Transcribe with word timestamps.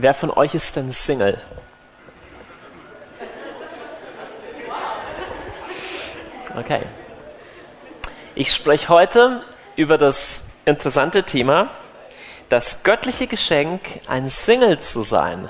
Wer 0.00 0.14
von 0.14 0.30
euch 0.30 0.54
ist 0.54 0.76
denn 0.76 0.92
Single? 0.92 1.40
Okay. 6.56 6.82
Ich 8.36 8.54
spreche 8.54 8.90
heute 8.90 9.42
über 9.74 9.98
das 9.98 10.44
interessante 10.64 11.24
Thema, 11.24 11.70
das 12.48 12.84
göttliche 12.84 13.26
Geschenk, 13.26 13.80
ein 14.06 14.28
Single 14.28 14.78
zu 14.78 15.02
sein. 15.02 15.48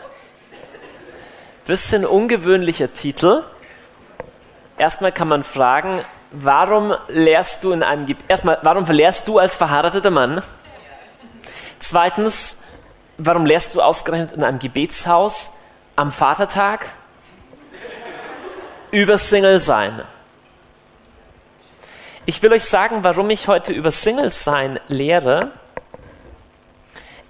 Bisschen 1.67 2.07
ungewöhnlicher 2.07 2.91
Titel. 2.95 3.43
Erstmal 4.79 5.13
kann 5.13 5.29
man 5.29 5.43
fragen, 5.43 6.01
warum 6.31 6.95
lehrst 7.09 7.65
du 7.65 7.73
in 7.73 7.83
einem 7.83 8.17
erstmal, 8.29 8.61
warum 8.63 8.87
lehrst 8.87 9.29
du 9.29 9.39
als 9.39 9.57
verheirateter 9.57 10.11
Mann? 10.11 10.43
Zweitens, 11.81 12.63
warum 13.19 13.45
lehrst 13.45 13.75
du 13.75 13.83
ausgerechnet 13.83 14.33
in 14.33 14.45
einem 14.45 14.59
Gebetshaus 14.59 15.51
am 15.97 16.11
Vatertag 16.11 16.87
über 18.91 19.19
Single 19.19 19.59
sein? 19.59 20.03
Ich 22.25 22.43
will 22.43 22.53
euch 22.53 22.65
sagen, 22.65 23.05
warum 23.05 23.29
ich 23.31 23.49
heute 23.49 23.73
über 23.73 23.91
Single 23.91 24.31
sein 24.31 24.79
lehre. 24.89 25.51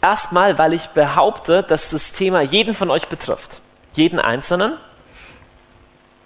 Erstmal, 0.03 0.59
weil 0.59 0.73
ich 0.73 0.89
behaupte, 0.89 1.63
dass 1.63 1.91
das 1.91 2.13
Thema 2.13 2.41
jeden 2.43 2.75
von 2.75 2.91
euch 2.91 3.09
betrifft. 3.09 3.63
Jeden 3.95 4.21
Einzelnen. 4.21 4.77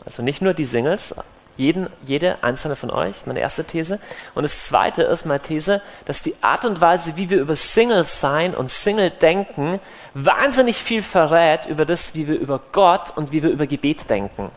Also 0.05 0.23
nicht 0.23 0.43
nur 0.43 0.53
die 0.53 0.65
Singles, 0.65 1.15
jeden, 1.63 1.89
jede 2.05 2.43
einzelne 2.43 2.77
von 2.77 2.91
euch, 2.91 3.27
meine 3.27 3.41
erste 3.41 3.65
These. 3.65 4.01
Und 4.35 4.43
das 4.43 4.65
zweite 4.65 5.03
ist 5.05 5.25
meine 5.25 5.41
These, 5.41 5.81
dass 6.05 6.23
die 6.23 6.35
Art 6.41 6.65
und 6.65 6.81
Weise, 6.81 7.17
wie 7.17 7.31
wir 7.31 7.41
über 7.41 7.57
Singles 7.57 8.21
sein 8.21 8.55
und 8.55 8.71
Single 8.71 9.11
denken, 9.11 9.81
wahnsinnig 10.15 10.83
viel 10.83 11.03
verrät 11.03 11.67
über 11.67 11.85
das, 11.85 12.15
wie 12.15 12.27
wir 12.27 12.39
über 12.39 12.61
Gott 12.73 13.13
und 13.17 13.33
wie 13.33 13.43
wir 13.43 13.51
über 13.51 13.67
Gebet 13.67 14.11
denken. 14.11 14.51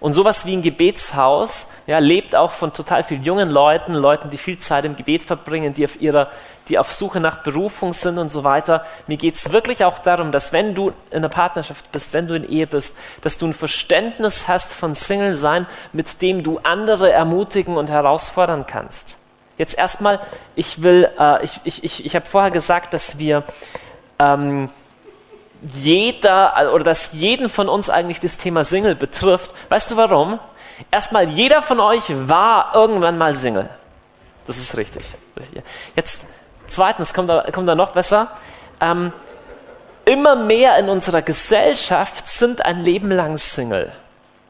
Und 0.00 0.14
sowas 0.14 0.46
wie 0.46 0.56
ein 0.56 0.62
Gebetshaus 0.62 1.68
ja, 1.86 1.98
lebt 1.98 2.36
auch 2.36 2.52
von 2.52 2.72
total 2.72 3.02
vielen 3.02 3.24
jungen 3.24 3.50
Leuten, 3.50 3.94
Leuten, 3.94 4.30
die 4.30 4.36
viel 4.36 4.58
Zeit 4.58 4.84
im 4.84 4.96
Gebet 4.96 5.22
verbringen, 5.22 5.74
die 5.74 5.84
auf 5.84 6.00
ihrer, 6.00 6.30
die 6.68 6.78
auf 6.78 6.92
Suche 6.92 7.18
nach 7.18 7.42
Berufung 7.42 7.92
sind 7.92 8.18
und 8.18 8.28
so 8.28 8.44
weiter. 8.44 8.84
Mir 9.08 9.16
geht 9.16 9.34
es 9.34 9.52
wirklich 9.52 9.84
auch 9.84 9.98
darum, 9.98 10.30
dass 10.30 10.52
wenn 10.52 10.74
du 10.74 10.90
in 11.10 11.18
einer 11.18 11.28
Partnerschaft 11.28 11.90
bist, 11.90 12.12
wenn 12.12 12.28
du 12.28 12.34
in 12.34 12.48
Ehe 12.48 12.66
bist, 12.66 12.94
dass 13.22 13.38
du 13.38 13.46
ein 13.46 13.54
Verständnis 13.54 14.46
hast 14.46 14.72
von 14.72 14.94
Single 14.94 15.36
sein, 15.36 15.66
mit 15.92 16.22
dem 16.22 16.44
du 16.44 16.60
andere 16.62 17.10
ermutigen 17.10 17.76
und 17.76 17.90
herausfordern 17.90 18.66
kannst. 18.66 19.16
Jetzt 19.56 19.76
erstmal, 19.76 20.20
ich 20.54 20.82
will, 20.82 21.10
äh, 21.18 21.44
ich, 21.44 21.60
ich, 21.64 21.82
ich, 21.82 22.04
ich 22.04 22.14
habe 22.14 22.26
vorher 22.26 22.52
gesagt, 22.52 22.94
dass 22.94 23.18
wir 23.18 23.42
ähm, 24.20 24.70
jeder 25.74 26.72
oder 26.72 26.84
dass 26.84 27.12
jeden 27.12 27.48
von 27.48 27.68
uns 27.68 27.90
eigentlich 27.90 28.20
das 28.20 28.36
Thema 28.36 28.64
Single 28.64 28.94
betrifft. 28.94 29.54
Weißt 29.68 29.90
du 29.90 29.96
warum? 29.96 30.38
Erstmal, 30.90 31.28
jeder 31.28 31.60
von 31.62 31.80
euch 31.80 32.04
war 32.08 32.74
irgendwann 32.74 33.18
mal 33.18 33.34
Single. 33.34 33.68
Das 34.46 34.58
ist 34.58 34.76
richtig. 34.76 35.04
Jetzt, 35.96 36.22
zweitens, 36.68 37.12
kommt 37.12 37.28
da, 37.28 37.50
kommt 37.52 37.68
da 37.68 37.74
noch 37.74 37.92
besser. 37.92 38.28
Ähm, 38.80 39.12
immer 40.04 40.36
mehr 40.36 40.78
in 40.78 40.88
unserer 40.88 41.22
Gesellschaft 41.22 42.28
sind 42.28 42.64
ein 42.64 42.82
Leben 42.82 43.10
lang 43.10 43.36
Single. 43.36 43.92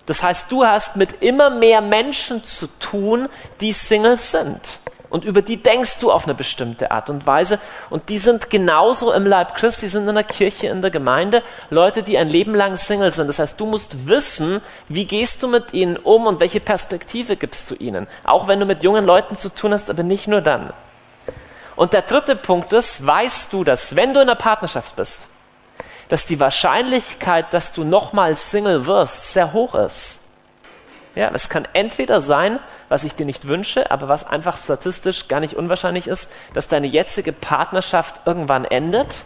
Das 0.06 0.22
heißt, 0.22 0.50
du 0.52 0.64
hast 0.64 0.96
mit 0.96 1.22
immer 1.22 1.50
mehr 1.50 1.80
Menschen 1.80 2.44
zu 2.44 2.66
tun, 2.78 3.28
die 3.60 3.72
Single 3.72 4.16
sind. 4.16 4.80
Und 5.10 5.24
über 5.24 5.40
die 5.40 5.62
denkst 5.62 6.00
du 6.00 6.12
auf 6.12 6.24
eine 6.24 6.34
bestimmte 6.34 6.90
Art 6.90 7.08
und 7.08 7.26
Weise. 7.26 7.58
Und 7.88 8.08
die 8.10 8.18
sind 8.18 8.50
genauso 8.50 9.12
im 9.12 9.26
Leib 9.26 9.54
Christi, 9.54 9.88
sind 9.88 10.06
in 10.06 10.14
der 10.14 10.24
Kirche, 10.24 10.66
in 10.66 10.82
der 10.82 10.90
Gemeinde, 10.90 11.42
Leute, 11.70 12.02
die 12.02 12.18
ein 12.18 12.28
Leben 12.28 12.54
lang 12.54 12.76
Single 12.76 13.10
sind. 13.12 13.28
Das 13.28 13.38
heißt, 13.38 13.58
du 13.58 13.66
musst 13.66 14.06
wissen, 14.06 14.60
wie 14.88 15.06
gehst 15.06 15.42
du 15.42 15.48
mit 15.48 15.72
ihnen 15.72 15.96
um 15.96 16.26
und 16.26 16.40
welche 16.40 16.60
Perspektive 16.60 17.36
gibst 17.36 17.70
du 17.70 17.74
ihnen. 17.74 18.06
Auch 18.24 18.48
wenn 18.48 18.60
du 18.60 18.66
mit 18.66 18.82
jungen 18.82 19.06
Leuten 19.06 19.36
zu 19.36 19.48
tun 19.48 19.72
hast, 19.72 19.88
aber 19.88 20.02
nicht 20.02 20.28
nur 20.28 20.42
dann. 20.42 20.72
Und 21.74 21.92
der 21.92 22.02
dritte 22.02 22.36
Punkt 22.36 22.72
ist, 22.72 23.06
weißt 23.06 23.52
du, 23.52 23.64
dass 23.64 23.96
wenn 23.96 24.12
du 24.12 24.20
in 24.20 24.28
einer 24.28 24.34
Partnerschaft 24.34 24.96
bist, 24.96 25.28
dass 26.08 26.26
die 26.26 26.40
Wahrscheinlichkeit, 26.40 27.52
dass 27.54 27.72
du 27.72 27.84
nochmal 27.84 28.34
Single 28.34 28.86
wirst, 28.86 29.32
sehr 29.32 29.52
hoch 29.52 29.74
ist. 29.74 30.20
Ja, 31.18 31.32
es 31.34 31.48
kann 31.48 31.66
entweder 31.72 32.20
sein, 32.20 32.60
was 32.88 33.02
ich 33.02 33.12
dir 33.12 33.26
nicht 33.26 33.48
wünsche, 33.48 33.90
aber 33.90 34.06
was 34.06 34.24
einfach 34.24 34.56
statistisch 34.56 35.26
gar 35.26 35.40
nicht 35.40 35.54
unwahrscheinlich 35.54 36.06
ist, 36.06 36.30
dass 36.54 36.68
deine 36.68 36.86
jetzige 36.86 37.32
Partnerschaft 37.32 38.20
irgendwann 38.24 38.64
endet. 38.64 39.24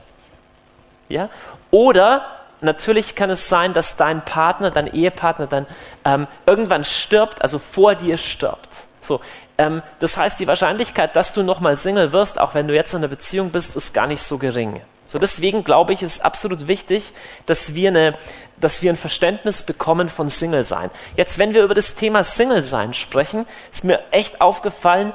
Ja, 1.10 1.28
oder 1.70 2.25
natürlich 2.62 3.14
kann 3.14 3.28
es 3.28 3.50
sein, 3.50 3.75
dass 3.75 3.97
dein 3.97 4.25
Partner, 4.25 4.70
dein 4.70 4.86
Ehepartner 4.86 5.47
dann 5.47 5.66
ähm, 6.06 6.28
irgendwann 6.47 6.84
stirbt, 6.84 7.42
also 7.42 7.58
vor 7.58 7.94
dir 7.94 8.16
stirbt. 8.16 8.86
So, 9.02 9.20
ähm, 9.58 9.82
das 9.98 10.16
heißt, 10.16 10.41
die 10.41 10.47
Wahrscheinlichkeit, 10.47 11.14
dass 11.14 11.34
du 11.34 11.42
nochmal 11.42 11.76
Single 11.76 12.12
wirst, 12.12 12.41
auch 12.41 12.54
wenn 12.54 12.69
du 12.69 12.75
jetzt 12.75 12.94
in 12.94 13.00
einer 13.00 13.08
Beziehung 13.08 13.50
bist, 13.50 13.76
ist 13.76 13.92
gar 13.92 14.06
nicht 14.06 14.22
so 14.22 14.38
gering. 14.38 14.81
So, 15.12 15.18
deswegen 15.18 15.62
glaube 15.62 15.92
ich, 15.92 16.02
ist 16.02 16.24
absolut 16.24 16.68
wichtig, 16.68 17.12
dass 17.44 17.74
wir, 17.74 17.90
eine, 17.90 18.16
dass 18.56 18.80
wir 18.80 18.90
ein 18.90 18.96
Verständnis 18.96 19.62
bekommen 19.62 20.08
von 20.08 20.30
Single 20.30 20.64
sein. 20.64 20.90
Jetzt, 21.18 21.38
wenn 21.38 21.52
wir 21.52 21.64
über 21.64 21.74
das 21.74 21.96
Thema 21.96 22.24
Single 22.24 22.64
sein 22.64 22.94
sprechen, 22.94 23.44
ist 23.70 23.84
mir 23.84 24.00
echt 24.10 24.40
aufgefallen, 24.40 25.12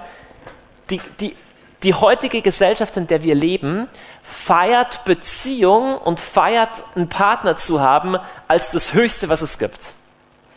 die, 0.92 1.02
die, 1.20 1.36
die 1.82 1.96
heutige 1.96 2.44
Gesellschaft, 2.44 2.96
in 2.96 3.08
der 3.08 3.24
wir 3.24 3.34
leben, 3.34 3.88
feiert 4.22 5.04
Beziehung 5.04 5.98
und 5.98 6.20
feiert 6.20 6.84
einen 6.94 7.10
Partner 7.10 7.56
zu 7.56 7.82
haben 7.82 8.20
als 8.48 8.70
das 8.70 8.94
Höchste, 8.94 9.30
was 9.30 9.42
es 9.42 9.58
gibt. 9.58 9.96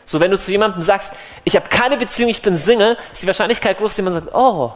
So, 0.05 0.19
wenn 0.19 0.29
du 0.29 0.37
zu 0.37 0.51
jemandem 0.51 0.83
sagst, 0.83 1.13
ich 1.45 1.55
habe 1.55 1.67
keine 1.67 1.97
Beziehung, 1.97 2.29
ich 2.29 2.43
bin 2.43 2.55
Single, 2.55 2.95
ist 3.11 3.23
die 3.23 3.27
Wahrscheinlichkeit 3.27 3.79
groß, 3.79 3.89
dass 3.89 3.97
jemand 3.97 4.23
sagt, 4.23 4.35
oh, 4.35 4.73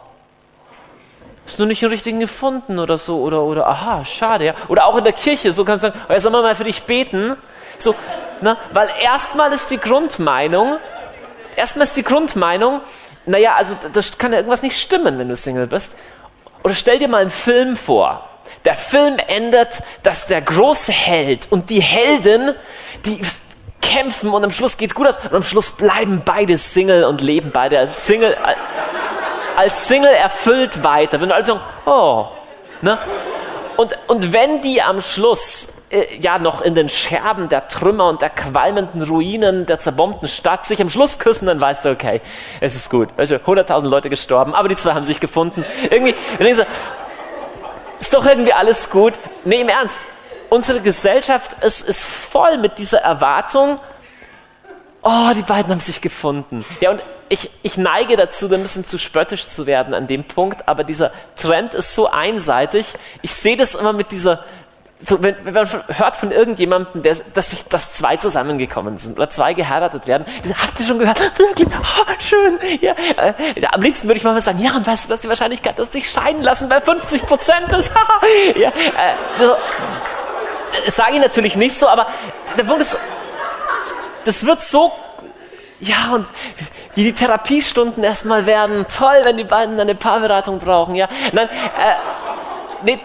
Hast 1.46 1.60
du 1.60 1.64
nicht 1.64 1.80
den 1.80 1.90
richtigen 1.90 2.18
gefunden 2.18 2.78
oder 2.78 2.98
so? 2.98 3.20
Oder, 3.20 3.42
oder 3.42 3.68
aha, 3.68 4.04
schade, 4.04 4.44
ja. 4.44 4.54
Oder 4.68 4.86
auch 4.86 4.96
in 4.96 5.04
der 5.04 5.12
Kirche, 5.12 5.52
so 5.52 5.64
kannst 5.64 5.84
du 5.84 5.88
sagen, 5.88 6.00
ja, 6.08 6.18
sollen 6.18 6.34
wir 6.34 6.42
mal 6.42 6.54
für 6.56 6.64
dich 6.64 6.82
beten? 6.82 7.36
So, 7.78 7.94
na, 8.40 8.56
weil 8.72 8.88
erstmal 9.00 9.52
ist 9.52 9.70
die 9.70 9.78
Grundmeinung, 9.78 10.78
erstmal 11.54 11.86
ist 11.86 11.96
die 11.96 12.02
Grundmeinung, 12.02 12.80
naja, 13.26 13.54
also 13.56 13.76
das 13.92 14.18
kann 14.18 14.32
ja 14.32 14.38
irgendwas 14.38 14.62
nicht 14.62 14.80
stimmen, 14.80 15.18
wenn 15.18 15.28
du 15.28 15.36
Single 15.36 15.66
bist. 15.66 15.94
Oder 16.64 16.74
stell 16.74 16.98
dir 16.98 17.08
mal 17.08 17.22
einen 17.22 17.30
Film 17.30 17.76
vor. 17.76 18.28
Der 18.64 18.74
Film 18.74 19.18
endet, 19.28 19.82
dass 20.02 20.26
der 20.26 20.40
große 20.40 20.90
Held 20.90 21.46
und 21.50 21.70
die 21.70 21.80
Heldin, 21.80 22.54
die 23.04 23.20
kämpfen 23.80 24.30
und 24.30 24.42
am 24.42 24.50
Schluss 24.50 24.76
geht's 24.76 24.94
gut 24.94 25.06
aus 25.06 25.18
und 25.18 25.34
am 25.34 25.42
Schluss 25.44 25.70
bleiben 25.70 26.22
beide 26.24 26.58
Single 26.58 27.04
und 27.04 27.20
leben 27.20 27.50
beide 27.52 27.78
als 27.78 28.06
Single 28.06 28.36
als 29.56 29.88
Single 29.88 30.12
erfüllt 30.12 30.84
weiter. 30.84 31.20
Wenn 31.20 31.28
du 31.28 31.34
also, 31.34 31.60
oh, 31.84 32.26
ne? 32.82 32.98
Und, 33.76 33.96
und 34.06 34.32
wenn 34.32 34.62
die 34.62 34.80
am 34.82 35.00
Schluss 35.00 35.68
äh, 35.90 36.16
ja 36.18 36.38
noch 36.38 36.62
in 36.62 36.74
den 36.74 36.88
Scherben 36.88 37.48
der 37.48 37.68
Trümmer 37.68 38.08
und 38.08 38.22
der 38.22 38.30
qualmenden 38.30 39.02
Ruinen 39.02 39.66
der 39.66 39.78
zerbombten 39.78 40.28
Stadt 40.28 40.64
sich 40.64 40.80
am 40.80 40.88
Schluss 40.88 41.18
küssen, 41.18 41.46
dann 41.46 41.60
weißt 41.60 41.84
du, 41.84 41.90
okay, 41.90 42.20
es 42.60 42.74
ist 42.74 42.90
gut. 42.90 43.08
Weißt 43.16 43.32
du, 43.32 43.36
100.000 43.36 43.86
Leute 43.86 44.10
gestorben, 44.10 44.54
aber 44.54 44.68
die 44.68 44.76
zwei 44.76 44.94
haben 44.94 45.04
sich 45.04 45.20
gefunden. 45.20 45.64
Irgendwie, 45.90 46.14
wenn 46.38 46.46
ich 46.46 46.56
so, 46.56 46.62
ist 48.00 48.14
doch 48.14 48.24
irgendwie 48.24 48.52
alles 48.52 48.90
gut. 48.90 49.14
Nee, 49.44 49.60
im 49.60 49.68
Ernst. 49.68 49.98
Unsere 50.48 50.80
Gesellschaft 50.80 51.56
ist, 51.62 51.86
ist 51.86 52.04
voll 52.04 52.58
mit 52.58 52.78
dieser 52.78 52.98
Erwartung, 52.98 53.80
oh, 55.06 55.32
die 55.34 55.42
beiden 55.42 55.70
haben 55.70 55.80
sich 55.80 56.00
gefunden. 56.00 56.64
Ja, 56.80 56.90
und 56.90 57.02
ich, 57.28 57.50
ich 57.62 57.76
neige 57.76 58.16
dazu, 58.16 58.52
ein 58.52 58.62
bisschen 58.62 58.84
zu 58.84 58.98
spöttisch 58.98 59.48
zu 59.48 59.66
werden 59.66 59.94
an 59.94 60.06
dem 60.06 60.24
Punkt, 60.24 60.68
aber 60.68 60.84
dieser 60.84 61.12
Trend 61.36 61.74
ist 61.74 61.94
so 61.94 62.10
einseitig. 62.10 62.94
Ich 63.22 63.32
sehe 63.32 63.56
das 63.56 63.74
immer 63.74 63.92
mit 63.92 64.12
dieser, 64.12 64.44
so, 65.00 65.22
wenn, 65.22 65.36
wenn, 65.44 65.54
man 65.54 65.68
hört 65.88 66.16
von 66.16 66.30
irgendjemandem, 66.32 67.02
der, 67.02 67.16
dass, 67.34 67.50
sich, 67.50 67.64
dass 67.64 67.92
zwei 67.92 68.16
zusammengekommen 68.16 68.98
sind 68.98 69.16
oder 69.16 69.30
zwei 69.30 69.54
geheiratet 69.54 70.06
werden, 70.06 70.26
die 70.42 70.48
sagen, 70.48 70.62
habt 70.62 70.80
ihr 70.80 70.86
schon 70.86 70.98
gehört? 70.98 71.38
Wirklich? 71.38 71.68
Oh, 71.68 72.12
schön. 72.18 72.58
Ja, 72.80 72.94
äh, 73.16 73.34
am 73.70 73.82
liebsten 73.82 74.08
würde 74.08 74.18
ich 74.18 74.24
mal 74.24 74.40
sagen, 74.40 74.58
ja, 74.58 74.74
und 74.74 74.86
weißt 74.86 75.04
du, 75.04 75.08
dass 75.08 75.20
die 75.20 75.28
Wahrscheinlichkeit, 75.28 75.78
dass 75.78 75.92
sich 75.92 76.08
scheiden 76.08 76.42
lassen, 76.42 76.68
bei 76.68 76.80
50 76.80 77.22
Prozent 77.26 77.72
ist? 77.72 77.90
ja, 78.56 78.68
äh, 78.68 79.14
so, 79.40 79.54
das 80.84 80.96
sage 80.96 81.12
ich 81.14 81.20
natürlich 81.20 81.56
nicht 81.56 81.76
so, 81.76 81.88
aber 81.88 82.06
der 82.56 82.64
Punkt 82.64 82.82
ist, 82.82 82.96
das 84.26 84.44
wird 84.44 84.60
so, 84.60 84.92
ja, 85.80 86.12
und 86.14 86.26
wie 86.94 87.04
die 87.04 87.12
Therapiestunden 87.12 88.02
erstmal 88.02 88.46
werden, 88.46 88.86
toll, 88.88 89.20
wenn 89.22 89.36
die 89.36 89.44
beiden 89.44 89.78
eine 89.78 89.94
Paarberatung 89.94 90.58
brauchen, 90.58 90.94
ja. 90.94 91.08
Nein, 91.32 91.48
äh, 91.48 91.94
nee, 92.82 92.98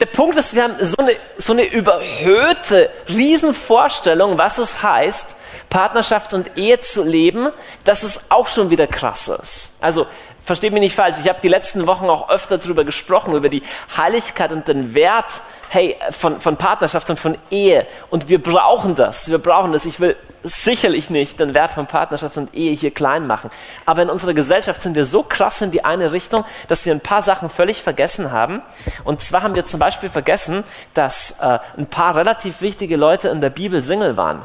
der 0.00 0.06
Punkt 0.06 0.36
ist, 0.36 0.54
wir 0.54 0.64
haben 0.64 0.76
so 0.80 0.96
eine, 0.98 1.16
so 1.38 1.52
eine 1.52 1.64
überhöhte 1.64 2.90
Riesenvorstellung, 3.08 4.36
was 4.36 4.58
es 4.58 4.82
heißt, 4.82 5.36
Partnerschaft 5.70 6.34
und 6.34 6.56
Ehe 6.56 6.78
zu 6.78 7.02
leben, 7.02 7.50
dass 7.84 8.02
es 8.02 8.20
auch 8.28 8.46
schon 8.46 8.70
wieder 8.70 8.86
krass 8.86 9.28
ist. 9.28 9.72
Also 9.80 10.06
versteht 10.44 10.72
mich 10.72 10.82
nicht 10.82 10.94
falsch, 10.94 11.16
ich 11.22 11.28
habe 11.28 11.40
die 11.42 11.48
letzten 11.48 11.86
Wochen 11.86 12.10
auch 12.10 12.28
öfter 12.28 12.58
darüber 12.58 12.84
gesprochen, 12.84 13.34
über 13.34 13.48
die 13.48 13.62
Heiligkeit 13.96 14.52
und 14.52 14.68
den 14.68 14.94
Wert 14.94 15.40
hey, 15.68 15.96
von, 16.10 16.40
von 16.40 16.56
Partnerschaft 16.56 17.08
und 17.10 17.18
von 17.18 17.36
Ehe. 17.50 17.86
Und 18.10 18.28
wir 18.28 18.42
brauchen 18.42 18.94
das, 18.94 19.30
wir 19.30 19.38
brauchen 19.38 19.72
das. 19.72 19.84
Ich 19.84 20.00
will 20.00 20.16
sicherlich 20.42 21.10
nicht 21.10 21.40
den 21.40 21.54
Wert 21.54 21.72
von 21.72 21.86
Partnerschaft 21.86 22.36
und 22.36 22.54
Ehe 22.54 22.72
hier 22.72 22.92
klein 22.92 23.26
machen. 23.26 23.50
Aber 23.84 24.02
in 24.02 24.10
unserer 24.10 24.34
Gesellschaft 24.34 24.80
sind 24.80 24.94
wir 24.94 25.04
so 25.04 25.22
krass 25.22 25.60
in 25.62 25.70
die 25.70 25.84
eine 25.84 26.12
Richtung, 26.12 26.44
dass 26.68 26.86
wir 26.86 26.94
ein 26.94 27.00
paar 27.00 27.22
Sachen 27.22 27.48
völlig 27.48 27.82
vergessen 27.82 28.32
haben. 28.32 28.62
Und 29.04 29.20
zwar 29.20 29.42
haben 29.42 29.54
wir 29.54 29.64
zum 29.64 29.80
Beispiel 29.80 30.08
vergessen, 30.08 30.64
dass 30.94 31.32
äh, 31.40 31.58
ein 31.76 31.86
paar 31.86 32.16
relativ 32.16 32.60
wichtige 32.60 32.96
Leute 32.96 33.28
in 33.28 33.40
der 33.40 33.50
Bibel 33.50 33.82
Single 33.82 34.16
waren 34.16 34.44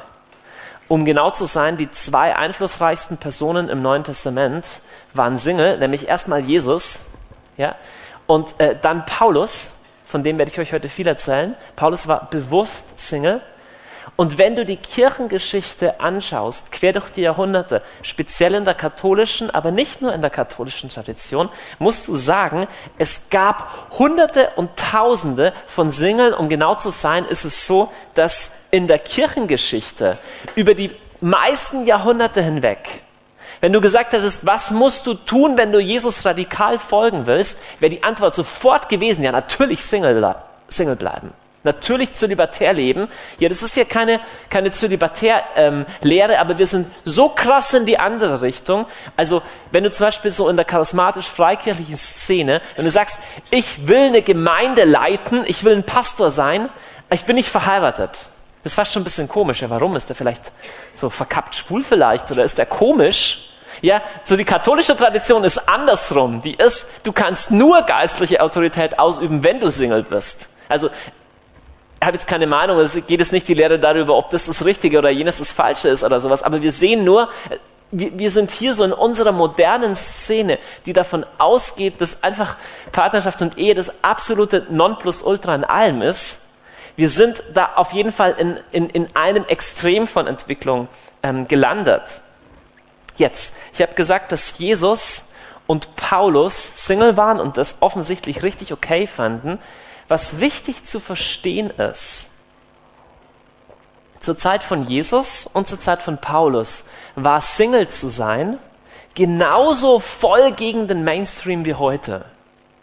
um 0.91 1.05
genau 1.05 1.29
zu 1.29 1.45
sein, 1.45 1.77
die 1.77 1.89
zwei 1.89 2.35
einflussreichsten 2.35 3.15
Personen 3.15 3.69
im 3.69 3.81
Neuen 3.81 4.03
Testament 4.03 4.81
waren 5.13 5.37
Single, 5.37 5.77
nämlich 5.77 6.09
erstmal 6.09 6.41
Jesus, 6.41 7.05
ja, 7.55 7.75
und 8.27 8.59
äh, 8.59 8.75
dann 8.81 9.05
Paulus, 9.05 9.77
von 10.11 10.23
dem 10.23 10.37
werde 10.37 10.51
ich 10.51 10.59
euch 10.59 10.73
heute 10.73 10.89
viel 10.89 11.07
erzählen. 11.07 11.55
Paulus 11.75 12.07
war 12.07 12.29
bewusst 12.29 12.99
Single 12.99 13.41
und 14.15 14.37
wenn 14.37 14.55
du 14.55 14.65
die 14.65 14.77
Kirchengeschichte 14.77 15.99
anschaust, 15.99 16.71
quer 16.71 16.93
durch 16.93 17.09
die 17.09 17.21
Jahrhunderte, 17.21 17.81
speziell 18.01 18.53
in 18.55 18.65
der 18.65 18.73
katholischen, 18.73 19.49
aber 19.49 19.71
nicht 19.71 20.01
nur 20.01 20.13
in 20.13 20.21
der 20.21 20.29
katholischen 20.29 20.89
Tradition, 20.89 21.49
musst 21.79 22.07
du 22.07 22.13
sagen, 22.13 22.67
es 22.97 23.29
gab 23.29 23.89
Hunderte 23.97 24.51
und 24.55 24.77
Tausende 24.77 25.53
von 25.65 25.91
Singeln. 25.91 26.33
Um 26.33 26.49
genau 26.49 26.75
zu 26.75 26.89
sein, 26.89 27.25
ist 27.25 27.45
es 27.45 27.65
so, 27.65 27.91
dass 28.13 28.51
in 28.69 28.87
der 28.87 28.99
Kirchengeschichte 28.99 30.17
über 30.55 30.75
die 30.75 30.91
meisten 31.19 31.85
Jahrhunderte 31.85 32.43
hinweg 32.43 33.01
wenn 33.61 33.71
du 33.71 33.79
gesagt 33.79 34.13
hättest, 34.13 34.45
was 34.45 34.71
musst 34.71 35.07
du 35.07 35.13
tun, 35.13 35.57
wenn 35.57 35.71
du 35.71 35.79
Jesus 35.79 36.25
radikal 36.25 36.77
folgen 36.79 37.27
willst, 37.27 37.57
wäre 37.79 37.91
die 37.91 38.03
Antwort 38.03 38.35
sofort 38.35 38.89
gewesen, 38.89 39.23
ja, 39.23 39.31
natürlich 39.31 39.83
Single, 39.83 40.35
Single 40.67 40.95
bleiben. 40.95 41.31
Natürlich 41.63 42.13
zölibatär 42.13 42.73
leben. 42.73 43.07
Ja, 43.37 43.47
das 43.47 43.61
ist 43.61 43.75
ja 43.75 43.83
keine, 43.83 44.19
keine 44.49 44.71
Zölibatär-Lehre, 44.71 46.33
ähm, 46.33 46.39
aber 46.39 46.57
wir 46.57 46.65
sind 46.65 46.87
so 47.05 47.29
krass 47.29 47.75
in 47.75 47.85
die 47.85 47.99
andere 47.99 48.41
Richtung. 48.41 48.87
Also, 49.15 49.43
wenn 49.71 49.83
du 49.83 49.91
zum 49.91 50.07
Beispiel 50.07 50.31
so 50.31 50.49
in 50.49 50.55
der 50.55 50.65
charismatisch-freikirchlichen 50.65 51.95
Szene, 51.95 52.61
wenn 52.75 52.85
du 52.85 52.89
sagst, 52.89 53.19
ich 53.51 53.87
will 53.87 54.07
eine 54.07 54.23
Gemeinde 54.23 54.85
leiten, 54.85 55.43
ich 55.45 55.63
will 55.63 55.75
ein 55.75 55.83
Pastor 55.83 56.31
sein, 56.31 56.67
ich 57.11 57.25
bin 57.25 57.35
nicht 57.35 57.49
verheiratet. 57.49 58.27
Das 58.63 58.73
fast 58.73 58.93
schon 58.93 59.01
ein 59.01 59.05
bisschen 59.05 59.27
komisch. 59.27 59.61
Ja, 59.61 59.69
warum? 59.69 59.95
Ist 59.95 60.09
er 60.09 60.15
vielleicht 60.15 60.51
so 60.95 61.11
verkappt 61.11 61.53
schwul 61.53 61.83
vielleicht? 61.83 62.31
Oder 62.31 62.43
ist 62.43 62.57
er 62.57 62.65
komisch? 62.65 63.50
Ja, 63.81 64.01
so 64.23 64.35
die 64.35 64.45
katholische 64.45 64.95
Tradition 64.95 65.43
ist 65.43 65.69
andersrum. 65.69 66.41
Die 66.41 66.55
ist, 66.55 66.87
du 67.03 67.11
kannst 67.11 67.51
nur 67.51 67.81
geistliche 67.83 68.41
Autorität 68.41 68.99
ausüben, 68.99 69.43
wenn 69.43 69.59
du 69.59 69.71
Single 69.71 70.03
bist. 70.03 70.49
Also 70.67 70.87
ich 70.87 72.07
habe 72.07 72.17
jetzt 72.17 72.27
keine 72.27 72.47
Meinung, 72.47 72.79
es 72.79 72.95
geht 72.95 73.19
jetzt 73.19 73.31
nicht 73.31 73.47
die 73.47 73.53
Lehre 73.53 73.77
darüber, 73.77 74.15
ob 74.15 74.31
das 74.31 74.47
das 74.47 74.65
Richtige 74.65 74.97
oder 74.97 75.11
jenes 75.11 75.37
das 75.37 75.51
Falsche 75.51 75.89
ist 75.89 76.03
oder 76.03 76.19
sowas, 76.19 76.41
aber 76.41 76.61
wir 76.61 76.71
sehen 76.71 77.03
nur, 77.03 77.29
wir, 77.91 78.31
sind 78.31 78.51
hier 78.51 78.73
so 78.73 78.83
in 78.83 78.93
unserer 78.93 79.31
modernen 79.31 79.95
Szene, 79.95 80.59
die 80.85 80.93
davon 80.93 81.25
ausgeht, 81.37 81.99
dass 81.99 82.23
einfach 82.23 82.55
Partnerschaft 82.91 83.41
und 83.41 83.57
Ehe 83.57 83.75
das 83.75 84.03
absolute 84.03 84.65
Nonplusultra 84.69 85.53
in 85.53 85.63
allem 85.63 86.01
ist. 86.01 86.41
Wir 86.95 87.09
sind 87.09 87.43
da 87.53 87.71
auf 87.75 87.91
jeden 87.93 88.11
Fall 88.11 88.35
in, 88.37 88.59
in, 88.71 88.89
in 88.89 89.15
einem 89.15 89.43
Extrem 89.45 90.07
von 90.07 90.27
Entwicklung 90.27 90.87
ähm, 91.21 91.47
gelandet. 91.47 92.01
Jetzt, 93.21 93.53
ich 93.71 93.83
habe 93.83 93.93
gesagt, 93.93 94.31
dass 94.31 94.57
Jesus 94.57 95.25
und 95.67 95.95
Paulus 95.95 96.71
Single 96.75 97.17
waren 97.17 97.39
und 97.39 97.55
das 97.55 97.75
offensichtlich 97.79 98.41
richtig 98.41 98.73
okay 98.73 99.05
fanden. 99.05 99.59
Was 100.07 100.39
wichtig 100.39 100.85
zu 100.85 100.99
verstehen 100.99 101.69
ist, 101.69 102.31
zur 104.19 104.39
Zeit 104.39 104.63
von 104.63 104.87
Jesus 104.87 105.47
und 105.53 105.67
zur 105.67 105.79
Zeit 105.79 106.01
von 106.01 106.17
Paulus 106.17 106.85
war 107.15 107.41
Single 107.41 107.89
zu 107.89 108.09
sein 108.09 108.57
genauso 109.13 109.99
voll 109.99 110.53
gegen 110.53 110.87
den 110.87 111.03
Mainstream 111.03 111.63
wie 111.63 111.75
heute. 111.75 112.25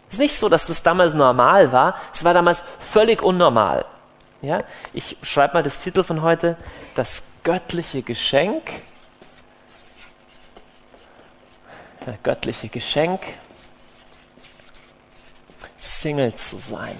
Es 0.07 0.15
ist 0.15 0.19
nicht 0.19 0.35
so, 0.35 0.47
dass 0.47 0.67
das 0.67 0.83
damals 0.83 1.13
normal 1.13 1.73
war, 1.73 1.95
es 2.13 2.23
war 2.23 2.33
damals 2.33 2.63
völlig 2.79 3.21
unnormal. 3.21 3.83
Ja? 4.41 4.63
Ich 4.93 5.17
schreibe 5.21 5.55
mal 5.55 5.63
das 5.63 5.79
Titel 5.79 6.01
von 6.01 6.21
heute, 6.21 6.55
das 6.95 7.23
göttliche 7.43 8.03
Geschenk. 8.03 8.63
Das 11.98 11.98
göttliche 12.23 12.69
Geschenk, 12.69 13.21
Single 15.77 16.33
zu 16.35 16.57
sein 16.57 16.95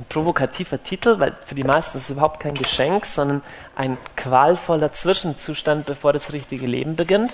ein 0.00 0.06
provokativer 0.08 0.82
Titel, 0.82 1.18
weil 1.18 1.36
für 1.44 1.54
die 1.54 1.64
meisten 1.64 1.98
ist 1.98 2.04
es 2.04 2.10
überhaupt 2.10 2.40
kein 2.40 2.54
Geschenk, 2.54 3.04
sondern 3.04 3.42
ein 3.76 3.98
qualvoller 4.16 4.92
Zwischenzustand, 4.92 5.86
bevor 5.86 6.12
das 6.12 6.32
richtige 6.32 6.66
Leben 6.66 6.96
beginnt. 6.96 7.32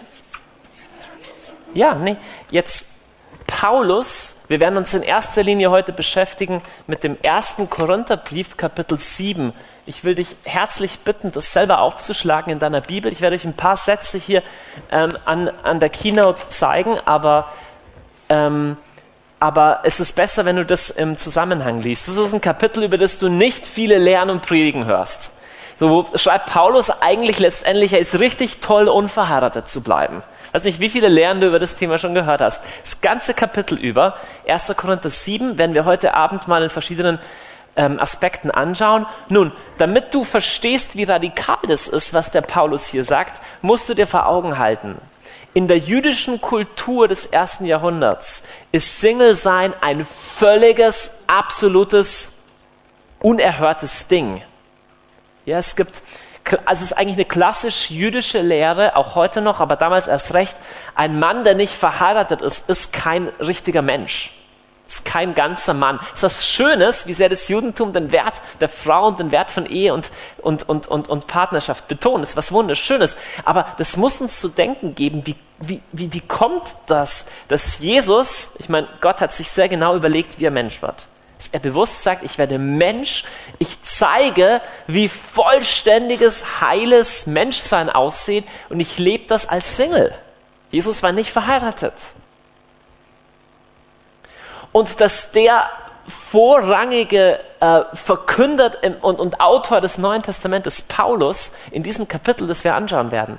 Ja, 1.75 1.94
nee, 1.94 2.17
jetzt 2.50 2.87
Paulus, 3.46 4.43
wir 4.49 4.58
werden 4.58 4.76
uns 4.76 4.93
in 4.94 5.02
erster 5.02 5.44
Linie 5.44 5.70
heute 5.70 5.93
beschäftigen 5.93 6.61
mit 6.88 7.05
dem 7.05 7.17
ersten 7.22 7.70
Korintherbrief, 7.70 8.56
Kapitel 8.56 8.99
7. 8.99 9.52
Ich 9.88 10.02
will 10.02 10.16
dich 10.16 10.34
herzlich 10.42 10.98
bitten, 10.98 11.30
das 11.30 11.52
selber 11.52 11.78
aufzuschlagen 11.78 12.52
in 12.52 12.58
deiner 12.58 12.80
Bibel. 12.80 13.12
Ich 13.12 13.20
werde 13.20 13.36
euch 13.36 13.44
ein 13.44 13.54
paar 13.54 13.76
Sätze 13.76 14.18
hier 14.18 14.42
ähm, 14.90 15.10
an, 15.24 15.48
an 15.62 15.78
der 15.78 15.90
Keynote 15.90 16.48
zeigen, 16.48 16.98
aber 17.04 17.52
ähm, 18.28 18.76
aber 19.38 19.80
es 19.84 20.00
ist 20.00 20.16
besser, 20.16 20.44
wenn 20.44 20.56
du 20.56 20.64
das 20.64 20.90
im 20.90 21.16
Zusammenhang 21.16 21.82
liest. 21.82 22.08
Das 22.08 22.16
ist 22.16 22.32
ein 22.32 22.40
Kapitel, 22.40 22.82
über 22.82 22.98
das 22.98 23.18
du 23.18 23.28
nicht 23.28 23.64
viele 23.64 23.98
Lehren 23.98 24.30
und 24.30 24.42
Predigen 24.42 24.86
hörst. 24.86 25.30
So 25.78 26.06
schreibt 26.14 26.50
Paulus 26.50 26.90
eigentlich 26.90 27.38
letztendlich, 27.38 27.92
er 27.92 28.00
ist 28.00 28.18
richtig 28.18 28.60
toll, 28.60 28.88
unverheiratet 28.88 29.68
zu 29.68 29.82
bleiben. 29.82 30.24
Ich 30.48 30.54
weiß 30.54 30.64
nicht, 30.64 30.80
wie 30.80 30.88
viele 30.88 31.08
Lehren 31.08 31.40
du 31.40 31.46
über 31.48 31.58
das 31.58 31.76
Thema 31.76 31.98
schon 31.98 32.14
gehört 32.14 32.40
hast. 32.40 32.62
Das 32.82 33.02
ganze 33.02 33.34
Kapitel 33.34 33.78
über, 33.78 34.16
1. 34.48 34.72
Korinther 34.74 35.10
7, 35.10 35.58
werden 35.58 35.74
wir 35.74 35.84
heute 35.84 36.14
Abend 36.14 36.48
mal 36.48 36.62
in 36.62 36.70
verschiedenen 36.70 37.18
ähm, 37.76 38.00
Aspekten 38.00 38.50
anschauen. 38.50 39.06
Nun, 39.28 39.52
damit 39.78 40.12
du 40.14 40.25
verstehst, 40.25 40.96
wie 40.96 41.05
radikal 41.05 41.58
das 41.69 41.88
ist, 41.88 42.14
was 42.14 42.31
der 42.31 42.43
Paulus 42.43 42.87
hier 42.87 43.05
sagt, 43.05 43.40
musst 43.62 43.88
du 43.88 43.94
dir 43.94 44.06
vor 44.06 44.26
Augen 44.26 44.58
halten. 44.58 44.96
In 45.55 45.69
der 45.69 45.78
jüdischen 45.78 46.40
Kultur 46.40 47.08
des 47.08 47.26
ersten 47.26 47.65
Jahrhunderts 47.65 48.43
ist 48.72 49.00
Single-Sein 49.00 49.72
ein 49.81 50.05
völliges, 50.05 51.10
absolutes, 51.27 52.34
unerhörtes 53.20 54.06
Ding. 54.08 54.43
Ja, 55.46 55.58
es 55.58 55.77
gibt, 55.77 56.03
also 56.67 56.84
es 56.84 56.91
ist 56.91 56.98
eigentlich 56.98 57.17
eine 57.17 57.24
klassisch 57.24 57.91
jüdische 57.91 58.43
Lehre, 58.43 58.96
auch 58.96 59.15
heute 59.15 59.41
noch, 59.41 59.60
aber 59.60 59.77
damals 59.77 60.08
erst 60.08 60.34
recht. 60.34 60.56
Ein 60.94 61.19
Mann, 61.19 61.44
der 61.44 61.55
nicht 61.55 61.72
verheiratet 61.72 62.43
ist, 62.43 62.69
ist 62.69 62.93
kein 62.93 63.29
richtiger 63.41 63.82
Mensch 63.82 64.32
ist 64.86 65.05
kein 65.05 65.34
ganzer 65.34 65.74
Mann. 65.74 65.98
Es 66.08 66.19
ist 66.19 66.22
was 66.22 66.46
Schönes, 66.46 67.06
wie 67.06 67.12
sehr 67.12 67.28
das 67.28 67.48
Judentum 67.48 67.93
den 67.93 68.12
Wert 68.12 68.34
der 68.60 68.69
Frau 68.69 69.08
und 69.08 69.19
den 69.19 69.31
Wert 69.32 69.50
von 69.50 69.66
Ehe 69.66 69.93
und, 69.93 70.10
und, 70.38 70.69
und, 70.69 70.86
und, 70.86 71.08
und 71.08 71.26
Partnerschaft 71.26 71.88
betont. 71.88 72.22
Es 72.22 72.31
ist 72.31 72.36
was 72.36 72.52
Wunderschönes. 72.52 73.16
Aber 73.44 73.66
das 73.78 73.96
muss 73.96 74.20
uns 74.20 74.38
zu 74.38 74.48
denken 74.48 74.94
geben, 74.94 75.22
wie, 75.24 75.34
wie, 75.58 75.81
wie, 75.93 76.12
wie 76.12 76.20
kommt 76.20 76.76
das, 76.86 77.26
dass 77.48 77.81
Jesus, 77.81 78.50
ich 78.58 78.69
meine, 78.69 78.88
Gott 79.00 79.20
hat 79.20 79.32
sich 79.32 79.50
sehr 79.50 79.69
genau 79.69 79.96
überlegt, 79.96 80.38
wie 80.38 80.44
er 80.44 80.50
Mensch 80.52 80.81
wird. 80.82 81.06
Dass 81.38 81.48
er 81.50 81.60
bewusst 81.60 82.02
sagt, 82.02 82.22
ich 82.22 82.38
werde 82.38 82.58
Mensch, 82.58 83.24
ich 83.58 83.82
zeige, 83.82 84.60
wie 84.86 85.08
vollständiges, 85.08 86.60
heiles 86.60 87.26
Menschsein 87.26 87.90
aussieht 87.90 88.44
und 88.69 88.78
ich 88.78 88.98
lebe 88.98 89.26
das 89.26 89.48
als 89.48 89.76
Single. 89.76 90.14
Jesus 90.70 91.02
war 91.02 91.12
nicht 91.12 91.31
verheiratet 91.31 91.93
und 94.76 95.00
dass 95.00 95.30
der 95.30 95.70
vorrangige 96.06 97.40
äh, 97.60 97.84
Verkünder 97.94 98.72
und, 99.00 99.20
und 99.20 99.40
Autor 99.40 99.80
des 99.80 99.96
Neuen 99.96 100.22
Testamentes, 100.22 100.82
Paulus, 100.82 101.52
in 101.70 101.82
diesem 101.82 102.08
Kapitel, 102.08 102.46
das 102.46 102.62
wir 102.62 102.74
anschauen 102.74 103.10
werden, 103.10 103.38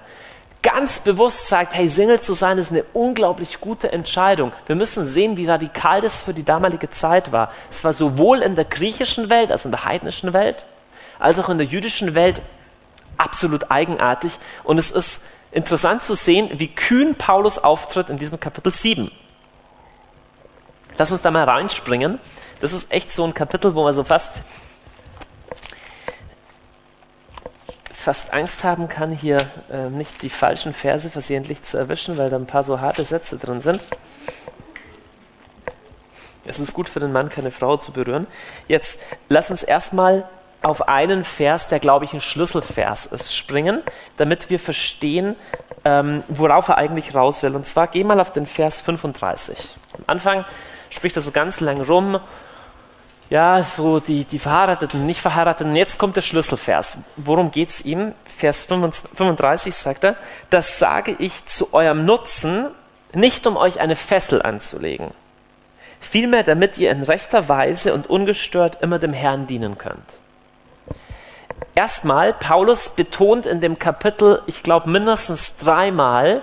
ganz 0.64 1.00
bewusst 1.00 1.48
sagt, 1.48 1.76
hey, 1.76 1.90
Single 1.90 2.22
zu 2.22 2.34
sein 2.34 2.58
ist 2.58 2.72
eine 2.72 2.84
unglaublich 2.92 3.62
gute 3.62 3.92
Entscheidung. 3.92 4.52
Wir 4.66 4.76
müssen 4.76 5.06
sehen, 5.06 5.38
wie 5.38 5.46
radikal 5.46 6.02
das 6.02 6.24
für 6.24 6.34
die 6.34 6.42
damalige 6.42 6.90
Zeit 6.90 7.32
war. 7.32 7.52
Es 7.70 7.84
war 7.84 7.94
sowohl 7.94 8.40
in 8.40 8.56
der 8.56 8.66
griechischen 8.66 9.30
Welt, 9.30 9.52
also 9.52 9.68
in 9.68 9.74
der 9.74 9.86
heidnischen 9.86 10.34
Welt, 10.34 10.66
als 11.20 11.38
auch 11.38 11.50
in 11.50 11.60
der 11.60 11.68
jüdischen 11.68 12.16
Welt 12.16 12.42
absolut 13.20 13.70
eigenartig. 13.70 14.40
Und 14.64 14.80
es 14.80 14.90
ist 14.90 15.24
interessant 15.52 16.02
zu 16.02 16.16
sehen, 16.16 16.50
wie 16.54 16.70
kühn 16.70 17.14
Paulus 17.14 17.60
auftritt 17.60 18.10
in 18.10 18.18
diesem 18.18 18.40
Kapitel 18.40 18.74
7. 18.74 19.12
Lass 20.98 21.12
uns 21.12 21.22
da 21.22 21.32
mal 21.32 21.44
reinspringen. 21.44 22.20
Das 22.60 22.74
ist 22.74 22.92
echt 22.92 23.12
so 23.12 23.24
ein 23.24 23.34
Kapitel, 23.34 23.76
wo 23.76 23.84
man 23.84 23.94
so 23.94 24.04
fast 24.04 24.42
fast 27.92 28.32
Angst 28.32 28.64
haben 28.64 28.88
kann, 28.88 29.12
hier 29.12 29.38
äh, 29.70 29.90
nicht 29.90 30.22
die 30.22 30.30
falschen 30.30 30.74
Verse 30.74 31.10
versehentlich 31.10 31.64
zu 31.64 31.78
erwischen, 31.78 32.18
weil 32.18 32.30
da 32.30 32.38
ein 32.38 32.46
paar 32.46 32.64
so 32.64 32.80
harte 32.80 33.04
Sätze 33.04 33.38
drin 33.38 33.60
sind. 33.60 33.86
Es 36.46 36.62
ist 36.62 36.74
gut 36.74 36.88
für 36.88 37.02
den 37.02 37.12
Mann, 37.12 37.28
keine 37.28 37.52
Frau 37.52 37.76
zu 37.76 37.92
berühren. 37.92 38.26
Jetzt 38.70 39.02
lass 39.28 39.52
uns 39.52 39.62
erstmal 39.62 40.30
auf 40.62 40.88
einen 40.88 41.26
Vers, 41.26 41.68
der 41.68 41.80
glaube 41.80 42.06
ich 42.06 42.14
ein 42.14 42.22
Schlüsselvers 42.22 43.08
ist, 43.08 43.36
springen, 43.36 43.84
damit 44.16 44.50
wir 44.50 44.58
verstehen, 44.58 45.36
ähm, 45.84 46.24
worauf 46.30 46.70
er 46.70 46.78
eigentlich 46.78 47.14
raus 47.14 47.44
will. 47.44 47.58
Und 47.58 47.66
zwar 47.66 47.88
geh 47.88 48.06
mal 48.06 48.22
auf 48.22 48.32
den 48.32 48.48
Vers 48.48 48.80
35. 48.80 49.76
Am 49.98 50.04
Anfang 50.08 50.46
spricht 50.90 51.16
er 51.16 51.22
so 51.22 51.32
ganz 51.32 51.60
lang 51.60 51.82
rum, 51.82 52.20
ja, 53.30 53.62
so 53.64 54.00
die, 54.00 54.24
die 54.24 54.40
Verheirateten, 54.40 55.06
nicht 55.06 55.20
Verheirateten. 55.20 55.76
Jetzt 55.76 56.00
kommt 56.00 56.16
der 56.16 56.22
Schlüsselvers. 56.22 56.98
Worum 57.18 57.52
geht 57.52 57.70
es 57.70 57.84
ihm? 57.84 58.14
Vers 58.24 58.64
35 58.64 59.76
sagt 59.76 60.06
er, 60.06 60.16
das 60.50 60.80
sage 60.80 61.14
ich 61.20 61.46
zu 61.46 61.74
eurem 61.74 62.06
Nutzen, 62.06 62.68
nicht 63.14 63.46
um 63.46 63.58
euch 63.58 63.82
eine 63.82 63.98
Fessel 63.98 64.42
anzulegen 64.42 65.12
vielmehr 66.00 66.44
damit 66.44 66.78
ihr 66.78 66.92
in 66.92 67.04
rechter 67.04 67.50
Weise 67.50 67.94
und 67.94 68.10
ungestört 68.10 68.82
immer 68.82 69.00
dem 69.00 69.14
Herrn 69.14 69.48
dienen 69.48 69.78
könnt. 69.78 70.14
Erstmal, 71.76 72.34
Paulus 72.34 72.90
betont 72.90 73.46
in 73.46 73.62
dem 73.62 73.78
Kapitel, 73.78 74.42
ich 74.48 74.64
glaube 74.64 74.90
mindestens 74.90 75.58
dreimal, 75.58 76.42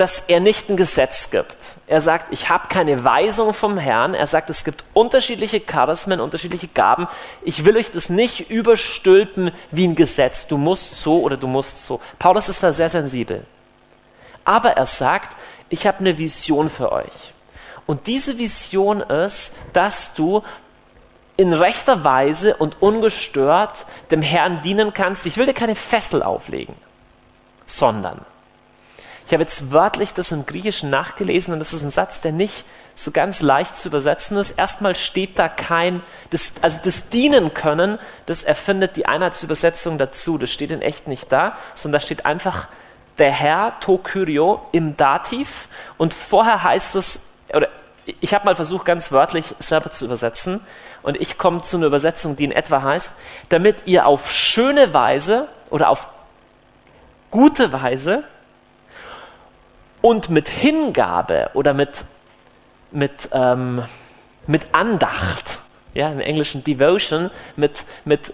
dass 0.00 0.20
er 0.28 0.40
nicht 0.40 0.70
ein 0.70 0.78
Gesetz 0.78 1.28
gibt. 1.28 1.58
Er 1.86 2.00
sagt, 2.00 2.32
ich 2.32 2.48
habe 2.48 2.68
keine 2.68 3.04
Weisung 3.04 3.52
vom 3.52 3.76
Herrn. 3.76 4.14
Er 4.14 4.26
sagt, 4.26 4.48
es 4.48 4.64
gibt 4.64 4.82
unterschiedliche 4.94 5.60
Charismen, 5.60 6.20
unterschiedliche 6.22 6.68
Gaben. 6.68 7.06
Ich 7.42 7.66
will 7.66 7.76
euch 7.76 7.90
das 7.90 8.08
nicht 8.08 8.48
überstülpen 8.48 9.50
wie 9.70 9.86
ein 9.86 9.96
Gesetz. 9.96 10.46
Du 10.46 10.56
musst 10.56 10.96
so 10.96 11.20
oder 11.20 11.36
du 11.36 11.46
musst 11.46 11.84
so. 11.84 12.00
Paulus 12.18 12.48
ist 12.48 12.62
da 12.62 12.72
sehr 12.72 12.88
sensibel. 12.88 13.44
Aber 14.42 14.70
er 14.70 14.86
sagt, 14.86 15.36
ich 15.68 15.86
habe 15.86 15.98
eine 15.98 16.16
Vision 16.16 16.70
für 16.70 16.92
euch. 16.92 17.34
Und 17.84 18.06
diese 18.06 18.38
Vision 18.38 19.02
ist, 19.02 19.54
dass 19.74 20.14
du 20.14 20.42
in 21.36 21.52
rechter 21.52 22.04
Weise 22.04 22.56
und 22.56 22.80
ungestört 22.80 23.84
dem 24.10 24.22
Herrn 24.22 24.62
dienen 24.62 24.94
kannst. 24.94 25.26
Ich 25.26 25.36
will 25.36 25.44
dir 25.44 25.52
keine 25.52 25.74
Fessel 25.74 26.22
auflegen, 26.22 26.74
sondern 27.66 28.24
ich 29.30 29.32
habe 29.32 29.44
jetzt 29.44 29.70
wörtlich 29.70 30.12
das 30.12 30.32
im 30.32 30.44
Griechischen 30.44 30.90
nachgelesen 30.90 31.52
und 31.52 31.60
das 31.60 31.72
ist 31.72 31.84
ein 31.84 31.92
Satz, 31.92 32.20
der 32.20 32.32
nicht 32.32 32.64
so 32.96 33.12
ganz 33.12 33.42
leicht 33.42 33.76
zu 33.76 33.86
übersetzen 33.86 34.36
ist. 34.36 34.58
Erstmal 34.58 34.96
steht 34.96 35.38
da 35.38 35.48
kein, 35.48 36.02
das, 36.30 36.52
also 36.62 36.80
das 36.82 37.10
Dienen 37.10 37.54
können, 37.54 38.00
das 38.26 38.42
erfindet 38.42 38.96
die 38.96 39.06
Einheitsübersetzung 39.06 39.98
dazu. 39.98 40.36
Das 40.36 40.50
steht 40.50 40.72
in 40.72 40.82
echt 40.82 41.06
nicht 41.06 41.30
da, 41.30 41.56
sondern 41.76 42.00
da 42.00 42.04
steht 42.04 42.26
einfach 42.26 42.66
der 43.18 43.30
Herr, 43.30 43.78
to 43.78 43.98
Kyrio, 43.98 44.66
im 44.72 44.96
Dativ 44.96 45.68
und 45.96 46.12
vorher 46.12 46.64
heißt 46.64 46.96
es, 46.96 47.20
oder 47.54 47.68
ich 48.20 48.34
habe 48.34 48.46
mal 48.46 48.56
versucht, 48.56 48.84
ganz 48.84 49.12
wörtlich 49.12 49.54
selber 49.60 49.92
zu 49.92 50.06
übersetzen. 50.06 50.58
Und 51.02 51.20
ich 51.20 51.38
komme 51.38 51.60
zu 51.60 51.76
einer 51.76 51.86
Übersetzung, 51.86 52.34
die 52.34 52.46
in 52.46 52.50
etwa 52.50 52.82
heißt, 52.82 53.12
damit 53.48 53.86
ihr 53.86 54.06
auf 54.06 54.28
schöne 54.28 54.92
Weise 54.92 55.46
oder 55.70 55.88
auf 55.88 56.08
gute 57.30 57.72
Weise 57.72 58.24
und 60.00 60.30
mit 60.30 60.48
Hingabe 60.48 61.50
oder 61.54 61.74
mit, 61.74 62.04
mit, 62.90 63.28
ähm, 63.32 63.84
mit 64.46 64.68
Andacht, 64.72 65.58
ja, 65.94 66.10
im 66.10 66.20
Englischen 66.20 66.64
Devotion, 66.64 67.30
mit, 67.56 67.84
mit 68.04 68.32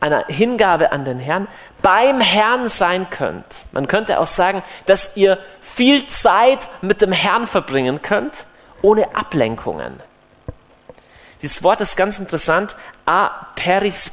einer 0.00 0.26
Hingabe 0.26 0.92
an 0.92 1.04
den 1.04 1.18
Herrn, 1.18 1.48
beim 1.82 2.20
Herrn 2.20 2.68
sein 2.68 3.08
könnt. 3.10 3.44
Man 3.72 3.86
könnte 3.88 4.20
auch 4.20 4.26
sagen, 4.26 4.62
dass 4.86 5.16
ihr 5.16 5.38
viel 5.60 6.06
Zeit 6.06 6.68
mit 6.82 7.00
dem 7.00 7.12
Herrn 7.12 7.46
verbringen 7.46 8.02
könnt 8.02 8.46
ohne 8.82 9.14
Ablenkungen. 9.14 10.00
Dieses 11.42 11.62
Wort 11.62 11.80
ist 11.80 11.96
ganz 11.96 12.18
interessant. 12.18 12.76
A 13.06 13.28
peris. 13.54 14.12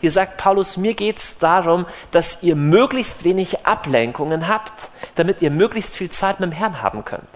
Hier 0.00 0.10
sagt 0.10 0.38
Paulus, 0.38 0.78
mir 0.78 0.94
geht 0.94 1.18
es 1.18 1.36
darum, 1.36 1.84
dass 2.10 2.42
ihr 2.42 2.56
möglichst 2.56 3.24
wenig 3.24 3.66
Ablenkungen 3.66 4.48
habt, 4.48 4.90
damit 5.14 5.42
ihr 5.42 5.50
möglichst 5.50 5.94
viel 5.94 6.10
Zeit 6.10 6.40
mit 6.40 6.50
dem 6.50 6.54
Herrn 6.54 6.82
haben 6.82 7.04
könnt. 7.04 7.28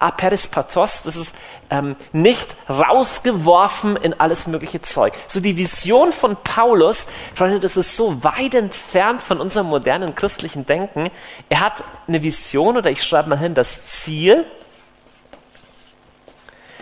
A 0.00 0.10
peris 0.10 0.50
das 0.50 1.06
ist 1.06 1.32
ähm, 1.70 1.94
nicht 2.10 2.56
rausgeworfen 2.68 3.94
in 3.94 4.18
alles 4.18 4.48
mögliche 4.48 4.82
Zeug. 4.82 5.12
So 5.28 5.38
die 5.38 5.56
Vision 5.56 6.10
von 6.10 6.36
Paulus, 6.42 7.06
Freunde, 7.36 7.60
das 7.60 7.76
ist 7.76 7.96
so 7.96 8.24
weit 8.24 8.54
entfernt 8.54 9.22
von 9.22 9.40
unserem 9.40 9.68
modernen 9.68 10.16
christlichen 10.16 10.66
Denken. 10.66 11.12
Er 11.48 11.60
hat 11.60 11.84
eine 12.08 12.20
Vision 12.24 12.76
oder 12.76 12.90
ich 12.90 13.04
schreibe 13.04 13.28
mal 13.28 13.38
hin, 13.38 13.54
das 13.54 13.86
Ziel, 13.86 14.44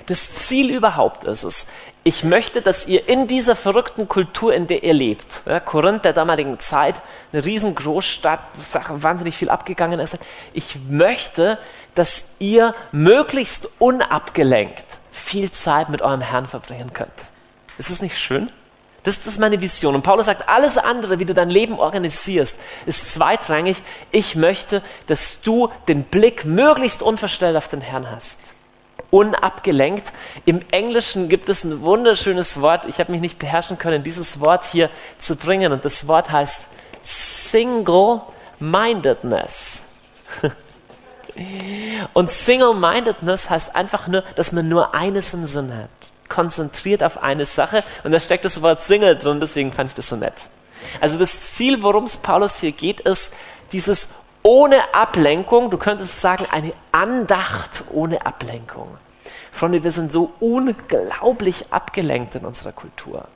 das 0.07 0.33
Ziel 0.33 0.71
überhaupt 0.71 1.25
ist 1.25 1.45
es. 1.45 1.67
Ich 2.03 2.25
möchte, 2.25 2.63
dass 2.63 2.87
ihr 2.87 3.09
in 3.09 3.27
dieser 3.27 3.55
verrückten 3.55 4.09
Kultur, 4.09 4.55
in 4.55 4.67
der 4.67 4.83
ihr 4.83 4.95
lebt, 4.95 5.43
ja, 5.45 5.61
Korinth 5.61 6.07
der 6.07 6.15
damaligen 6.15 6.59
Zeit, 6.59 6.95
eine 7.33 7.45
riesen 7.45 7.75
Großstadt, 7.75 8.41
wahnsinnig 8.89 9.37
viel 9.37 9.51
abgegangen 9.51 10.01
ist. 10.01 10.19
Ich 10.55 10.79
möchte, 10.89 11.59
dass 11.95 12.31
ihr 12.39 12.75
möglichst 12.91 13.69
unabgelenkt 13.79 14.99
viel 15.13 15.51
Zeit 15.51 15.91
mit 15.91 16.01
eurem 16.01 16.23
Herrn 16.23 16.47
verbringen 16.47 16.95
könnt. 16.95 17.13
Ist 17.77 17.91
es 17.91 18.01
nicht 18.01 18.17
schön? 18.17 18.51
Das 19.03 19.27
ist 19.27 19.39
meine 19.39 19.61
Vision. 19.61 19.95
Und 19.95 20.03
Paulus 20.03 20.27
sagt, 20.27 20.49
alles 20.49 20.79
andere, 20.79 21.19
wie 21.19 21.25
du 21.27 21.35
dein 21.35 21.51
Leben 21.51 21.79
organisierst, 21.79 22.59
ist 22.87 23.13
zweitrangig. 23.13 23.83
Ich 24.11 24.37
möchte, 24.37 24.83
dass 25.07 25.43
du 25.43 25.71
den 25.89 26.05
Blick 26.05 26.47
möglichst 26.47 27.03
unverstellt 27.03 27.57
auf 27.57 27.69
den 27.69 27.83
Herrn 27.83 28.11
hast 28.11 28.39
unabgelenkt. 29.11 30.13
Im 30.45 30.61
Englischen 30.71 31.29
gibt 31.29 31.49
es 31.49 31.65
ein 31.65 31.81
wunderschönes 31.83 32.61
Wort. 32.61 32.87
Ich 32.87 33.01
habe 33.01 33.11
mich 33.13 33.21
nicht 33.21 33.39
beherrschen 33.39 33.79
können, 33.79 34.03
dieses 34.03 34.41
Wort 34.41 34.65
hier 34.65 34.91
zu 35.19 35.37
bringen. 35.37 35.73
Und 35.73 35.85
das 35.85 36.09
Wort 36.09 36.31
heißt 36.31 36.67
Single-Mindedness. 37.03 39.83
Und 42.13 42.31
Single-Mindedness 42.31 43.49
heißt 43.51 43.75
einfach 43.75 44.07
nur, 44.09 44.23
dass 44.35 44.53
man 44.53 44.69
nur 44.69 44.95
eines 44.95 45.33
im 45.35 45.45
Sinn 45.45 45.75
hat. 45.75 45.89
Konzentriert 46.29 47.03
auf 47.03 47.23
eine 47.23 47.47
Sache. 47.47 47.83
Und 48.05 48.13
da 48.13 48.21
steckt 48.21 48.45
das 48.45 48.63
Wort 48.63 48.81
Single 48.81 49.17
drin, 49.17 49.41
deswegen 49.41 49.73
fand 49.73 49.91
ich 49.91 49.95
das 49.95 50.09
so 50.09 50.17
nett. 50.17 50.35
Also 51.01 51.19
das 51.19 51.55
Ziel, 51.55 51.83
worum 51.83 52.05
es 52.05 52.17
Paulus 52.17 52.61
hier 52.61 52.71
geht, 52.73 53.01
ist 53.01 53.33
dieses 53.73 54.09
ohne 54.43 54.95
Ablenkung, 54.95 55.71
du 55.71 55.79
könntest 55.79 56.21
sagen, 56.21 56.47
eine 56.51 56.73
Andacht 56.93 57.85
ohne 57.91 58.25
Ablenkung. 58.25 58.97
Freunde, 59.53 59.85
wir 59.85 59.91
sind 59.91 60.13
so 60.13 60.33
unglaublich 60.41 61.67
abgelenkt 61.71 62.35
in 62.35 62.45
unserer 62.45 62.73
Kultur. 62.73 63.27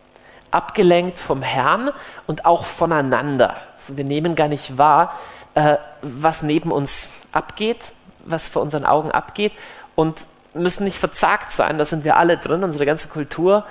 Abgelenkt 0.50 1.18
vom 1.18 1.42
Herrn 1.42 1.90
und 2.26 2.46
auch 2.46 2.64
voneinander. 2.64 3.56
Also 3.74 3.96
wir 3.96 4.04
nehmen 4.04 4.34
gar 4.34 4.48
nicht 4.48 4.78
wahr, 4.78 5.18
äh, 5.54 5.76
was 6.02 6.42
neben 6.42 6.70
uns 6.70 7.12
abgeht, 7.32 7.92
was 8.24 8.48
vor 8.48 8.62
unseren 8.62 8.86
Augen 8.86 9.10
abgeht 9.10 9.52
und 9.94 10.24
müssen 10.54 10.84
nicht 10.84 10.98
verzagt 10.98 11.50
sein, 11.50 11.78
da 11.78 11.84
sind 11.84 12.04
wir 12.04 12.16
alle 12.16 12.38
drin, 12.38 12.62
unsere 12.62 12.86
ganze 12.86 13.08
Kultur 13.08 13.64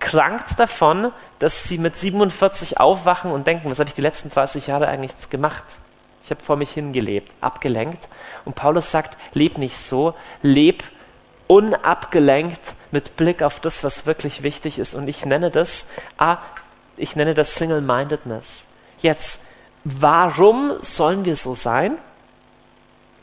krankt 0.00 0.58
davon, 0.58 1.12
dass 1.38 1.64
sie 1.64 1.78
mit 1.78 1.96
47 1.96 2.78
aufwachen 2.78 3.30
und 3.30 3.46
denken, 3.46 3.70
was 3.70 3.78
habe 3.78 3.88
ich 3.88 3.94
die 3.94 4.00
letzten 4.00 4.28
30 4.28 4.66
Jahre 4.66 4.88
eigentlich 4.88 5.30
gemacht? 5.30 5.64
Ich 6.28 6.30
habe 6.30 6.44
vor 6.44 6.56
mich 6.56 6.72
hingelebt, 6.72 7.32
abgelenkt. 7.40 8.06
Und 8.44 8.54
Paulus 8.54 8.90
sagt, 8.90 9.16
leb 9.32 9.56
nicht 9.56 9.78
so, 9.78 10.12
leb 10.42 10.84
unabgelenkt 11.46 12.60
mit 12.90 13.16
Blick 13.16 13.42
auf 13.42 13.60
das, 13.60 13.82
was 13.82 14.04
wirklich 14.04 14.42
wichtig 14.42 14.78
ist. 14.78 14.94
Und 14.94 15.08
ich 15.08 15.24
nenne 15.24 15.50
das, 15.50 15.88
ah, 16.18 16.36
ich 16.98 17.16
nenne 17.16 17.32
das 17.32 17.54
Single-Mindedness. 17.54 18.66
Jetzt, 19.00 19.40
warum 19.84 20.74
sollen 20.82 21.24
wir 21.24 21.34
so 21.34 21.54
sein? 21.54 21.96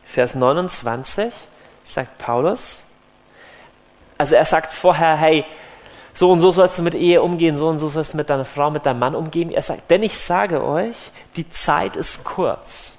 Vers 0.04 0.34
29 0.34 1.32
sagt 1.84 2.18
Paulus. 2.18 2.82
Also 4.18 4.34
er 4.34 4.46
sagt 4.46 4.74
vorher, 4.74 5.16
hey, 5.16 5.46
so 6.16 6.32
und 6.32 6.40
so 6.40 6.50
sollst 6.50 6.78
du 6.78 6.82
mit 6.82 6.96
Ehe 6.96 7.22
umgehen, 7.22 7.58
so 7.58 7.68
und 7.68 7.78
so 7.78 7.90
sollst 7.90 8.14
du 8.14 8.18
mit 8.18 8.30
deiner 8.30 8.46
Frau, 8.46 8.72
mit 8.72 8.86
deinem 8.86 9.00
Mann 9.00 9.16
umgehen. 9.16 9.52
Er 9.52 9.62
sagt, 9.62 9.92
denn 9.92 10.02
ich 10.02 10.18
sage 10.18 10.64
euch, 10.64 11.12
die 11.36 11.50
Zeit 11.50 11.98
ist 11.98 12.24
kurz. 12.24 12.98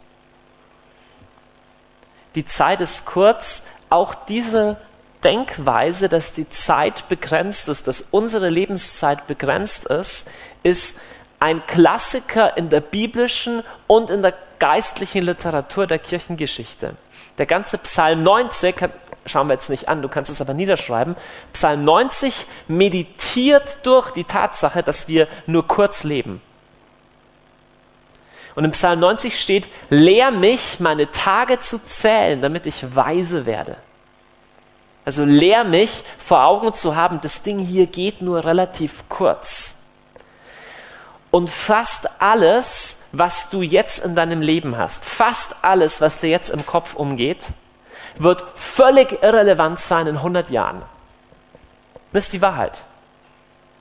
Die 2.35 2.45
Zeit 2.45 2.83
ist 2.83 3.07
kurz. 3.07 3.63
Auch 3.89 4.15
diese 4.15 4.77
Denkweise, 5.25 6.11
dass 6.11 6.35
die 6.35 6.49
Zeit 6.51 7.09
begrenzt 7.09 7.69
ist, 7.69 7.89
dass 7.89 8.03
unsere 8.11 8.51
Lebenszeit 8.51 9.27
begrenzt 9.27 9.87
ist, 9.87 10.29
ist 10.63 10.99
ein 11.41 11.67
Klassiker 11.67 12.57
in 12.59 12.69
der 12.69 12.81
biblischen 12.81 13.63
und 13.87 14.11
in 14.11 14.21
der 14.21 14.35
geistlichen 14.59 15.23
Literatur 15.23 15.87
der 15.87 15.99
Kirchengeschichte. 15.99 16.97
Der 17.39 17.47
ganze 17.47 17.79
Psalm 17.79 18.23
90 18.23 18.77
schauen 19.27 19.49
wir 19.49 19.55
jetzt 19.55 19.71
nicht 19.71 19.89
an, 19.89 20.03
du 20.03 20.09
kannst 20.09 20.31
es 20.31 20.41
aber 20.41 20.55
niederschreiben. 20.55 21.17
Psalm 21.53 21.85
90 21.85 22.47
meditiert 22.69 23.79
durch 23.85 24.11
die 24.13 24.25
Tatsache, 24.25 24.83
dass 24.83 25.09
wir 25.09 25.29
nur 25.47 25.67
kurz 25.67 26.05
leben. 26.05 26.41
Und 28.55 28.65
im 28.65 28.71
Psalm 28.71 29.01
90 29.01 29.39
steht, 29.39 29.69
lehr 29.91 30.31
mich, 30.31 30.81
meine 30.81 31.11
Tage 31.11 31.59
zu 31.59 31.79
zählen, 31.83 32.41
damit 32.41 32.65
ich 32.67 32.97
weise 32.97 33.45
werde. 33.45 33.77
Also 35.05 35.25
lehr 35.25 35.63
mich, 35.65 36.05
vor 36.19 36.45
Augen 36.45 36.73
zu 36.73 36.97
haben, 36.97 37.21
das 37.21 37.43
Ding 37.43 37.59
hier 37.59 37.87
geht 37.87 38.23
nur 38.23 38.45
relativ 38.45 39.05
kurz. 39.09 39.77
Und 41.37 41.51
fast 41.51 42.09
alles, 42.19 42.97
was 43.13 43.51
du 43.51 43.61
jetzt 43.61 44.03
in 44.03 44.15
deinem 44.15 44.41
Leben 44.41 44.79
hast, 44.79 45.05
fast 45.05 45.55
alles, 45.61 46.01
was 46.01 46.19
dir 46.19 46.31
jetzt 46.31 46.49
im 46.49 46.65
Kopf 46.65 46.95
umgeht, 46.95 47.49
wird 48.19 48.43
völlig 48.55 49.23
irrelevant 49.23 49.79
sein 49.79 50.07
in 50.07 50.17
100 50.17 50.49
Jahren. 50.49 50.81
Das 52.13 52.25
ist 52.25 52.33
die 52.33 52.41
Wahrheit. 52.41 52.85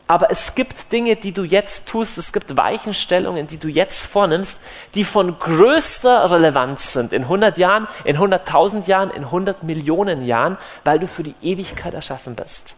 Aber 0.06 0.32
es 0.32 0.56
gibt 0.56 0.92
Dinge, 0.92 1.16
die 1.16 1.32
du 1.32 1.46
jetzt 1.46 1.88
tust, 1.88 2.18
es 2.18 2.34
gibt 2.34 2.58
Weichenstellungen, 2.58 3.48
die 3.48 3.58
du 3.58 3.70
jetzt 3.70 4.06
vornimmst, 4.06 4.60
die 4.94 5.06
von 5.06 5.40
größter 5.40 6.30
Relevanz 6.30 6.92
sind 6.92 7.14
in 7.14 7.22
100 7.22 7.58
Jahren, 7.58 7.88
in 8.04 8.18
100.000 8.18 8.86
Jahren, 8.90 9.12
in 9.12 9.24
100 9.24 9.64
Millionen 9.64 10.26
Jahren, 10.26 10.58
weil 10.84 11.00
du 11.00 11.08
für 11.08 11.24
die 11.24 11.36
Ewigkeit 11.42 11.94
erschaffen 11.94 12.36
bist. 12.36 12.76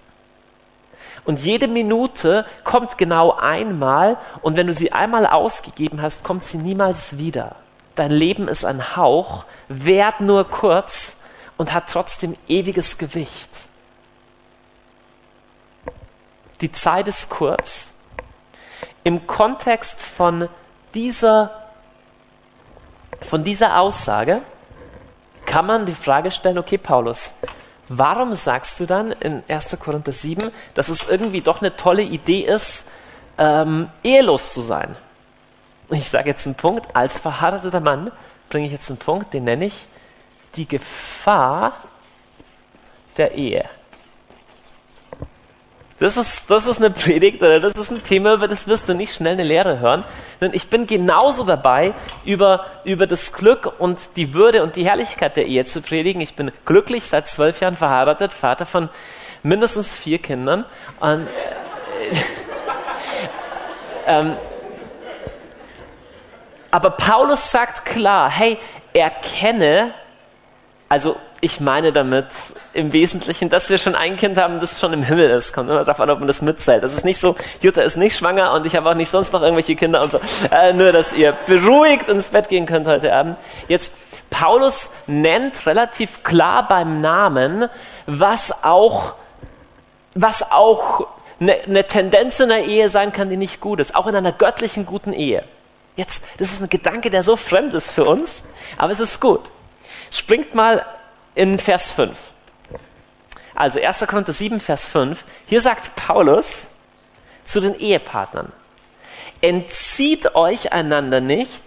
Und 1.28 1.42
jede 1.42 1.68
Minute 1.68 2.46
kommt 2.64 2.98
genau 2.98 3.34
einmal 3.34 4.16
und 4.42 4.56
wenn 4.56 4.66
du 4.66 4.74
sie 4.74 4.94
einmal 4.94 5.28
ausgegeben 5.28 6.02
hast, 6.02 6.24
kommt 6.24 6.46
sie 6.46 6.58
niemals 6.58 7.18
wieder. 7.18 7.58
Dein 7.96 8.12
Leben 8.12 8.48
ist 8.48 8.64
ein 8.64 8.96
Hauch, 8.96 9.44
währt 9.68 10.22
nur 10.22 10.46
kurz 10.46 11.18
und 11.58 11.74
hat 11.74 11.90
trotzdem 11.90 12.34
ewiges 12.48 12.98
Gewicht. 12.98 13.50
Die 16.62 16.72
Zeit 16.72 17.10
ist 17.10 17.30
kurz. 17.30 17.92
Im 19.04 19.28
Kontext 19.28 20.00
von 20.00 20.48
dieser, 20.94 21.52
von 23.22 23.44
dieser 23.44 23.82
Aussage 23.82 24.44
kann 25.46 25.66
man 25.66 25.86
die 25.86 25.94
Frage 25.94 26.32
stellen, 26.32 26.58
okay, 26.58 26.78
Paulus, 26.78 27.34
warum 27.90 28.34
sagst 28.34 28.80
du 28.80 28.86
dann 28.86 29.12
in 29.12 29.44
1. 29.48 29.78
Korinther 29.80 30.12
7, 30.12 30.52
dass 30.74 30.90
es 30.90 31.08
irgendwie 31.08 31.42
doch 31.42 31.62
eine 31.62 31.76
tolle 31.76 32.04
Idee 32.04 32.42
ist, 32.42 32.90
ähm, 33.38 33.90
ehelos 34.04 34.54
zu 34.54 34.62
sein? 34.62 34.96
Ich 35.90 36.10
sage 36.10 36.30
jetzt 36.30 36.46
einen 36.46 36.56
Punkt, 36.56 36.96
als 36.96 37.20
verheirateter 37.20 37.80
Mann 37.80 38.12
bringe 38.50 38.66
ich 38.66 38.72
jetzt 38.72 38.90
einen 38.90 39.00
Punkt, 39.00 39.34
den 39.34 39.46
nenne 39.46 39.66
ich 39.66 39.86
die 40.56 40.68
Gefahr 40.68 41.74
der 43.18 43.36
Ehe. 43.36 43.66
Das 46.00 46.16
ist, 46.16 46.52
das 46.52 46.68
ist 46.68 46.78
eine 46.78 46.92
Predigt 46.92 47.42
oder 47.42 47.60
das 47.60 47.74
ist 47.74 47.90
ein 47.90 48.04
Thema, 48.04 48.36
über 48.36 48.48
das 48.48 48.68
wirst 48.68 48.88
du 48.88 48.94
nicht 48.94 49.16
schnell 49.16 49.34
eine 49.34 49.44
Lehre 49.44 49.80
hören. 49.80 50.04
Denn 50.40 50.54
ich 50.54 50.70
bin 50.70 50.86
genauso 50.86 51.44
dabei, 51.44 51.96
über, 52.24 52.68
über 52.84 53.08
das 53.08 53.34
Glück 53.34 53.74
und 53.80 54.00
die 54.16 54.36
Würde 54.36 54.62
und 54.62 54.76
die 54.76 54.86
Herrlichkeit 54.86 55.38
der 55.38 55.48
Ehe 55.48 55.66
zu 55.66 55.82
predigen. 55.82 56.22
Ich 56.22 56.36
bin 56.36 56.52
glücklich, 56.66 57.06
seit 57.06 57.28
zwölf 57.28 57.62
Jahren 57.62 57.76
verheiratet, 57.76 58.34
Vater 58.34 58.68
von 58.68 58.90
mindestens 59.42 59.98
vier 59.98 60.20
Kindern. 60.20 60.66
Und, 61.00 61.26
äh, 61.26 62.16
ähm, 64.20 64.34
aber 66.70 66.92
Paulus 66.92 67.50
sagt 67.50 67.86
klar, 67.86 68.30
hey, 68.30 68.60
erkenne 68.94 69.94
also 70.90 71.18
ich 71.40 71.60
meine 71.60 71.94
damit 71.94 72.26
im 72.74 72.94
Wesentlichen, 72.94 73.50
dass 73.50 73.70
wir 73.70 73.78
schon 73.78 73.96
ein 73.96 74.18
Kind 74.18 74.38
haben, 74.38 74.60
das 74.60 74.80
schon 74.80 74.94
im 74.94 75.04
Himmel 75.04 75.30
ist. 75.30 75.54
Kommt 75.54 75.70
immer 75.70 75.84
darauf 75.84 76.00
an, 76.00 76.10
ob 76.10 76.20
man 76.20 76.28
das 76.28 76.42
mitzählt. 76.42 76.84
Das 76.84 76.94
ist 76.94 77.06
nicht 77.06 77.20
so, 77.20 77.36
Jutta 77.62 77.82
ist 77.82 77.98
nicht 77.98 78.18
schwanger 78.18 78.54
und 78.54 78.66
ich 78.66 78.76
habe 78.76 78.90
auch 78.90 78.96
nicht 78.96 79.10
sonst 79.10 79.34
noch 79.34 79.42
irgendwelche 79.42 79.76
Kinder 79.76 80.02
und 80.02 80.12
so. 80.12 80.20
Äh, 80.52 80.74
nur, 80.74 80.92
dass 80.92 81.14
ihr 81.14 81.34
beruhigt 81.46 82.08
ins 82.10 82.30
Bett 82.30 82.50
gehen 82.50 82.66
könnt 82.66 82.88
heute 82.88 83.14
Abend. 83.14 83.38
Jetzt, 83.68 83.94
Paulus 84.30 84.90
nennt 85.06 85.66
relativ 85.66 86.24
klar 86.24 86.68
beim 86.68 87.02
Namen, 87.02 87.70
was 88.06 88.64
auch, 88.64 89.14
was 90.16 90.52
auch 90.52 91.08
eine, 91.40 91.54
eine 91.54 91.86
Tendenz 91.86 92.40
in 92.40 92.50
der 92.50 92.66
Ehe 92.66 92.90
sein 92.90 93.12
kann, 93.14 93.30
die 93.30 93.38
nicht 93.38 93.60
gut 93.60 93.80
ist. 93.80 93.96
Auch 93.96 94.08
in 94.08 94.16
einer 94.16 94.32
göttlichen 94.32 94.86
guten 94.86 95.14
Ehe. 95.14 95.44
Jetzt, 95.96 96.24
das 96.38 96.52
ist 96.52 96.62
ein 96.62 96.70
Gedanke, 96.70 97.10
der 97.10 97.24
so 97.24 97.36
fremd 97.36 97.74
ist 97.74 97.92
für 97.92 98.06
uns, 98.06 98.44
aber 98.78 98.92
es 98.92 99.00
ist 99.00 99.20
gut. 99.20 99.50
Springt 100.12 100.54
mal 100.56 100.86
in 101.38 101.60
Vers 101.60 101.92
5. 101.92 102.18
Also 103.54 103.80
1. 103.80 104.00
Korinther 104.08 104.34
7, 104.34 104.60
Vers 104.60 104.88
5. 104.88 105.24
Hier 105.46 105.62
sagt 105.62 105.96
Paulus 105.96 106.68
zu 107.46 107.62
den 107.62 107.80
Ehepartnern, 107.80 108.52
entzieht 109.42 110.36
euch 110.36 110.74
einander 110.74 111.22
nicht, 111.22 111.64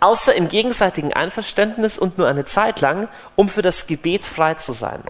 außer 0.00 0.34
im 0.34 0.48
gegenseitigen 0.48 1.12
Einverständnis 1.12 1.98
und 1.98 2.18
nur 2.18 2.26
eine 2.26 2.44
Zeit 2.44 2.80
lang, 2.80 3.08
um 3.36 3.48
für 3.48 3.62
das 3.62 3.86
Gebet 3.86 4.26
frei 4.26 4.54
zu 4.54 4.72
sein. 4.72 5.02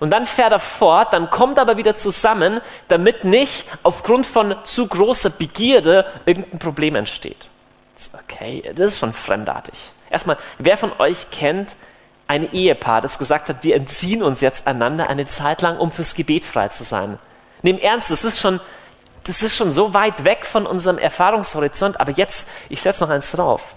Und 0.00 0.10
dann 0.10 0.24
fährt 0.24 0.52
er 0.52 0.58
fort, 0.58 1.12
dann 1.12 1.30
kommt 1.30 1.58
aber 1.58 1.76
wieder 1.76 1.94
zusammen, 1.94 2.60
damit 2.88 3.24
nicht 3.24 3.66
aufgrund 3.82 4.24
von 4.24 4.56
zu 4.64 4.86
großer 4.86 5.30
Begierde 5.30 6.06
irgendein 6.24 6.58
Problem 6.58 6.96
entsteht. 6.96 7.48
Okay, 8.24 8.72
das 8.74 8.92
ist 8.92 8.98
schon 9.00 9.12
fremdartig. 9.12 9.92
Erstmal, 10.10 10.38
wer 10.58 10.76
von 10.76 10.92
euch 10.98 11.30
kennt 11.30 11.76
ein 12.28 12.52
Ehepaar, 12.52 13.00
das 13.00 13.18
gesagt 13.18 13.48
hat, 13.48 13.62
wir 13.62 13.76
entziehen 13.76 14.22
uns 14.22 14.40
jetzt 14.40 14.66
einander 14.66 15.08
eine 15.08 15.26
Zeit 15.26 15.62
lang, 15.62 15.78
um 15.78 15.90
fürs 15.90 16.14
Gebet 16.14 16.44
frei 16.44 16.68
zu 16.68 16.84
sein? 16.84 17.18
Nimm 17.62 17.78
ernst, 17.78 18.10
das 18.10 18.24
ist 18.24 18.40
schon, 18.40 18.60
das 19.24 19.42
ist 19.42 19.56
schon 19.56 19.72
so 19.72 19.94
weit 19.94 20.24
weg 20.24 20.44
von 20.44 20.66
unserem 20.66 20.98
Erfahrungshorizont, 20.98 22.00
aber 22.00 22.12
jetzt, 22.12 22.48
ich 22.68 22.80
setze 22.82 23.04
noch 23.04 23.10
eins 23.10 23.32
drauf. 23.32 23.74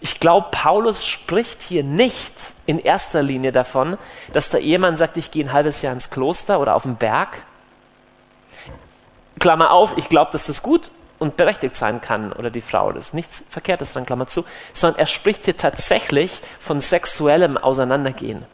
Ich 0.00 0.18
glaube, 0.18 0.48
Paulus 0.50 1.06
spricht 1.06 1.62
hier 1.62 1.84
nicht 1.84 2.34
in 2.66 2.80
erster 2.80 3.22
Linie 3.22 3.52
davon, 3.52 3.96
dass 4.32 4.50
der 4.50 4.60
Ehemann 4.60 4.96
sagt, 4.96 5.16
ich 5.16 5.30
gehe 5.30 5.44
ein 5.44 5.52
halbes 5.52 5.80
Jahr 5.80 5.92
ins 5.92 6.10
Kloster 6.10 6.58
oder 6.58 6.74
auf 6.74 6.82
den 6.82 6.96
Berg. 6.96 7.44
Klammer 9.38 9.70
auf, 9.70 9.96
ich 9.96 10.08
glaube, 10.08 10.32
dass 10.32 10.46
das 10.46 10.62
gut 10.62 10.90
und 11.22 11.36
berechtigt 11.36 11.76
sein 11.76 12.00
kann 12.00 12.32
oder 12.32 12.50
die 12.50 12.60
Frau. 12.60 12.90
Das 12.90 13.06
ist 13.06 13.14
nichts 13.14 13.44
Verkehrtes 13.48 13.92
dran, 13.92 14.04
Klammer 14.04 14.26
zu, 14.26 14.44
sondern 14.72 14.98
er 14.98 15.06
spricht 15.06 15.44
hier 15.44 15.56
tatsächlich 15.56 16.42
von 16.58 16.80
sexuellem 16.80 17.56
Auseinandergehen. 17.56 18.44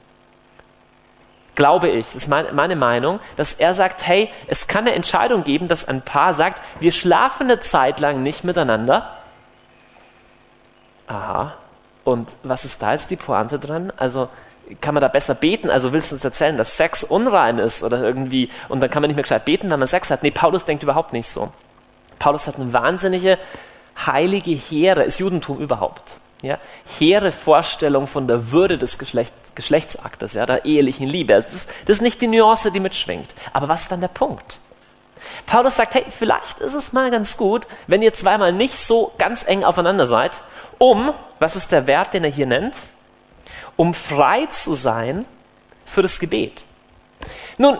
Glaube 1.54 1.88
ich, 1.88 2.06
das 2.06 2.14
ist 2.14 2.28
meine 2.28 2.76
Meinung, 2.76 3.20
dass 3.36 3.54
er 3.54 3.74
sagt, 3.74 4.06
hey, 4.06 4.30
es 4.46 4.68
kann 4.68 4.86
eine 4.86 4.94
Entscheidung 4.94 5.44
geben, 5.44 5.66
dass 5.66 5.88
ein 5.88 6.02
Paar 6.02 6.34
sagt, 6.34 6.60
wir 6.78 6.92
schlafen 6.92 7.44
eine 7.44 7.58
Zeit 7.60 8.00
lang 8.00 8.22
nicht 8.22 8.44
miteinander. 8.44 9.16
Aha. 11.06 11.54
Und 12.04 12.36
was 12.42 12.66
ist 12.66 12.82
da 12.82 12.92
jetzt 12.92 13.10
die 13.10 13.16
Pointe 13.16 13.58
dran? 13.58 13.92
Also, 13.96 14.28
kann 14.82 14.92
man 14.92 15.00
da 15.00 15.08
besser 15.08 15.34
beten? 15.34 15.70
Also 15.70 15.94
willst 15.94 16.12
du 16.12 16.16
uns 16.16 16.24
erzählen, 16.24 16.58
dass 16.58 16.76
Sex 16.76 17.02
unrein 17.02 17.58
ist 17.58 17.82
oder 17.82 18.02
irgendwie 18.02 18.50
und 18.68 18.80
dann 18.80 18.90
kann 18.90 19.00
man 19.00 19.08
nicht 19.08 19.16
mehr 19.16 19.22
gescheit 19.22 19.46
beten, 19.46 19.70
wenn 19.70 19.78
man 19.78 19.88
Sex 19.88 20.10
hat? 20.10 20.22
Nee, 20.22 20.30
Paulus 20.30 20.66
denkt 20.66 20.82
überhaupt 20.82 21.14
nicht 21.14 21.28
so. 21.28 21.50
Paulus 22.18 22.46
hat 22.46 22.56
eine 22.56 22.72
wahnsinnige, 22.72 23.38
heilige, 24.06 24.52
hehre, 24.52 25.04
ist 25.04 25.18
Judentum 25.18 25.58
überhaupt, 25.58 26.02
ja, 26.42 26.58
hehre 26.98 27.32
Vorstellung 27.32 28.06
von 28.06 28.28
der 28.28 28.50
Würde 28.50 28.78
des 28.78 28.98
Geschlecht, 28.98 29.34
Geschlechtsaktes, 29.54 30.34
ja, 30.34 30.46
der 30.46 30.64
ehelichen 30.64 31.08
Liebe. 31.08 31.34
Das 31.34 31.52
ist, 31.52 31.70
das 31.86 31.96
ist 31.96 32.02
nicht 32.02 32.20
die 32.20 32.28
Nuance, 32.28 32.70
die 32.70 32.80
mitschwingt. 32.80 33.34
Aber 33.52 33.68
was 33.68 33.82
ist 33.82 33.92
dann 33.92 34.00
der 34.00 34.08
Punkt? 34.08 34.58
Paulus 35.46 35.76
sagt, 35.76 35.94
hey, 35.94 36.04
vielleicht 36.08 36.60
ist 36.60 36.74
es 36.74 36.92
mal 36.92 37.10
ganz 37.10 37.36
gut, 37.36 37.66
wenn 37.88 38.02
ihr 38.02 38.12
zweimal 38.12 38.52
nicht 38.52 38.76
so 38.78 39.12
ganz 39.18 39.44
eng 39.46 39.64
aufeinander 39.64 40.06
seid, 40.06 40.40
um, 40.78 41.12
was 41.40 41.56
ist 41.56 41.72
der 41.72 41.86
Wert, 41.88 42.14
den 42.14 42.24
er 42.24 42.30
hier 42.30 42.46
nennt? 42.46 42.74
Um 43.76 43.94
frei 43.94 44.46
zu 44.46 44.74
sein 44.74 45.24
für 45.84 46.02
das 46.02 46.20
Gebet. 46.20 46.64
Nun, 47.56 47.78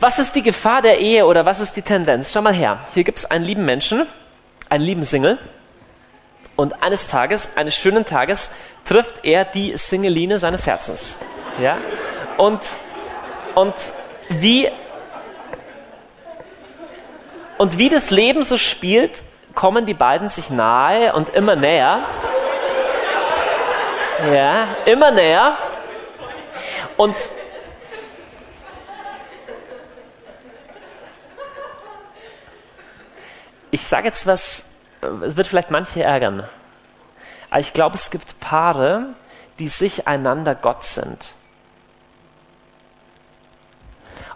was 0.00 0.18
ist 0.18 0.34
die 0.34 0.42
Gefahr 0.42 0.82
der 0.82 0.98
Ehe 0.98 1.26
oder 1.26 1.44
was 1.46 1.60
ist 1.60 1.76
die 1.76 1.82
Tendenz? 1.82 2.32
Schau 2.32 2.42
mal 2.42 2.52
her. 2.52 2.80
Hier 2.94 3.04
gibt 3.04 3.18
es 3.18 3.24
einen 3.24 3.44
lieben 3.44 3.64
Menschen, 3.64 4.06
einen 4.68 4.84
lieben 4.84 5.04
Single. 5.04 5.38
Und 6.56 6.82
eines 6.82 7.06
Tages, 7.06 7.50
eines 7.56 7.74
schönen 7.74 8.04
Tages, 8.04 8.50
trifft 8.84 9.24
er 9.24 9.44
die 9.44 9.76
Singeline 9.76 10.38
seines 10.38 10.66
Herzens. 10.66 11.18
Ja? 11.60 11.78
Und, 12.36 12.60
und 13.54 13.74
wie, 14.28 14.70
und 17.58 17.78
wie 17.78 17.88
das 17.88 18.10
Leben 18.10 18.42
so 18.42 18.56
spielt, 18.56 19.22
kommen 19.54 19.86
die 19.86 19.94
beiden 19.94 20.28
sich 20.28 20.50
nahe 20.50 21.12
und 21.12 21.30
immer 21.30 21.56
näher. 21.56 22.00
Ja, 24.32 24.68
immer 24.84 25.10
näher. 25.10 25.56
Und 26.96 27.14
Ich 33.74 33.88
sage 33.88 34.06
jetzt 34.06 34.28
was, 34.28 34.66
äh, 35.02 35.06
es 35.26 35.36
wird 35.36 35.48
vielleicht 35.48 35.72
manche 35.72 36.00
ärgern. 36.00 36.48
Aber 37.50 37.58
ich 37.58 37.72
glaube, 37.72 37.96
es 37.96 38.12
gibt 38.12 38.38
Paare, 38.38 39.06
die 39.58 39.66
sich 39.66 40.06
einander 40.06 40.54
Gott 40.54 40.84
sind. 40.84 41.34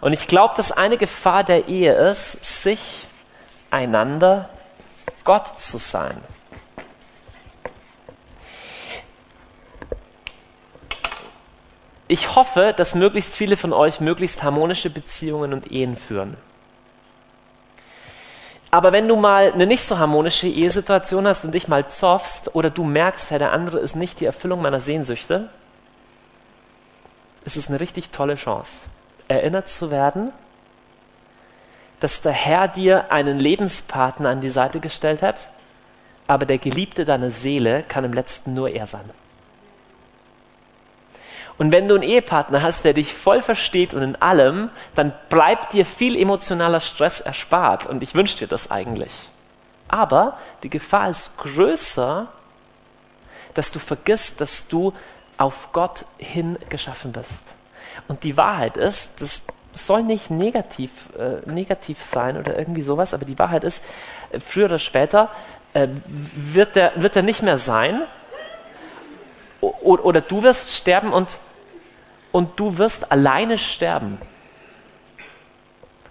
Und 0.01 0.11
ich 0.11 0.27
glaube, 0.27 0.55
dass 0.57 0.73
eine 0.73 0.97
Gefahr 0.97 1.45
der 1.45 1.69
Ehe 1.69 1.93
ist, 2.09 2.63
sich 2.63 3.07
einander 3.71 4.49
Gott 5.23 5.57
zu 5.57 5.77
sein. 5.77 6.21
Ich 12.09 12.35
hoffe, 12.35 12.73
dass 12.75 12.93
möglichst 12.93 13.37
viele 13.37 13.55
von 13.55 13.71
euch 13.71 14.01
möglichst 14.01 14.43
harmonische 14.43 14.89
Beziehungen 14.89 15.53
und 15.53 15.71
Ehen 15.71 15.95
führen. 15.95 16.35
Aber 18.71 18.91
wenn 18.91 19.07
du 19.07 19.15
mal 19.15 19.51
eine 19.51 19.65
nicht 19.65 19.83
so 19.83 19.97
harmonische 19.97 20.47
Ehesituation 20.47 21.27
hast 21.27 21.43
und 21.43 21.53
dich 21.53 21.67
mal 21.67 21.87
zoffst 21.87 22.55
oder 22.55 22.69
du 22.69 22.83
merkst, 22.83 23.31
hey, 23.31 23.39
der 23.39 23.51
andere 23.51 23.79
ist 23.79 23.95
nicht 23.95 24.19
die 24.19 24.25
Erfüllung 24.25 24.61
meiner 24.61 24.79
Sehnsüchte, 24.79 25.49
ist 27.45 27.57
es 27.57 27.67
eine 27.67 27.79
richtig 27.79 28.11
tolle 28.11 28.35
Chance, 28.35 28.87
erinnert 29.27 29.69
zu 29.69 29.89
werden, 29.89 30.31
dass 31.99 32.21
der 32.21 32.31
Herr 32.31 32.67
dir 32.67 33.11
einen 33.11 33.39
Lebenspartner 33.39 34.29
an 34.29 34.41
die 34.41 34.51
Seite 34.51 34.79
gestellt 34.79 35.23
hat, 35.23 35.47
aber 36.27 36.45
der 36.45 36.59
Geliebte 36.59 37.05
deiner 37.05 37.31
Seele 37.31 37.83
kann 37.87 38.05
im 38.05 38.13
letzten 38.13 38.53
nur 38.53 38.69
er 38.69 38.85
sein. 38.85 39.09
Und 41.59 41.73
wenn 41.73 41.89
du 41.89 41.95
einen 41.95 42.03
Ehepartner 42.03 42.61
hast, 42.63 42.85
der 42.85 42.93
dich 42.93 43.13
voll 43.13 43.41
versteht 43.41 43.93
und 43.93 44.01
in 44.01 44.15
allem, 44.15 44.69
dann 44.95 45.13
bleibt 45.27 45.73
dir 45.73 45.85
viel 45.85 46.17
emotionaler 46.17 46.79
Stress 46.79 47.19
erspart. 47.19 47.85
Und 47.85 48.01
ich 48.01 48.15
wünsche 48.15 48.37
dir 48.37 48.47
das 48.47 48.71
eigentlich. 48.71 49.11
Aber 49.89 50.37
die 50.63 50.69
Gefahr 50.69 51.09
ist 51.09 51.37
größer, 51.37 52.27
dass 53.53 53.71
du 53.71 53.79
vergisst, 53.79 54.39
dass 54.39 54.69
du 54.69 54.93
auf 55.37 55.73
Gott 55.73 56.05
hin 56.17 56.57
geschaffen 56.69 57.11
bist. 57.11 57.55
Und 58.07 58.23
die 58.23 58.37
Wahrheit 58.37 58.77
ist, 58.77 59.21
das 59.21 59.43
soll 59.73 60.03
nicht 60.03 60.31
negativ, 60.31 61.09
äh, 61.17 61.49
negativ 61.49 62.01
sein 62.01 62.37
oder 62.37 62.57
irgendwie 62.57 62.81
sowas, 62.81 63.13
aber 63.13 63.25
die 63.25 63.37
Wahrheit 63.37 63.65
ist, 63.65 63.83
äh, 64.31 64.39
früher 64.39 64.65
oder 64.65 64.79
später 64.79 65.29
äh, 65.73 65.87
wird, 66.05 66.77
er, 66.77 66.93
wird 66.95 67.17
er 67.17 67.21
nicht 67.21 67.43
mehr 67.43 67.57
sein. 67.57 68.03
O 69.61 69.97
oder 69.97 70.21
du 70.21 70.41
wirst 70.41 70.73
sterben 70.73 71.11
und 71.11 71.41
und 72.31 72.59
du 72.59 72.77
wirst 72.77 73.11
alleine 73.11 73.57
sterben. 73.57 74.17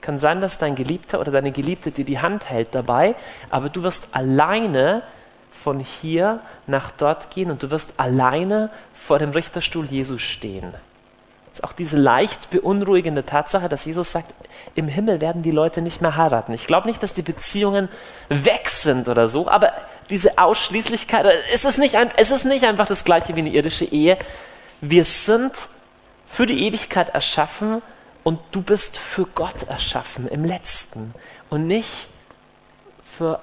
Kann 0.00 0.18
sein, 0.18 0.40
dass 0.40 0.58
dein 0.58 0.74
Geliebter 0.74 1.20
oder 1.20 1.32
deine 1.32 1.52
Geliebte 1.52 1.90
dir 1.90 2.04
die 2.04 2.18
Hand 2.18 2.48
hält 2.48 2.74
dabei, 2.74 3.14
aber 3.50 3.68
du 3.68 3.82
wirst 3.82 4.08
alleine 4.12 5.02
von 5.50 5.80
hier 5.80 6.40
nach 6.66 6.90
dort 6.90 7.30
gehen 7.30 7.50
und 7.50 7.62
du 7.62 7.70
wirst 7.70 7.94
alleine 7.96 8.70
vor 8.94 9.18
dem 9.18 9.30
Richterstuhl 9.30 9.86
Jesus 9.86 10.22
stehen. 10.22 10.72
Das 11.50 11.60
ist 11.60 11.64
auch 11.64 11.72
diese 11.72 11.96
leicht 11.96 12.50
beunruhigende 12.50 13.24
Tatsache, 13.24 13.68
dass 13.68 13.84
Jesus 13.84 14.12
sagt, 14.12 14.32
im 14.74 14.86
Himmel 14.86 15.20
werden 15.20 15.42
die 15.42 15.50
Leute 15.50 15.82
nicht 15.82 16.00
mehr 16.00 16.16
heiraten. 16.16 16.52
Ich 16.52 16.66
glaube 16.66 16.86
nicht, 16.86 17.02
dass 17.02 17.14
die 17.14 17.22
Beziehungen 17.22 17.88
weg 18.28 18.68
sind 18.68 19.08
oder 19.08 19.28
so, 19.28 19.48
aber 19.48 19.72
diese 20.10 20.38
Ausschließlichkeit, 20.38 21.26
es 21.52 21.64
ist 21.64 21.78
nicht, 21.78 21.96
ein, 21.96 22.10
es 22.16 22.44
nicht 22.44 22.64
einfach 22.64 22.86
das 22.86 23.04
gleiche 23.04 23.34
wie 23.34 23.40
eine 23.40 23.50
irdische 23.50 23.84
Ehe. 23.84 24.18
Wir 24.80 25.04
sind 25.04 25.52
für 26.28 26.46
die 26.46 26.66
Ewigkeit 26.66 27.08
erschaffen 27.08 27.82
und 28.22 28.38
du 28.52 28.62
bist 28.62 28.98
für 28.98 29.24
Gott 29.24 29.62
erschaffen 29.64 30.28
im 30.28 30.44
letzten 30.44 31.14
und 31.48 31.66
nicht 31.66 32.08
für, 33.02 33.40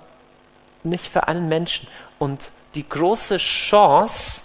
nicht 0.84 1.08
für 1.08 1.28
einen 1.28 1.50
Menschen. 1.50 1.88
Und 2.20 2.52
die 2.76 2.88
große 2.88 3.38
Chance 3.38 4.44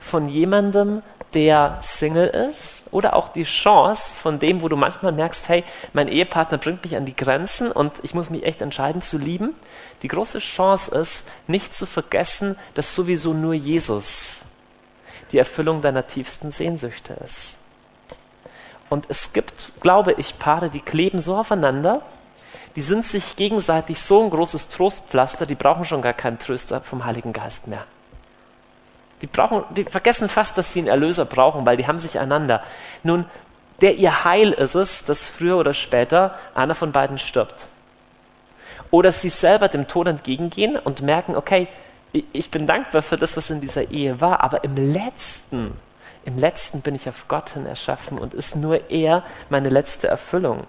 von 0.00 0.28
jemandem, 0.28 1.02
der 1.34 1.78
Single 1.82 2.28
ist 2.28 2.84
oder 2.90 3.14
auch 3.14 3.28
die 3.28 3.44
Chance 3.44 4.16
von 4.16 4.38
dem, 4.38 4.62
wo 4.62 4.68
du 4.68 4.76
manchmal 4.76 5.12
merkst, 5.12 5.50
hey, 5.50 5.62
mein 5.92 6.08
Ehepartner 6.08 6.56
bringt 6.56 6.82
mich 6.82 6.96
an 6.96 7.04
die 7.04 7.14
Grenzen 7.14 7.70
und 7.70 7.92
ich 8.02 8.14
muss 8.14 8.30
mich 8.30 8.44
echt 8.44 8.62
entscheiden 8.62 9.02
zu 9.02 9.18
lieben. 9.18 9.54
Die 10.00 10.08
große 10.08 10.38
Chance 10.38 10.94
ist, 10.98 11.28
nicht 11.46 11.74
zu 11.74 11.84
vergessen, 11.84 12.56
dass 12.72 12.94
sowieso 12.94 13.34
nur 13.34 13.52
Jesus 13.52 14.46
die 15.32 15.38
Erfüllung 15.38 15.80
deiner 15.80 16.06
tiefsten 16.06 16.50
Sehnsüchte 16.50 17.14
ist. 17.24 17.58
Und 18.88 19.06
es 19.08 19.32
gibt, 19.32 19.72
glaube 19.80 20.12
ich, 20.12 20.38
Paare, 20.38 20.70
die 20.70 20.80
kleben 20.80 21.18
so 21.18 21.36
aufeinander, 21.36 22.02
die 22.76 22.82
sind 22.82 23.04
sich 23.04 23.36
gegenseitig 23.36 24.00
so 24.00 24.22
ein 24.22 24.30
großes 24.30 24.68
Trostpflaster, 24.68 25.46
die 25.46 25.54
brauchen 25.54 25.84
schon 25.84 26.02
gar 26.02 26.12
keinen 26.12 26.38
Tröster 26.38 26.80
vom 26.80 27.04
Heiligen 27.04 27.32
Geist 27.32 27.66
mehr. 27.66 27.84
Die, 29.20 29.26
brauchen, 29.26 29.64
die 29.74 29.84
vergessen 29.84 30.28
fast, 30.28 30.56
dass 30.56 30.72
sie 30.72 30.80
einen 30.80 30.88
Erlöser 30.88 31.24
brauchen, 31.24 31.66
weil 31.66 31.76
die 31.76 31.86
haben 31.86 31.98
sich 31.98 32.18
einander. 32.18 32.62
Nun, 33.02 33.24
der 33.80 33.96
ihr 33.96 34.24
Heil 34.24 34.52
ist 34.52 34.74
es, 34.74 35.04
dass 35.04 35.28
früher 35.28 35.56
oder 35.56 35.74
später 35.74 36.38
einer 36.54 36.74
von 36.74 36.92
beiden 36.92 37.18
stirbt. 37.18 37.68
Oder 38.90 39.12
sie 39.12 39.28
selber 39.28 39.68
dem 39.68 39.88
Tod 39.88 40.06
entgegengehen 40.06 40.76
und 40.76 41.02
merken, 41.02 41.36
okay, 41.36 41.68
ich 42.12 42.50
bin 42.50 42.66
dankbar 42.66 43.02
für 43.02 43.16
das, 43.16 43.36
was 43.36 43.50
in 43.50 43.60
dieser 43.60 43.90
Ehe 43.90 44.20
war, 44.20 44.42
aber 44.42 44.64
im 44.64 44.76
letzten, 44.76 45.74
im 46.24 46.38
letzten 46.38 46.80
bin 46.80 46.94
ich 46.94 47.08
auf 47.08 47.28
Gott 47.28 47.50
hin 47.50 47.66
erschaffen 47.66 48.18
und 48.18 48.34
ist 48.34 48.56
nur 48.56 48.90
er 48.90 49.22
meine 49.50 49.68
letzte 49.68 50.08
Erfüllung. 50.08 50.66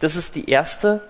Das 0.00 0.16
ist 0.16 0.34
die 0.34 0.50
erste 0.50 1.00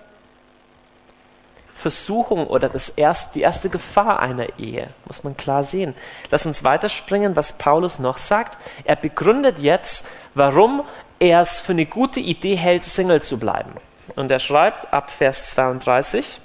Versuchung 1.73 2.47
oder 2.47 2.69
das 2.69 2.89
erst, 2.89 3.35
die 3.35 3.41
erste 3.41 3.69
Gefahr 3.69 4.19
einer 4.19 4.57
Ehe, 4.57 4.87
muss 5.05 5.23
man 5.23 5.35
klar 5.35 5.63
sehen. 5.63 5.93
Lass 6.31 6.45
uns 6.45 6.63
weiterspringen, 6.63 7.35
was 7.35 7.53
Paulus 7.53 7.99
noch 7.99 8.17
sagt. 8.17 8.57
Er 8.85 8.95
begründet 8.95 9.59
jetzt, 9.59 10.07
warum 10.35 10.83
er 11.19 11.41
es 11.41 11.59
für 11.59 11.73
eine 11.73 11.85
gute 11.85 12.19
Idee 12.19 12.55
hält, 12.55 12.85
Single 12.85 13.21
zu 13.21 13.37
bleiben. 13.37 13.71
Und 14.15 14.31
er 14.31 14.39
schreibt 14.39 14.93
ab 14.93 15.09
Vers 15.09 15.51
32, 15.51 16.39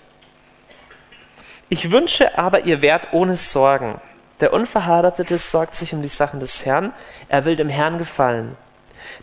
ich 1.71 1.91
wünsche 1.91 2.37
aber, 2.37 2.65
ihr 2.67 2.83
werdet 2.83 3.13
ohne 3.13 3.37
Sorgen. 3.37 3.99
Der 4.41 4.53
Unverheiratete 4.53 5.39
sorgt 5.39 5.75
sich 5.77 5.95
um 5.95 6.03
die 6.03 6.09
Sachen 6.09 6.41
des 6.41 6.67
Herrn, 6.67 6.93
er 7.29 7.45
will 7.45 7.57
dem 7.57 7.69
Herrn 7.69 7.97
gefallen. 7.97 8.57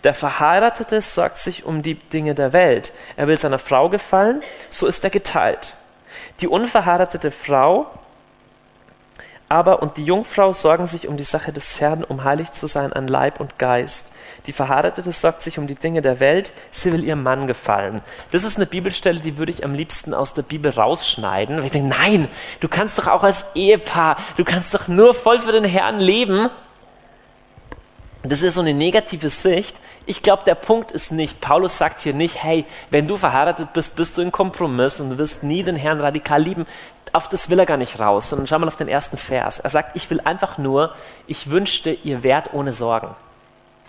Der 0.03 0.13
Verheiratete 0.13 1.01
sorgt 1.01 1.37
sich 1.37 1.65
um 1.65 1.81
die 1.81 1.95
Dinge 1.95 2.33
der 2.33 2.53
Welt, 2.53 2.93
er 3.15 3.27
will 3.27 3.37
seiner 3.37 3.59
Frau 3.59 3.89
gefallen, 3.89 4.41
so 4.69 4.87
ist 4.87 5.03
er 5.03 5.09
geteilt. 5.09 5.77
Die 6.39 6.47
unverheiratete 6.47 7.31
Frau 7.31 7.87
aber 9.49 9.81
und 9.81 9.97
die 9.97 10.03
Jungfrau 10.03 10.51
sorgen 10.51 10.87
sich 10.87 11.07
um 11.07 11.15
die 11.15 11.23
Sache 11.23 11.53
des 11.53 11.79
Herrn, 11.79 12.03
um 12.03 12.23
heilig 12.23 12.51
zu 12.51 12.67
sein 12.67 12.91
an 12.91 13.07
Leib 13.07 13.39
und 13.39 13.57
Geist. 13.57 14.11
Die 14.45 14.51
Verheiratete 14.51 15.11
sorgt 15.11 15.41
sich 15.41 15.57
um 15.57 15.67
die 15.67 15.75
Dinge 15.75 16.01
der 16.01 16.19
Welt, 16.19 16.51
sie 16.71 16.91
will 16.91 17.03
ihrem 17.03 17.23
Mann 17.23 17.47
gefallen. 17.47 18.01
Das 18.31 18.43
ist 18.43 18.57
eine 18.57 18.65
Bibelstelle, 18.65 19.19
die 19.19 19.37
würde 19.37 19.51
ich 19.51 19.63
am 19.63 19.73
liebsten 19.73 20.13
aus 20.13 20.33
der 20.33 20.41
Bibel 20.41 20.71
rausschneiden. 20.71 21.57
Weil 21.57 21.65
ich 21.65 21.71
denke, 21.71 21.89
nein, 21.89 22.27
du 22.59 22.67
kannst 22.67 22.99
doch 22.99 23.07
auch 23.07 23.23
als 23.23 23.45
Ehepaar, 23.55 24.17
du 24.35 24.43
kannst 24.43 24.73
doch 24.73 24.87
nur 24.87 25.13
voll 25.13 25.39
für 25.39 25.51
den 25.51 25.65
Herrn 25.65 25.99
leben. 25.99 26.49
Das 28.29 28.41
ist 28.41 28.55
so 28.55 28.61
eine 28.61 28.73
negative 28.73 29.29
Sicht. 29.29 29.79
Ich 30.05 30.21
glaube, 30.21 30.43
der 30.45 30.55
Punkt 30.55 30.91
ist 30.91 31.11
nicht, 31.11 31.41
Paulus 31.41 31.77
sagt 31.77 32.01
hier 32.01 32.13
nicht, 32.13 32.43
hey, 32.43 32.65
wenn 32.89 33.07
du 33.07 33.17
verheiratet 33.17 33.73
bist, 33.73 33.95
bist 33.95 34.17
du 34.17 34.21
in 34.21 34.31
Kompromiss 34.31 34.99
und 34.99 35.11
du 35.11 35.17
wirst 35.17 35.43
nie 35.43 35.63
den 35.63 35.75
Herrn 35.75 36.01
radikal 36.01 36.41
lieben 36.41 36.65
auf 37.13 37.27
das 37.27 37.49
will 37.49 37.59
er 37.59 37.65
gar 37.65 37.77
nicht 37.77 37.99
raus, 37.99 38.29
sondern 38.29 38.47
schau 38.47 38.59
mal 38.59 38.67
auf 38.67 38.75
den 38.75 38.87
ersten 38.87 39.17
Vers. 39.17 39.59
Er 39.59 39.69
sagt, 39.69 39.95
ich 39.95 40.09
will 40.09 40.21
einfach 40.21 40.57
nur, 40.57 40.93
ich 41.25 41.49
wünschte, 41.49 41.91
ihr 41.91 42.23
wärt 42.23 42.53
ohne 42.53 42.73
Sorgen. 42.73 43.15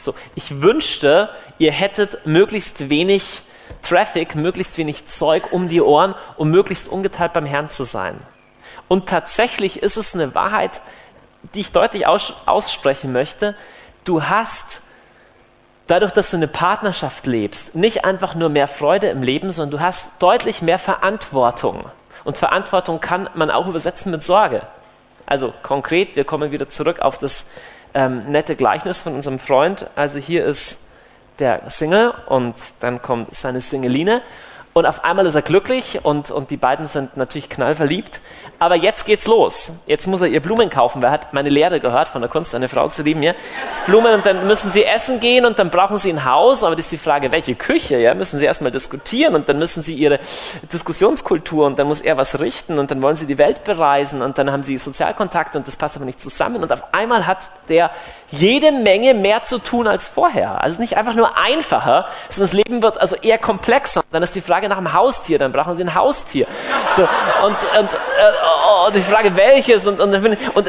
So, 0.01 0.15
ich 0.35 0.63
wünschte, 0.63 1.29
ihr 1.59 1.73
hättet 1.73 2.27
möglichst 2.27 2.89
wenig 2.89 3.43
Traffic, 3.83 4.35
möglichst 4.35 4.79
wenig 4.79 5.07
Zeug 5.07 5.53
um 5.53 5.69
die 5.69 5.83
Ohren, 5.83 6.15
um 6.37 6.51
möglichst 6.51 6.89
ungeteilt 6.89 7.33
beim 7.33 7.47
Herrn 7.47 7.69
zu 7.69 7.85
sein. 7.85 8.19
Und 8.87 9.09
tatsächlich 9.09 9.83
ist 9.83 9.97
es 9.97 10.15
eine 10.15 10.35
Wahrheit, 10.35 10.81
die 11.55 11.61
ich 11.61 11.73
deutlich 11.73 12.07
aus, 12.07 12.33
aussprechen 12.47 13.13
möchte. 13.13 13.55
Du 14.05 14.25
hast 14.25 14.83
dadurch, 15.87 16.13
dass 16.13 16.31
du 16.31 16.37
eine 16.37 16.49
Partnerschaft 16.49 17.27
lebst, 17.27 17.75
nicht 17.75 18.05
einfach 18.05 18.35
nur 18.35 18.49
mehr 18.49 18.69
Freude 18.69 19.09
im 19.09 19.23
Leben, 19.23 19.51
sondern 19.51 19.79
du 19.79 19.81
hast 19.85 20.11
deutlich 20.21 20.63
mehr 20.63 20.79
Verantwortung. 20.79 21.85
Und 22.25 22.39
Verantwortung 22.39 23.01
kann 23.01 23.29
man 23.35 23.51
auch 23.51 23.67
übersetzen 23.67 24.13
mit 24.13 24.23
Sorge. 24.23 24.63
Also 25.27 25.53
konkret, 25.63 26.17
wir 26.17 26.25
kommen 26.25 26.53
wieder 26.53 26.69
zurück 26.69 27.01
auf 27.01 27.19
das 27.19 27.47
ähm, 27.95 28.31
nette 28.31 28.57
Gleichnis 28.57 29.03
von 29.03 29.15
unserem 29.15 29.39
Freund. 29.39 29.87
Also 29.95 30.19
hier 30.19 30.45
ist 30.45 30.81
der 31.39 31.71
Single 31.71 32.13
und 32.27 32.55
dann 32.81 33.01
kommt 33.01 33.35
seine 33.35 33.61
Singeline 33.61 34.23
und 34.73 34.87
auf 34.87 35.05
einmal 35.05 35.27
ist 35.27 35.35
er 35.35 35.43
glücklich 35.43 36.05
und, 36.05 36.31
und 36.31 36.51
die 36.51 36.57
beiden 36.57 36.87
sind 36.87 37.17
natürlich 37.17 37.49
knallverliebt. 37.49 38.21
Aber 38.61 38.75
jetzt 38.75 39.07
geht's 39.07 39.29
los. 39.29 39.73
Jetzt 39.87 40.09
muss 40.09 40.21
er 40.21 40.27
ihr 40.27 40.41
Blumen 40.41 40.69
kaufen. 40.69 41.01
Wer 41.01 41.13
hat 41.13 41.33
meine 41.33 41.49
Lehre 41.49 41.79
gehört 41.79 42.09
von 42.09 42.21
der 42.23 42.29
Kunst, 42.29 42.55
eine 42.57 42.69
Frau 42.69 42.89
zu 42.89 43.03
lieben? 43.03 43.23
Ja? 43.23 43.35
Das 43.65 43.83
Blumen 43.83 44.15
und 44.15 44.27
dann 44.27 44.49
müssen 44.49 44.71
sie 44.73 44.85
essen 44.85 45.21
gehen 45.21 45.47
und 45.47 45.61
dann 45.61 45.71
brauchen 45.71 45.97
sie 45.99 46.11
ein 46.11 46.25
Haus. 46.25 46.65
Aber 46.65 46.75
das 46.75 46.87
ist 46.87 46.93
die 46.93 46.99
Frage, 46.99 47.31
welche 47.31 47.55
Küche? 47.55 47.99
Ja, 47.99 48.15
müssen 48.15 48.39
sie 48.41 48.47
erstmal 48.47 48.73
diskutieren 48.73 49.37
und 49.37 49.49
dann 49.49 49.61
müssen 49.61 49.83
sie 49.83 49.95
ihre 49.95 50.19
Diskussionskultur 50.73 51.67
und 51.67 51.79
dann 51.79 51.87
muss 51.87 52.01
er 52.01 52.17
was 52.17 52.41
richten 52.41 52.81
und 52.81 52.91
dann 52.91 53.01
wollen 53.01 53.15
sie 53.15 53.27
die 53.27 53.39
Welt 53.39 53.63
bereisen 53.63 54.23
und 54.23 54.39
dann 54.39 54.51
haben 54.51 54.65
sie 54.65 54.77
Sozialkontakte 54.77 55.57
und 55.57 55.69
das 55.69 55.77
passt 55.77 55.95
aber 55.95 56.05
nicht 56.05 56.21
zusammen. 56.21 56.61
Und 56.61 56.73
auf 56.73 56.93
einmal 56.93 57.29
hat 57.29 57.45
der 57.69 57.93
jede 58.31 58.73
Menge 58.73 59.15
mehr 59.15 59.43
zu 59.43 59.59
tun 59.59 59.87
als 59.87 60.09
vorher. 60.09 60.63
Also 60.63 60.81
nicht 60.81 60.97
einfach 60.97 61.15
nur 61.15 61.37
einfacher, 61.39 62.07
sondern 62.29 62.51
das 62.51 62.53
Leben 62.53 62.83
wird 62.83 63.01
also 63.01 63.17
eher 63.17 63.39
komplexer. 63.39 64.03
Dann 64.13 64.23
ist 64.23 64.35
die 64.35 64.41
Frage 64.41 64.69
nach 64.69 64.79
einem 64.79 64.93
Haustier, 64.93 65.39
dann 65.39 65.53
brauchen 65.53 65.75
sie 65.75 65.85
ein 65.85 65.95
Haustier. 65.95 66.47
So, 66.91 67.03
und, 67.03 67.57
und, 67.79 67.93
äh, 67.93 68.33
oh, 68.69 68.91
die 68.91 69.01
Frage 69.01 69.35
welches 69.37 69.87
und, 69.87 70.01
und, 70.01 70.15
und 70.15 70.69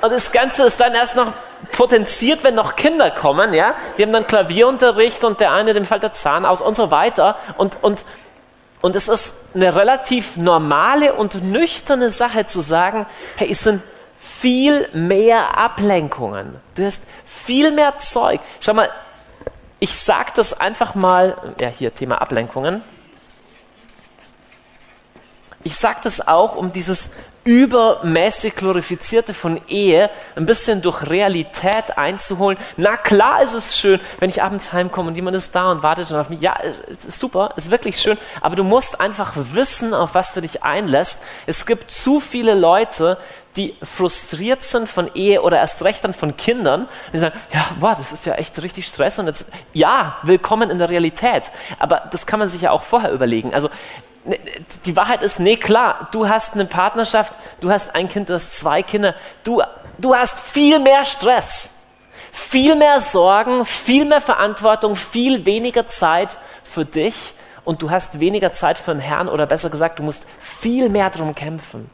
und 0.00 0.12
das 0.12 0.30
Ganze 0.30 0.64
ist 0.64 0.78
dann 0.78 0.94
erst 0.94 1.16
noch 1.16 1.32
potenziert, 1.72 2.44
wenn 2.44 2.54
noch 2.54 2.76
Kinder 2.76 3.10
kommen, 3.10 3.52
ja. 3.52 3.74
Die 3.96 4.02
haben 4.02 4.12
dann 4.12 4.26
Klavierunterricht 4.26 5.24
und 5.24 5.40
der 5.40 5.52
eine, 5.52 5.74
dem 5.74 5.84
fällt 5.84 6.04
der 6.04 6.12
Zahn 6.12 6.46
aus 6.46 6.60
und 6.60 6.76
so 6.76 6.90
weiter. 6.90 7.36
Und, 7.56 7.82
und, 7.82 8.04
und 8.80 8.94
es 8.94 9.08
ist 9.08 9.34
eine 9.54 9.74
relativ 9.74 10.36
normale 10.36 11.14
und 11.14 11.42
nüchterne 11.42 12.10
Sache 12.10 12.46
zu 12.46 12.60
sagen, 12.60 13.06
hey, 13.36 13.50
es 13.50 13.64
sind 13.64 13.82
viel 14.18 14.88
mehr 14.92 15.56
Ablenkungen. 15.56 16.56
Du 16.74 16.84
hast 16.84 17.02
viel 17.24 17.70
mehr 17.70 17.98
Zeug. 17.98 18.40
Schau 18.60 18.74
mal, 18.74 18.90
ich 19.80 19.96
sage 19.96 20.32
das 20.34 20.58
einfach 20.58 20.94
mal, 20.94 21.54
ja, 21.60 21.68
hier 21.68 21.94
Thema 21.94 22.20
Ablenkungen. 22.20 22.82
Ich 25.64 25.76
sage 25.76 25.98
das 26.02 26.26
auch, 26.26 26.56
um 26.56 26.72
dieses 26.72 27.10
übermäßig 27.48 28.56
glorifizierte 28.56 29.32
von 29.32 29.60
Ehe 29.68 30.10
ein 30.36 30.44
bisschen 30.44 30.82
durch 30.82 31.08
Realität 31.08 31.96
einzuholen. 31.96 32.58
Na 32.76 32.98
klar 32.98 33.42
ist 33.42 33.54
es 33.54 33.76
schön, 33.76 34.00
wenn 34.18 34.28
ich 34.28 34.42
abends 34.42 34.72
heimkomme 34.72 35.08
und 35.08 35.14
jemand 35.14 35.34
ist 35.34 35.54
da 35.54 35.70
und 35.70 35.82
wartet 35.82 36.08
schon 36.08 36.18
auf 36.18 36.28
mich. 36.28 36.42
Ja, 36.42 36.58
ist 36.88 37.18
super, 37.18 37.54
ist 37.56 37.70
wirklich 37.70 37.98
schön. 37.98 38.18
Aber 38.42 38.54
du 38.54 38.64
musst 38.64 39.00
einfach 39.00 39.32
wissen, 39.34 39.94
auf 39.94 40.14
was 40.14 40.34
du 40.34 40.42
dich 40.42 40.62
einlässt. 40.62 41.20
Es 41.46 41.64
gibt 41.64 41.90
zu 41.90 42.20
viele 42.20 42.54
Leute, 42.54 43.16
die 43.58 43.74
frustriert 43.82 44.62
sind 44.62 44.88
von 44.88 45.10
Ehe 45.14 45.42
oder 45.42 45.58
erst 45.58 45.84
recht 45.84 46.02
dann 46.04 46.14
von 46.14 46.36
Kindern, 46.36 46.88
die 47.12 47.18
sagen, 47.18 47.38
ja, 47.52 47.66
boah, 47.78 47.94
das 47.98 48.12
ist 48.12 48.24
ja 48.24 48.34
echt 48.34 48.62
richtig 48.62 48.86
Stress 48.86 49.18
und 49.18 49.26
jetzt, 49.26 49.46
ja, 49.74 50.16
willkommen 50.22 50.70
in 50.70 50.78
der 50.78 50.88
Realität. 50.88 51.50
Aber 51.78 52.08
das 52.10 52.24
kann 52.24 52.38
man 52.38 52.48
sich 52.48 52.62
ja 52.62 52.70
auch 52.70 52.82
vorher 52.82 53.12
überlegen. 53.12 53.52
Also 53.52 53.68
Ne, 54.28 54.38
die 54.84 54.94
Wahrheit 54.94 55.22
ist, 55.22 55.40
nee, 55.40 55.56
klar, 55.56 56.08
du 56.12 56.28
hast 56.28 56.52
eine 56.52 56.66
Partnerschaft, 56.66 57.32
du 57.60 57.70
hast 57.70 57.94
ein 57.94 58.10
Kind, 58.10 58.28
du 58.28 58.34
hast 58.34 58.58
zwei 58.58 58.82
Kinder, 58.82 59.14
du, 59.42 59.62
du 59.96 60.14
hast 60.14 60.38
viel 60.38 60.78
mehr 60.78 61.06
Stress, 61.06 61.72
viel 62.30 62.76
mehr 62.76 63.00
Sorgen, 63.00 63.64
viel 63.64 64.04
mehr 64.04 64.20
Verantwortung, 64.20 64.96
viel 64.96 65.46
weniger 65.46 65.86
Zeit 65.86 66.36
für 66.62 66.84
dich 66.84 67.32
und 67.64 67.80
du 67.80 67.90
hast 67.90 68.20
weniger 68.20 68.52
Zeit 68.52 68.78
für 68.78 68.92
den 68.92 69.00
Herrn 69.00 69.30
oder 69.30 69.46
besser 69.46 69.70
gesagt, 69.70 69.98
du 69.98 70.02
musst 70.02 70.24
viel 70.38 70.90
mehr 70.90 71.08
darum 71.08 71.34
kämpfen. 71.34 71.88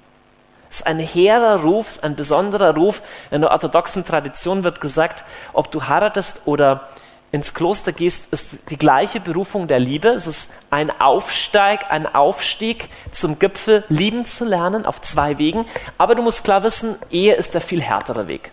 Ist 0.75 0.89
ein 0.89 0.99
hehrer 0.99 1.61
Ruf, 1.61 2.01
ein 2.03 2.17
besonderer 2.17 2.75
Ruf. 2.75 3.01
In 3.31 3.43
der 3.43 3.53
orthodoxen 3.53 4.05
Tradition 4.05 4.65
wird 4.65 4.81
gesagt, 4.81 5.23
ob 5.53 5.71
du 5.71 5.87
heiratest 5.87 6.43
oder 6.47 6.89
ins 7.31 7.55
Kloster 7.55 7.93
gehst, 7.93 8.33
ist 8.33 8.59
die 8.71 8.77
gleiche 8.77 9.21
Berufung 9.21 9.69
der 9.69 9.79
Liebe. 9.79 10.09
Es 10.09 10.27
ist 10.27 10.51
ein 10.71 10.91
Aufsteig, 11.01 11.93
ein 11.93 12.13
Aufstieg 12.13 12.89
zum 13.13 13.39
Gipfel, 13.39 13.85
lieben 13.89 14.27
zu 14.27 14.45
lernen 14.45 14.85
auf 14.85 15.01
zwei 15.01 15.39
Wegen. 15.39 15.65
Aber 15.97 16.17
du 16.17 16.23
musst 16.23 16.43
klar 16.43 16.65
wissen, 16.65 16.97
Ehe 17.09 17.35
ist 17.35 17.55
der 17.55 17.61
viel 17.61 17.81
härtere 17.81 18.27
Weg. 18.27 18.51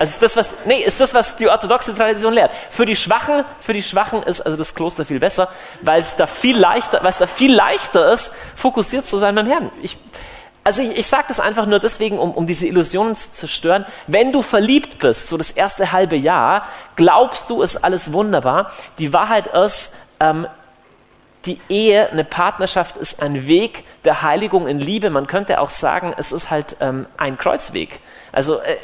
Also 0.00 0.14
ist 0.14 0.22
das, 0.24 0.36
was, 0.36 0.56
nee, 0.64 0.80
ist 0.82 1.00
das, 1.00 1.14
was 1.14 1.36
die 1.36 1.48
orthodoxe 1.48 1.94
Tradition 1.94 2.32
lehrt. 2.32 2.50
Für 2.70 2.86
die 2.86 2.96
Schwachen, 2.96 3.44
für 3.60 3.72
die 3.72 3.84
Schwachen 3.84 4.24
ist 4.24 4.40
also 4.40 4.56
das 4.56 4.74
Kloster 4.74 5.04
viel 5.04 5.20
besser, 5.20 5.48
weil 5.82 6.00
es 6.00 6.16
da 6.16 6.26
viel 6.26 6.58
leichter, 6.58 7.04
weil 7.04 7.10
es 7.10 7.18
da 7.18 7.28
viel 7.28 7.54
leichter 7.54 8.12
ist, 8.12 8.34
fokussiert 8.56 9.06
zu 9.06 9.16
sein 9.16 9.36
beim 9.36 9.46
Herrn. 9.46 9.70
Ich, 9.80 9.96
also 10.64 10.82
ich, 10.82 10.98
ich 10.98 11.06
sage 11.06 11.24
das 11.28 11.40
einfach 11.40 11.66
nur 11.66 11.78
deswegen, 11.78 12.18
um, 12.18 12.32
um 12.32 12.46
diese 12.46 12.66
Illusionen 12.66 13.16
zu 13.16 13.32
zerstören. 13.32 13.84
Wenn 14.06 14.32
du 14.32 14.42
verliebt 14.42 14.98
bist, 14.98 15.28
so 15.28 15.36
das 15.36 15.50
erste 15.50 15.92
halbe 15.92 16.16
Jahr, 16.16 16.68
glaubst 16.96 17.50
du, 17.50 17.62
ist 17.62 17.76
alles 17.78 18.12
wunderbar. 18.12 18.70
Die 18.98 19.12
Wahrheit 19.12 19.48
ist, 19.48 19.96
ähm, 20.20 20.46
die 21.46 21.60
Ehe, 21.68 22.08
eine 22.10 22.24
Partnerschaft 22.24 22.96
ist 22.96 23.20
ein 23.20 23.48
Weg 23.48 23.84
der 24.04 24.22
Heiligung 24.22 24.68
in 24.68 24.78
Liebe. 24.78 25.10
Man 25.10 25.26
könnte 25.26 25.60
auch 25.60 25.70
sagen, 25.70 26.14
es 26.16 26.30
ist 26.30 26.50
halt 26.50 26.76
ähm, 26.80 27.06
ein 27.16 27.36
Kreuzweg. 27.36 27.98
Also 28.30 28.60
äh, 28.60 28.76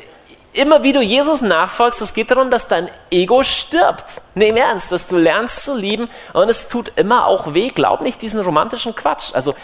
immer 0.54 0.82
wie 0.82 0.92
du 0.92 1.00
Jesus 1.00 1.40
nachfolgst, 1.40 2.02
es 2.02 2.14
geht 2.14 2.32
darum, 2.32 2.50
dass 2.50 2.66
dein 2.66 2.90
Ego 3.10 3.44
stirbt. 3.44 4.20
Nehm 4.34 4.56
ernst, 4.56 4.90
dass 4.90 5.06
du 5.06 5.16
lernst 5.16 5.64
zu 5.64 5.76
lieben 5.76 6.08
und 6.32 6.48
es 6.48 6.66
tut 6.66 6.92
immer 6.96 7.26
auch 7.26 7.54
weh. 7.54 7.68
Glaub 7.68 8.00
nicht 8.00 8.20
diesen 8.22 8.40
romantischen 8.40 8.96
Quatsch. 8.96 9.34
Also 9.34 9.54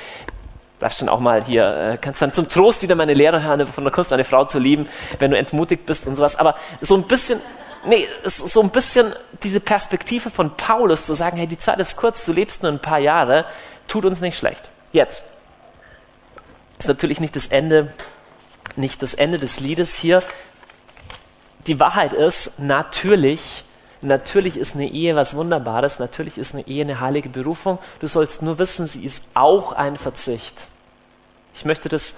darfst 0.79 1.01
dann 1.01 1.09
auch 1.09 1.21
mal 1.21 1.45
hier, 1.45 1.77
äh, 1.77 1.99
kannst 1.99 2.21
dann 2.21 2.33
zum 2.33 2.49
Trost 2.49 2.83
wieder 2.83 2.95
meine 2.95 3.15
Lehre 3.15 3.43
hören, 3.43 3.67
von 3.67 3.85
der 3.85 3.93
Kunst 3.93 4.13
eine 4.13 4.25
Frau 4.25 4.45
zu 4.45 4.59
lieben, 4.59 4.89
wenn 5.19 5.31
du 5.31 5.39
entmutigt 5.39 5.87
bist 5.87 6.07
und 6.07 6.17
sowas. 6.17 6.37
Aber 6.37 6.57
so 6.81 6.97
ein 6.97 7.05
bisschen, 7.05 7.41
nee, 7.87 8.09
so 8.25 8.61
ein 8.61 8.71
bisschen 8.71 9.15
diese 9.43 9.61
Perspektive 9.61 10.31
von 10.31 10.57
Paulus 10.57 11.07
zu 11.07 11.15
sagen, 11.15 11.37
hey, 11.37 11.47
die 11.47 11.59
Zeit 11.59 11.79
ist 11.79 11.97
kurz, 11.97 12.25
du 12.25 12.33
lebst 12.33 12.63
nur 12.63 12.73
ein 12.73 12.81
paar 12.81 12.99
Jahre, 12.99 13.47
tut 13.89 14.05
uns 14.05 14.21
nicht 14.21 14.37
schlecht. 14.37 14.71
Jetzt. 14.93 15.25
Ist 16.79 16.89
natürlich 16.89 17.21
nicht 17.21 17.37
das 17.37 17.47
Ende, 17.47 17.93
nicht 18.77 19.03
das 19.03 19.15
Ende 19.15 19.39
des 19.39 19.61
Liedes 19.61 19.95
hier. 19.95 20.23
Die 21.67 21.79
Wahrheit 21.81 22.13
ist, 22.13 22.59
natürlich, 22.59 23.65
Natürlich 24.05 24.59
ist 24.59 24.75
eine 24.75 24.87
Ehe 24.87 25.17
was 25.17 25.35
Wunderbares, 25.35 25.99
natürlich 25.99 26.37
ist 26.37 26.53
eine 26.53 26.67
Ehe 26.67 26.85
eine 26.85 27.01
heilige 27.01 27.31
Berufung. 27.31 27.79
Du 28.01 28.07
sollst 28.07 28.43
nur 28.43 28.59
wissen, 28.59 28.87
sie 28.87 29.03
ist 29.03 29.25
auch 29.33 29.73
ein 29.73 29.97
Verzicht. 29.97 30.67
Ich 31.55 31.65
möchte 31.65 31.89
das 31.89 32.17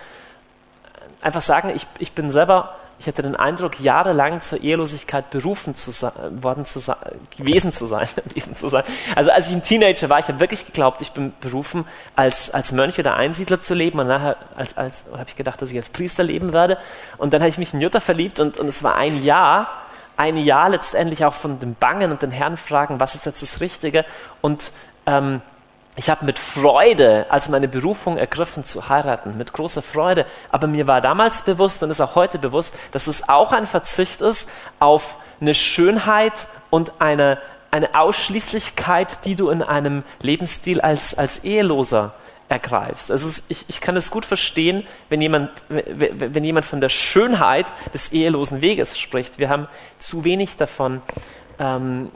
einfach 1.20 1.42
sagen, 1.42 1.70
ich, 1.70 1.86
ich 2.00 2.10
bin 2.10 2.32
selber, 2.32 2.74
ich 2.98 3.06
hatte 3.06 3.22
den 3.22 3.36
Eindruck, 3.36 3.78
jahrelang 3.78 4.40
zur 4.40 4.62
Ehelosigkeit 4.62 5.30
berufen 5.30 5.76
zu 5.76 5.92
sein, 5.92 6.12
worden 6.42 6.64
zu 6.64 6.80
sein, 6.80 6.96
gewesen 7.36 7.70
zu 7.70 7.86
sein, 7.86 8.08
gewesen 8.28 8.56
zu 8.56 8.68
sein. 8.68 8.82
Also 9.14 9.30
als 9.30 9.46
ich 9.46 9.54
ein 9.54 9.62
Teenager 9.62 10.08
war, 10.08 10.18
ich 10.18 10.26
habe 10.26 10.40
wirklich 10.40 10.66
geglaubt, 10.66 11.00
ich 11.02 11.12
bin 11.12 11.34
berufen, 11.40 11.86
als, 12.16 12.50
als 12.50 12.72
Mönch 12.72 12.98
oder 12.98 13.14
Einsiedler 13.14 13.60
zu 13.60 13.74
leben 13.74 14.00
und 14.00 14.08
nachher 14.08 14.36
als, 14.56 14.76
als, 14.76 15.04
habe 15.12 15.26
ich 15.28 15.36
gedacht, 15.36 15.62
dass 15.62 15.70
ich 15.70 15.76
als 15.76 15.90
Priester 15.90 16.24
leben 16.24 16.52
werde. 16.52 16.78
Und 17.16 17.32
dann 17.32 17.42
habe 17.42 17.48
ich 17.50 17.58
mich 17.58 17.72
in 17.72 17.80
Jutta 17.80 18.00
verliebt 18.00 18.40
und, 18.40 18.56
und 18.56 18.66
es 18.66 18.82
war 18.82 18.96
ein 18.96 19.22
Jahr, 19.22 19.68
ein 20.16 20.36
Jahr 20.36 20.68
letztendlich 20.70 21.24
auch 21.24 21.34
von 21.34 21.58
dem 21.58 21.74
Bangen 21.74 22.10
und 22.10 22.22
den 22.22 22.30
Herrn 22.30 22.56
fragen, 22.56 23.00
was 23.00 23.14
ist 23.14 23.26
jetzt 23.26 23.42
das 23.42 23.60
Richtige? 23.60 24.04
Und 24.40 24.72
ähm, 25.06 25.42
ich 25.96 26.10
habe 26.10 26.26
mit 26.26 26.38
Freude 26.38 27.26
als 27.30 27.48
meine 27.48 27.68
Berufung 27.68 28.18
ergriffen 28.18 28.64
zu 28.64 28.88
heiraten, 28.88 29.38
mit 29.38 29.52
großer 29.52 29.82
Freude. 29.82 30.26
Aber 30.50 30.66
mir 30.66 30.86
war 30.86 31.00
damals 31.00 31.42
bewusst 31.42 31.82
und 31.82 31.90
ist 31.90 32.02
auch 32.02 32.14
heute 32.14 32.38
bewusst, 32.38 32.74
dass 32.92 33.06
es 33.06 33.28
auch 33.28 33.52
ein 33.52 33.66
Verzicht 33.66 34.20
ist 34.20 34.48
auf 34.78 35.16
eine 35.40 35.54
Schönheit 35.54 36.46
und 36.70 37.00
eine, 37.00 37.38
eine 37.70 37.94
Ausschließlichkeit, 37.94 39.24
die 39.24 39.36
du 39.36 39.48
in 39.48 39.62
einem 39.62 40.02
Lebensstil 40.20 40.80
als, 40.82 41.16
als 41.16 41.44
Eheloser 41.44 42.12
ergreifst. 42.48 43.10
Also 43.10 43.42
ich, 43.48 43.64
ich 43.68 43.80
kann 43.80 43.96
es 43.96 44.10
gut 44.10 44.24
verstehen, 44.24 44.84
wenn 45.08 45.20
jemand, 45.20 45.50
wenn 45.68 46.44
jemand 46.44 46.64
von 46.64 46.80
der 46.80 46.88
Schönheit 46.88 47.72
des 47.92 48.12
ehelosen 48.12 48.60
Weges 48.60 48.98
spricht. 48.98 49.38
Wir 49.38 49.48
haben 49.48 49.66
zu 49.98 50.24
wenig 50.24 50.56
davon 50.56 51.02
ähm, 51.58 52.10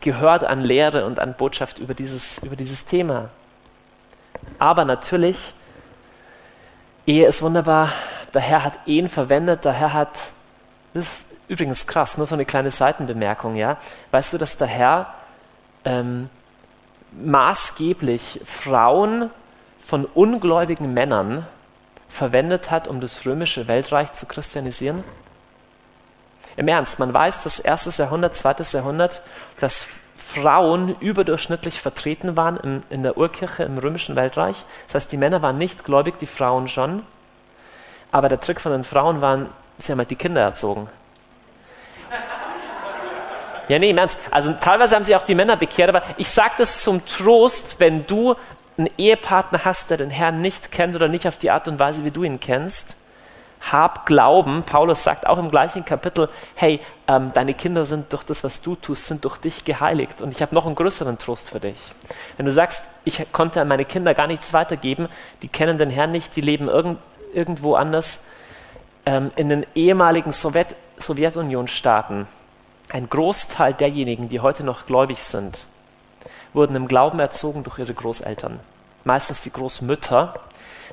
gehört 0.00 0.44
an 0.44 0.62
Lehre 0.62 1.06
und 1.06 1.20
an 1.20 1.34
Botschaft 1.34 1.78
über 1.78 1.94
dieses, 1.94 2.38
über 2.38 2.56
dieses 2.56 2.84
Thema. 2.84 3.30
Aber 4.58 4.84
natürlich, 4.84 5.54
Ehe 7.06 7.26
ist 7.26 7.42
wunderbar. 7.42 7.92
Der 8.34 8.42
Herr 8.42 8.64
hat 8.64 8.78
Ehen 8.86 9.08
verwendet. 9.08 9.64
Der 9.64 9.72
Herr 9.72 9.92
hat, 9.92 10.10
das 10.92 11.04
ist 11.04 11.26
übrigens 11.48 11.86
krass, 11.86 12.16
nur 12.18 12.26
so 12.26 12.34
eine 12.34 12.44
kleine 12.44 12.70
Seitenbemerkung, 12.70 13.56
ja. 13.56 13.78
Weißt 14.10 14.32
du, 14.32 14.38
dass 14.38 14.56
der 14.56 14.66
Herr 14.66 15.14
ähm, 15.84 16.28
maßgeblich 17.12 18.40
Frauen 18.44 19.30
von 19.86 20.04
ungläubigen 20.04 20.92
Männern 20.94 21.46
verwendet 22.08 22.70
hat, 22.72 22.88
um 22.88 23.00
das 23.00 23.24
römische 23.24 23.68
Weltreich 23.68 24.10
zu 24.12 24.26
christianisieren? 24.26 25.04
Im 26.56 26.66
Ernst, 26.66 26.98
man 26.98 27.14
weiß, 27.14 27.44
dass 27.44 27.60
erstes 27.60 27.98
Jahrhundert, 27.98 28.34
zweites 28.34 28.72
Jahrhundert, 28.72 29.22
dass 29.60 29.86
Frauen 30.16 30.96
überdurchschnittlich 30.98 31.80
vertreten 31.80 32.36
waren 32.36 32.56
in, 32.56 32.82
in 32.90 33.02
der 33.04 33.16
Urkirche 33.16 33.62
im 33.62 33.78
römischen 33.78 34.16
Weltreich. 34.16 34.64
Das 34.88 34.96
heißt, 34.96 35.12
die 35.12 35.18
Männer 35.18 35.42
waren 35.42 35.58
nicht 35.58 35.84
gläubig, 35.84 36.18
die 36.18 36.26
Frauen 36.26 36.66
schon. 36.66 37.04
Aber 38.10 38.28
der 38.28 38.40
Trick 38.40 38.60
von 38.60 38.72
den 38.72 38.84
Frauen 38.84 39.20
war, 39.20 39.46
sie 39.78 39.92
haben 39.92 39.98
halt 39.98 40.10
die 40.10 40.16
Kinder 40.16 40.40
erzogen. 40.40 40.88
Ja, 43.68 43.78
nee, 43.78 43.90
im 43.90 43.98
Ernst. 43.98 44.18
Also 44.30 44.52
teilweise 44.52 44.94
haben 44.96 45.04
sie 45.04 45.14
auch 45.14 45.22
die 45.22 45.34
Männer 45.34 45.56
bekehrt, 45.56 45.88
aber 45.88 46.02
ich 46.16 46.28
sage 46.28 46.54
das 46.58 46.80
zum 46.80 47.04
Trost, 47.04 47.78
wenn 47.78 48.06
du 48.06 48.34
einen 48.78 48.90
Ehepartner 48.98 49.64
hast, 49.64 49.90
der 49.90 49.96
den 49.96 50.10
Herrn 50.10 50.40
nicht 50.40 50.70
kennt 50.70 50.94
oder 50.94 51.08
nicht 51.08 51.26
auf 51.26 51.38
die 51.38 51.50
Art 51.50 51.68
und 51.68 51.78
Weise, 51.78 52.04
wie 52.04 52.10
du 52.10 52.22
ihn 52.24 52.40
kennst, 52.40 52.96
hab 53.72 54.06
Glauben. 54.06 54.62
Paulus 54.64 55.02
sagt 55.02 55.26
auch 55.26 55.38
im 55.38 55.50
gleichen 55.50 55.84
Kapitel, 55.84 56.28
hey, 56.54 56.80
ähm, 57.08 57.32
deine 57.32 57.54
Kinder 57.54 57.86
sind 57.86 58.12
durch 58.12 58.22
das, 58.24 58.44
was 58.44 58.60
du 58.62 58.76
tust, 58.76 59.06
sind 59.06 59.24
durch 59.24 59.38
dich 59.38 59.64
geheiligt. 59.64 60.20
Und 60.20 60.32
ich 60.32 60.42
habe 60.42 60.54
noch 60.54 60.66
einen 60.66 60.74
größeren 60.74 61.18
Trost 61.18 61.50
für 61.50 61.60
dich. 61.60 61.78
Wenn 62.36 62.46
du 62.46 62.52
sagst, 62.52 62.84
ich 63.04 63.26
konnte 63.32 63.60
an 63.60 63.68
meine 63.68 63.84
Kinder 63.84 64.14
gar 64.14 64.26
nichts 64.26 64.52
weitergeben, 64.52 65.08
die 65.42 65.48
kennen 65.48 65.78
den 65.78 65.90
Herrn 65.90 66.12
nicht, 66.12 66.36
die 66.36 66.40
leben 66.40 66.68
irgend, 66.68 66.98
irgendwo 67.32 67.74
anders, 67.74 68.24
ähm, 69.04 69.30
in 69.36 69.48
den 69.48 69.66
ehemaligen 69.74 70.32
Sowjet 70.32 70.76
Sowjetunion-Staaten, 70.98 72.26
ein 72.90 73.08
Großteil 73.10 73.74
derjenigen, 73.74 74.30
die 74.30 74.40
heute 74.40 74.64
noch 74.64 74.86
gläubig 74.86 75.22
sind, 75.22 75.66
wurden 76.52 76.76
im 76.76 76.88
Glauben 76.88 77.20
erzogen 77.20 77.64
durch 77.64 77.78
ihre 77.78 77.94
Großeltern, 77.94 78.60
meistens 79.04 79.40
die 79.40 79.52
Großmütter. 79.52 80.34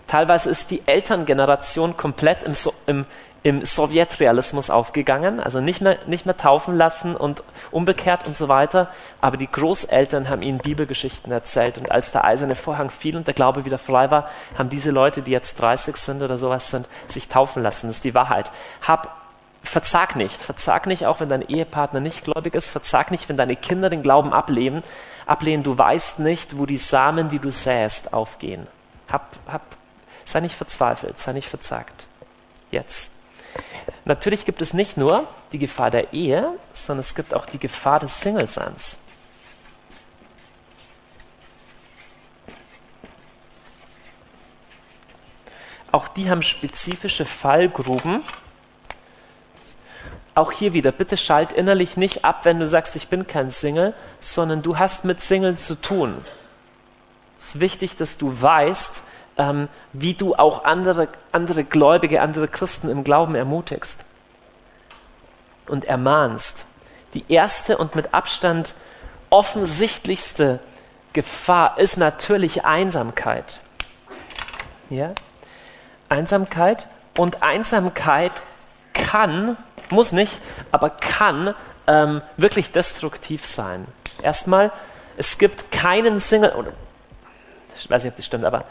Teilweise 0.07 0.49
ist 0.49 0.71
die 0.71 0.83
Elterngeneration 0.85 1.95
komplett 1.95 2.43
im, 2.43 2.53
im, 2.87 3.05
im 3.43 3.65
Sowjetrealismus 3.65 4.69
aufgegangen, 4.69 5.39
also 5.39 5.61
nicht 5.61 5.81
mehr, 5.81 5.97
nicht 6.07 6.25
mehr 6.25 6.35
taufen 6.35 6.75
lassen 6.75 7.15
und 7.15 7.43
umgekehrt 7.71 8.27
und 8.27 8.35
so 8.35 8.47
weiter. 8.47 8.89
Aber 9.21 9.37
die 9.37 9.51
Großeltern 9.51 10.29
haben 10.29 10.41
ihnen 10.41 10.57
Bibelgeschichten 10.57 11.31
erzählt 11.31 11.77
und 11.77 11.91
als 11.91 12.11
der 12.11 12.25
eiserne 12.25 12.55
Vorhang 12.55 12.89
fiel 12.89 13.15
und 13.15 13.27
der 13.27 13.33
Glaube 13.33 13.65
wieder 13.65 13.77
frei 13.77 14.11
war, 14.11 14.29
haben 14.57 14.69
diese 14.69 14.91
Leute, 14.91 15.21
die 15.21 15.31
jetzt 15.31 15.59
30 15.61 15.95
sind 15.95 16.21
oder 16.21 16.37
sowas 16.37 16.69
sind, 16.69 16.87
sich 17.07 17.29
taufen 17.29 17.63
lassen. 17.63 17.87
Das 17.87 17.97
ist 17.97 18.03
die 18.03 18.15
Wahrheit. 18.15 18.51
Hab 18.81 19.22
verzag 19.63 20.15
nicht. 20.15 20.41
Verzag 20.41 20.86
nicht, 20.86 21.06
auch 21.06 21.19
wenn 21.19 21.30
dein 21.30 21.41
Ehepartner 21.41 21.99
nicht 21.99 22.23
gläubig 22.23 22.54
ist. 22.56 22.69
Verzag 22.69 23.12
nicht, 23.12 23.30
wenn 23.30 23.38
deine 23.38 23.56
Kinder 23.56 23.89
den 23.89 24.04
Glauben 24.04 24.34
ablehnen. 24.34 24.84
ablehnen. 25.26 25.63
Du 25.63 25.78
weißt 25.78 26.19
nicht, 26.19 26.58
wo 26.58 26.65
die 26.65 26.78
Samen, 26.78 27.30
die 27.30 27.39
du 27.39 27.52
säst, 27.52 28.13
aufgehen. 28.13 28.67
Hab, 29.10 29.38
hab, 29.47 29.62
sei 30.26 30.41
nicht 30.41 30.56
verzweifelt, 30.56 31.17
sei 31.17 31.34
nicht 31.34 31.47
verzagt. 31.47 32.08
Jetzt. 32.71 33.12
Natürlich 34.06 34.45
gibt 34.45 34.62
es 34.62 34.73
nicht 34.73 34.97
nur 34.97 35.28
die 35.52 35.60
Gefahr 35.60 35.91
der 35.91 36.13
Ehe, 36.13 36.58
sondern 36.73 37.02
es 37.02 37.15
gibt 37.15 37.34
auch 37.34 37.45
die 37.45 37.60
Gefahr 37.60 37.99
des 37.99 38.19
Singleseins. 38.21 38.97
Auch 45.91 46.08
die 46.08 46.30
haben 46.32 46.41
spezifische 46.41 47.23
Fallgruben, 47.23 48.23
auch 50.36 50.52
hier 50.52 50.74
wieder, 50.74 50.91
bitte 50.91 51.17
schalt 51.17 51.54
innerlich 51.54 51.98
nicht 51.98 52.26
ab, 52.26 52.46
wenn 52.46 52.60
du 52.60 52.67
sagst, 52.67 52.96
ich 52.96 53.08
bin 53.08 53.28
kein 53.28 53.52
Single, 53.52 53.93
sondern 54.19 54.62
du 54.62 54.78
hast 54.78 55.06
mit 55.06 55.22
Single 55.22 55.58
zu 55.58 55.76
tun. 55.76 56.24
Es 57.38 57.56
ist 57.56 57.60
wichtig, 57.60 57.96
dass 57.96 58.17
du 58.17 58.41
weißt, 58.41 59.04
ähm, 59.38 59.67
wie 59.91 60.13
du 60.13 60.36
auch 60.36 60.63
andere, 60.63 61.08
andere 61.32 61.63
Gläubige, 61.63 62.22
andere 62.22 62.48
Christen 62.48 62.89
im 62.89 63.04
Glauben 63.04 63.36
ermutigst 63.36 64.04
und 65.67 65.86
ermahnst. 65.86 66.65
Die 67.13 67.26
erste 67.28 67.78
und 67.78 67.96
mit 67.96 68.13
Abstand 68.13 68.76
offensichtlichste 69.30 70.60
Gefahr 71.13 71.78
ist 71.78 71.98
natürlich 71.98 72.65
Einsamkeit. 72.65 73.60
Ja? 74.89 75.13
Einsamkeit 76.10 76.88
und 77.17 77.43
Einsamkeit 77.43 78.32
kann 78.93 79.58
muss 79.93 80.12
nicht, 80.12 80.39
aber 80.71 80.89
kann 80.89 81.56
ähm, 81.88 82.21
wirklich 82.38 82.71
destruktiv 82.71 83.45
sein. 83.45 83.86
Erstmal, 84.21 84.71
es 85.17 85.38
gibt 85.38 85.71
keinen 85.71 86.19
Single, 86.19 86.51
oder 86.51 86.71
ich 87.75 87.89
weiß 87.89 88.03
nicht, 88.03 88.12
ob 88.12 88.17
das 88.17 88.25
stimmt, 88.25 88.45
aber 88.45 88.65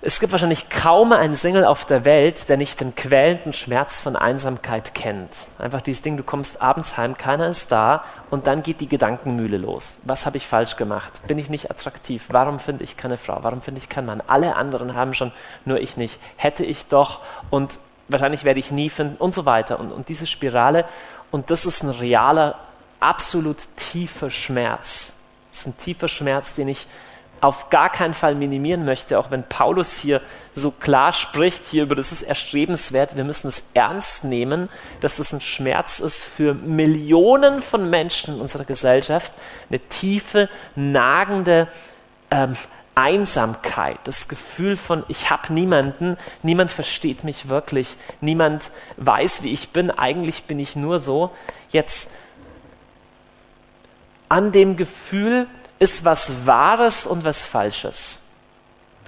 es 0.00 0.20
gibt 0.20 0.30
wahrscheinlich 0.30 0.70
kaum 0.70 1.12
einen 1.12 1.34
Single 1.34 1.64
auf 1.64 1.84
der 1.84 2.04
Welt, 2.04 2.48
der 2.48 2.56
nicht 2.56 2.80
den 2.80 2.94
quälenden 2.94 3.52
Schmerz 3.52 3.98
von 3.98 4.14
Einsamkeit 4.14 4.94
kennt. 4.94 5.30
Einfach 5.58 5.80
dieses 5.80 6.02
Ding, 6.02 6.16
du 6.16 6.22
kommst 6.22 6.62
abends 6.62 6.96
heim, 6.96 7.16
keiner 7.16 7.48
ist 7.48 7.72
da 7.72 8.04
und 8.30 8.46
dann 8.46 8.62
geht 8.62 8.80
die 8.80 8.88
Gedankenmühle 8.88 9.58
los. 9.58 9.98
Was 10.04 10.24
habe 10.24 10.36
ich 10.36 10.46
falsch 10.46 10.76
gemacht? 10.76 11.26
Bin 11.26 11.36
ich 11.36 11.50
nicht 11.50 11.68
attraktiv? 11.72 12.26
Warum 12.28 12.60
finde 12.60 12.84
ich 12.84 12.96
keine 12.96 13.16
Frau? 13.16 13.38
Warum 13.42 13.60
finde 13.60 13.80
ich 13.80 13.88
keinen 13.88 14.06
Mann? 14.06 14.22
Alle 14.24 14.54
anderen 14.54 14.94
haben 14.94 15.14
schon, 15.14 15.32
nur 15.64 15.80
ich 15.80 15.96
nicht. 15.96 16.20
Hätte 16.36 16.64
ich 16.64 16.86
doch 16.86 17.20
und 17.50 17.80
wahrscheinlich 18.08 18.44
werde 18.44 18.60
ich 18.60 18.70
nie 18.70 18.90
finden 18.90 19.16
und 19.16 19.34
so 19.34 19.44
weiter. 19.44 19.78
Und, 19.78 19.92
und 19.92 20.08
diese 20.08 20.26
Spirale, 20.26 20.84
und 21.30 21.50
das 21.50 21.66
ist 21.66 21.82
ein 21.82 21.90
realer, 21.90 22.56
absolut 23.00 23.68
tiefer 23.76 24.30
Schmerz. 24.30 25.14
Das 25.50 25.60
ist 25.60 25.66
ein 25.66 25.76
tiefer 25.76 26.08
Schmerz, 26.08 26.54
den 26.54 26.68
ich 26.68 26.86
auf 27.40 27.70
gar 27.70 27.90
keinen 27.90 28.14
Fall 28.14 28.34
minimieren 28.34 28.84
möchte, 28.84 29.18
auch 29.18 29.30
wenn 29.30 29.44
Paulus 29.44 29.96
hier 29.96 30.20
so 30.54 30.72
klar 30.72 31.12
spricht, 31.12 31.64
hier 31.64 31.84
über 31.84 31.94
das 31.94 32.10
ist 32.10 32.22
erstrebenswert, 32.22 33.16
wir 33.16 33.22
müssen 33.22 33.46
es 33.46 33.62
ernst 33.74 34.24
nehmen, 34.24 34.68
dass 35.00 35.18
das 35.18 35.32
ein 35.32 35.40
Schmerz 35.40 36.00
ist 36.00 36.24
für 36.24 36.54
Millionen 36.54 37.62
von 37.62 37.88
Menschen 37.90 38.34
in 38.34 38.40
unserer 38.40 38.64
Gesellschaft, 38.64 39.32
eine 39.68 39.78
tiefe, 39.78 40.48
nagende 40.74 41.68
ähm, 42.30 42.56
Einsamkeit, 42.98 44.00
das 44.04 44.26
Gefühl 44.26 44.76
von, 44.76 45.04
ich 45.06 45.30
habe 45.30 45.52
niemanden, 45.52 46.16
niemand 46.42 46.72
versteht 46.72 47.22
mich 47.22 47.48
wirklich, 47.48 47.96
niemand 48.20 48.72
weiß, 48.96 49.44
wie 49.44 49.52
ich 49.52 49.70
bin, 49.70 49.92
eigentlich 49.92 50.44
bin 50.44 50.58
ich 50.58 50.74
nur 50.74 50.98
so. 50.98 51.30
Jetzt 51.70 52.10
an 54.28 54.50
dem 54.50 54.76
Gefühl 54.76 55.46
ist 55.78 56.04
was 56.04 56.44
Wahres 56.44 57.06
und 57.06 57.22
was 57.22 57.44
Falsches. 57.44 58.20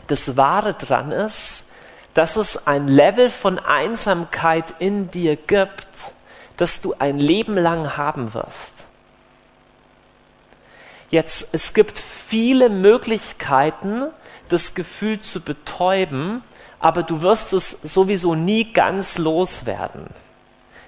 Das 0.06 0.36
Wahre 0.36 0.74
dran 0.74 1.10
ist, 1.10 1.66
dass 2.14 2.36
es 2.36 2.68
ein 2.68 2.86
Level 2.86 3.28
von 3.28 3.58
Einsamkeit 3.58 4.72
in 4.78 5.10
dir 5.10 5.34
gibt, 5.34 5.88
das 6.56 6.80
du 6.80 6.94
ein 6.96 7.18
Leben 7.18 7.56
lang 7.56 7.96
haben 7.96 8.34
wirst. 8.34 8.86
Jetzt, 11.10 11.48
es 11.52 11.74
gibt 11.74 11.98
viele 11.98 12.68
Möglichkeiten, 12.68 14.04
das 14.48 14.74
Gefühl 14.74 15.20
zu 15.20 15.40
betäuben, 15.40 16.42
aber 16.78 17.02
du 17.02 17.20
wirst 17.20 17.52
es 17.52 17.70
sowieso 17.82 18.36
nie 18.36 18.72
ganz 18.72 19.18
loswerden. 19.18 20.06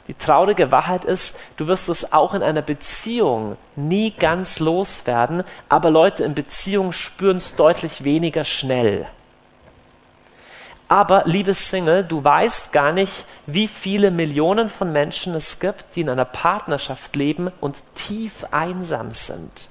Die 0.06 0.14
traurige 0.14 0.70
Wahrheit 0.70 1.04
ist, 1.04 1.38
du 1.56 1.66
wirst 1.66 1.88
es 1.88 2.12
auch 2.12 2.35
in 2.35 2.42
einer 2.42 2.62
Beziehung 2.62 3.56
nie 3.76 4.12
ganz 4.12 4.61
loswerden, 4.61 5.42
aber 5.68 5.90
Leute 5.90 6.24
in 6.24 6.35
Beziehung 6.35 6.92
spüren 6.92 7.37
es 7.37 7.56
deutlich 7.56 8.04
weniger 8.04 8.44
schnell. 8.44 9.06
Aber, 10.88 11.22
liebes 11.24 11.70
Single, 11.70 12.04
du 12.04 12.22
weißt 12.22 12.72
gar 12.72 12.92
nicht, 12.92 13.24
wie 13.46 13.66
viele 13.66 14.11
Millionen 14.11 14.68
von 14.68 14.92
Menschen 14.92 15.35
es 15.35 15.58
gibt, 15.58 15.96
die 15.96 16.02
in 16.02 16.11
einer 16.11 16.26
Partnerschaft 16.26 17.16
leben 17.16 17.50
und 17.61 17.82
tief 17.94 18.44
einsam 18.50 19.12
sind 19.12 19.68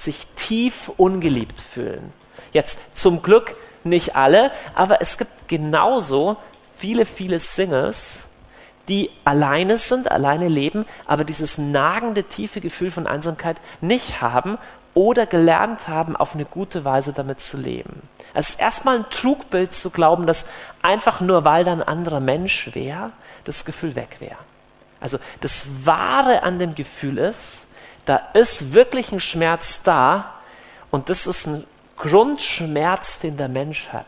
sich 0.00 0.26
tief 0.36 0.90
ungeliebt 0.96 1.60
fühlen. 1.60 2.12
Jetzt 2.52 2.96
zum 2.96 3.22
Glück 3.22 3.54
nicht 3.84 4.16
alle, 4.16 4.50
aber 4.74 5.00
es 5.00 5.18
gibt 5.18 5.48
genauso 5.48 6.36
viele, 6.72 7.04
viele 7.04 7.40
Singles, 7.40 8.24
die 8.88 9.10
alleine 9.24 9.78
sind, 9.78 10.10
alleine 10.10 10.48
leben, 10.48 10.84
aber 11.06 11.24
dieses 11.24 11.58
nagende, 11.58 12.24
tiefe 12.24 12.60
Gefühl 12.60 12.90
von 12.90 13.06
Einsamkeit 13.06 13.56
nicht 13.80 14.20
haben 14.20 14.58
oder 14.94 15.26
gelernt 15.26 15.86
haben, 15.86 16.16
auf 16.16 16.34
eine 16.34 16.44
gute 16.44 16.84
Weise 16.84 17.12
damit 17.12 17.40
zu 17.40 17.56
leben. 17.56 18.02
Es 18.34 18.50
ist 18.50 18.60
erstmal 18.60 18.96
ein 18.98 19.08
Trugbild 19.08 19.74
zu 19.74 19.90
glauben, 19.90 20.26
dass 20.26 20.48
einfach 20.82 21.20
nur 21.20 21.44
weil 21.44 21.64
da 21.64 21.72
ein 21.72 21.82
anderer 21.82 22.20
Mensch 22.20 22.70
wäre, 22.74 23.12
das 23.44 23.64
Gefühl 23.64 23.94
weg 23.94 24.16
wäre. 24.18 24.38
Also 25.00 25.18
das 25.40 25.66
Wahre 25.84 26.42
an 26.42 26.58
dem 26.58 26.74
Gefühl 26.74 27.18
ist, 27.18 27.66
da 28.06 28.16
ist 28.34 28.72
wirklich 28.72 29.12
ein 29.12 29.20
Schmerz 29.20 29.82
da 29.82 30.34
und 30.90 31.08
das 31.08 31.26
ist 31.26 31.46
ein 31.46 31.64
Grundschmerz, 31.96 33.18
den 33.18 33.36
der 33.36 33.48
Mensch 33.48 33.88
hat. 33.88 34.06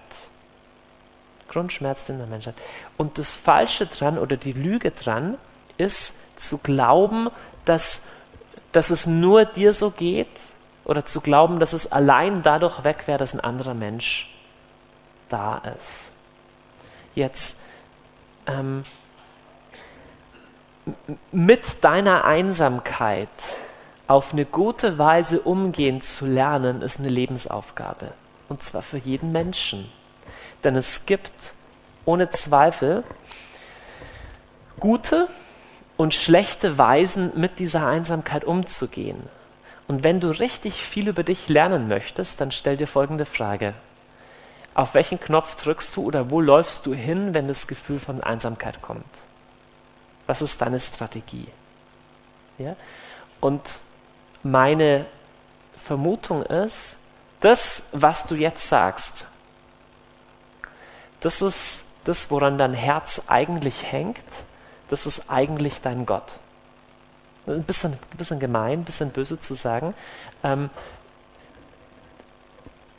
Grundschmerz, 1.48 2.06
den 2.06 2.18
der 2.18 2.26
Mensch 2.26 2.46
hat. 2.46 2.54
Und 2.96 3.18
das 3.18 3.36
Falsche 3.36 3.86
dran 3.86 4.18
oder 4.18 4.36
die 4.36 4.52
Lüge 4.52 4.90
dran 4.90 5.36
ist 5.76 6.14
zu 6.36 6.58
glauben, 6.58 7.28
dass, 7.64 8.06
dass 8.72 8.90
es 8.90 9.06
nur 9.06 9.44
dir 9.44 9.74
so 9.74 9.90
geht 9.90 10.28
oder 10.84 11.04
zu 11.04 11.20
glauben, 11.20 11.60
dass 11.60 11.72
es 11.72 11.92
allein 11.92 12.42
dadurch 12.42 12.84
weg 12.84 13.04
wäre, 13.06 13.18
dass 13.18 13.34
ein 13.34 13.40
anderer 13.40 13.74
Mensch 13.74 14.28
da 15.28 15.58
ist. 15.76 16.10
Jetzt, 17.14 17.58
ähm, 18.46 18.82
mit 21.30 21.84
deiner 21.84 22.24
Einsamkeit 22.24 23.28
auf 24.06 24.32
eine 24.32 24.44
gute 24.44 24.98
Weise 24.98 25.40
umgehen 25.40 26.00
zu 26.00 26.26
lernen, 26.26 26.82
ist 26.82 26.98
eine 26.98 27.08
Lebensaufgabe. 27.08 28.12
Und 28.48 28.62
zwar 28.62 28.82
für 28.82 28.98
jeden 28.98 29.32
Menschen. 29.32 29.90
Denn 30.64 30.76
es 30.76 31.06
gibt 31.06 31.54
ohne 32.04 32.28
Zweifel 32.28 33.04
gute 34.80 35.28
und 35.96 36.14
schlechte 36.14 36.78
Weisen, 36.78 37.32
mit 37.36 37.58
dieser 37.58 37.86
Einsamkeit 37.86 38.44
umzugehen. 38.44 39.22
Und 39.88 40.04
wenn 40.04 40.20
du 40.20 40.28
richtig 40.28 40.82
viel 40.84 41.08
über 41.08 41.22
dich 41.22 41.48
lernen 41.48 41.88
möchtest, 41.88 42.40
dann 42.40 42.50
stell 42.50 42.76
dir 42.76 42.86
folgende 42.86 43.24
Frage. 43.24 43.74
Auf 44.74 44.94
welchen 44.94 45.20
Knopf 45.20 45.54
drückst 45.54 45.94
du 45.96 46.02
oder 46.02 46.30
wo 46.30 46.40
läufst 46.40 46.86
du 46.86 46.94
hin, 46.94 47.34
wenn 47.34 47.46
das 47.46 47.66
Gefühl 47.66 48.00
von 48.00 48.22
Einsamkeit 48.22 48.80
kommt? 48.80 49.04
Was 50.26 50.40
ist 50.40 50.60
deine 50.62 50.80
Strategie? 50.80 51.46
Ja? 52.58 52.74
Und 53.40 53.82
meine 54.42 55.06
Vermutung 55.76 56.42
ist, 56.42 56.98
das, 57.40 57.84
was 57.92 58.24
du 58.24 58.34
jetzt 58.34 58.68
sagst, 58.68 59.26
das 61.20 61.42
ist 61.42 61.84
das, 62.04 62.30
woran 62.30 62.58
dein 62.58 62.74
Herz 62.74 63.22
eigentlich 63.26 63.90
hängt, 63.90 64.24
das 64.88 65.06
ist 65.06 65.28
eigentlich 65.28 65.80
dein 65.80 66.06
Gott. 66.06 66.38
Ein 67.46 67.64
bisschen, 67.64 67.92
ein 67.92 68.16
bisschen 68.16 68.40
gemein, 68.40 68.80
ein 68.80 68.84
bisschen 68.84 69.10
böse 69.10 69.38
zu 69.38 69.54
sagen. 69.54 69.94
Ähm, 70.44 70.70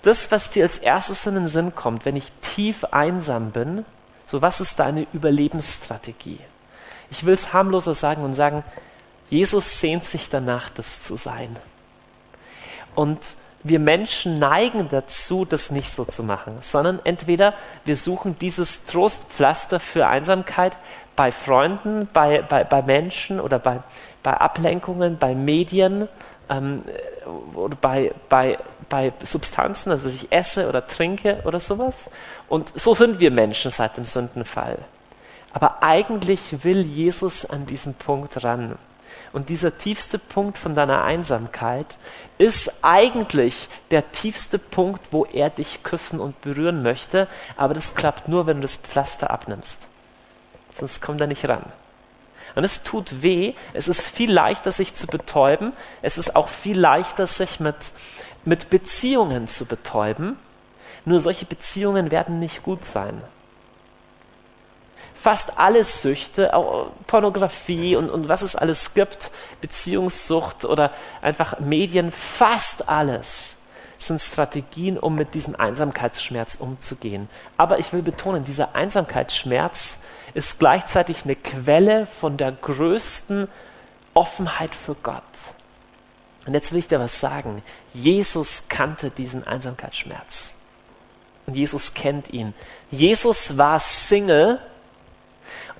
das, 0.01 0.31
was 0.31 0.49
dir 0.49 0.63
als 0.63 0.77
erstes 0.77 1.25
in 1.25 1.35
den 1.35 1.47
Sinn 1.47 1.75
kommt, 1.75 2.05
wenn 2.05 2.15
ich 2.15 2.31
tief 2.41 2.83
einsam 2.85 3.51
bin, 3.51 3.85
So, 4.25 4.41
was 4.41 4.61
ist 4.61 4.79
deine 4.79 5.05
Überlebensstrategie? 5.13 6.39
Ich 7.11 7.25
will 7.25 7.33
es 7.33 7.53
harmloser 7.53 7.93
sagen 7.93 8.23
und 8.23 8.33
sagen, 8.33 8.63
Jesus 9.33 9.79
sehnt 9.79 10.03
sich 10.03 10.29
danach, 10.29 10.69
das 10.69 11.01
zu 11.01 11.17
sein. 11.17 11.57
Und 12.93 13.35
wir 13.63 13.79
Menschen 13.79 14.35
neigen 14.35 14.89
dazu, 14.89 15.43
das 15.43 15.71
nicht 15.71 15.89
so 15.89 16.05
zu 16.05 16.21
machen, 16.21 16.59
sondern 16.61 16.99
entweder 17.03 17.55
wir 17.83 17.95
suchen 17.95 18.37
dieses 18.37 18.85
Trostpflaster 18.85 19.79
für 19.79 20.05
Einsamkeit 20.05 20.77
bei 21.15 21.31
Freunden, 21.31 22.07
bei, 22.13 22.43
bei, 22.43 22.63
bei 22.63 22.83
Menschen 22.83 23.39
oder 23.39 23.57
bei, 23.57 23.79
bei 24.21 24.33
Ablenkungen, 24.33 25.17
bei 25.17 25.33
Medien 25.33 26.07
ähm, 26.47 26.83
oder 27.55 27.75
bei, 27.81 28.11
bei, 28.29 28.59
bei 28.87 29.13
Substanzen, 29.23 29.89
also 29.89 30.09
dass 30.09 30.15
ich 30.15 30.31
esse 30.31 30.69
oder 30.69 30.85
trinke 30.85 31.41
oder 31.45 31.59
sowas. 31.59 32.07
Und 32.47 32.71
so 32.75 32.93
sind 32.93 33.19
wir 33.19 33.31
Menschen 33.31 33.71
seit 33.71 33.97
dem 33.97 34.05
Sündenfall. 34.05 34.77
Aber 35.53 35.81
eigentlich 35.81 36.63
will 36.63 36.81
Jesus 36.83 37.49
an 37.49 37.65
diesen 37.65 37.95
Punkt 37.95 38.43
ran. 38.43 38.77
Und 39.33 39.49
dieser 39.49 39.79
tiefste 39.79 40.19
Punkt 40.19 40.59
von 40.59 40.75
deiner 40.75 41.03
Einsamkeit 41.03 41.97
ist 42.37 42.71
eigentlich 42.83 43.67
der 43.89 44.11
tiefste 44.11 44.59
Punkt, 44.59 45.07
wo 45.11 45.25
er 45.25 45.49
dich 45.49 45.81
küssen 45.81 46.19
und 46.19 46.39
berühren 46.41 46.83
möchte. 46.83 47.27
Aber 47.57 47.73
das 47.73 47.95
klappt 47.95 48.27
nur, 48.27 48.45
wenn 48.45 48.57
du 48.57 48.61
das 48.61 48.77
Pflaster 48.77 49.31
abnimmst. 49.31 49.87
Sonst 50.77 51.01
kommt 51.01 51.19
er 51.19 51.27
nicht 51.27 51.49
ran. 51.49 51.65
Und 52.53 52.63
es 52.63 52.83
tut 52.83 53.23
weh. 53.23 53.55
Es 53.73 53.87
ist 53.87 54.07
viel 54.07 54.31
leichter, 54.31 54.71
sich 54.71 54.93
zu 54.93 55.07
betäuben. 55.07 55.73
Es 56.03 56.19
ist 56.19 56.35
auch 56.35 56.47
viel 56.47 56.79
leichter, 56.79 57.25
sich 57.25 57.59
mit, 57.59 57.75
mit 58.45 58.69
Beziehungen 58.69 59.47
zu 59.47 59.65
betäuben. 59.65 60.37
Nur 61.05 61.19
solche 61.19 61.45
Beziehungen 61.45 62.11
werden 62.11 62.37
nicht 62.37 62.61
gut 62.61 62.85
sein 62.85 63.19
fast 65.23 65.57
alle 65.57 65.85
Süchte, 65.85 66.53
auch 66.53 66.91
Pornografie 67.07 67.95
und, 67.95 68.09
und 68.09 68.27
was 68.27 68.41
es 68.41 68.57
alles 68.57 68.93
gibt, 68.93 69.31
Beziehungssucht 69.61 70.65
oder 70.65 70.91
einfach 71.21 71.61
Medien, 71.61 72.11
fast 72.11 72.89
alles 72.89 73.55
sind 73.97 74.19
Strategien, 74.19 74.99
um 74.99 75.15
mit 75.15 75.33
diesem 75.33 75.55
Einsamkeitsschmerz 75.55 76.55
umzugehen. 76.55 77.29
Aber 77.55 77.79
ich 77.79 77.93
will 77.93 78.01
betonen, 78.01 78.43
dieser 78.43 78.75
Einsamkeitsschmerz 78.75 79.99
ist 80.33 80.59
gleichzeitig 80.59 81.23
eine 81.23 81.37
Quelle 81.37 82.05
von 82.05 82.35
der 82.35 82.51
größten 82.51 83.47
Offenheit 84.13 84.75
für 84.75 84.95
Gott. 84.95 85.23
Und 86.45 86.53
jetzt 86.53 86.73
will 86.73 86.79
ich 86.79 86.89
dir 86.89 86.99
was 86.99 87.21
sagen. 87.21 87.63
Jesus 87.93 88.65
kannte 88.67 89.09
diesen 89.09 89.47
Einsamkeitsschmerz. 89.47 90.53
Und 91.45 91.55
Jesus 91.55 91.93
kennt 91.93 92.33
ihn. 92.33 92.53
Jesus 92.91 93.57
war 93.57 93.79
Single 93.79 94.59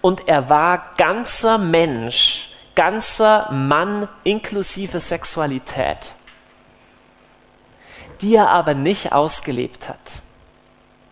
und 0.03 0.27
er 0.27 0.49
war 0.49 0.91
ganzer 0.97 1.57
Mensch, 1.57 2.49
ganzer 2.75 3.49
Mann 3.53 4.09
inklusive 4.25 4.99
Sexualität, 4.99 6.11
die 8.19 8.35
er 8.35 8.49
aber 8.49 8.73
nicht 8.73 9.13
ausgelebt 9.13 9.87
hat. 9.87 10.21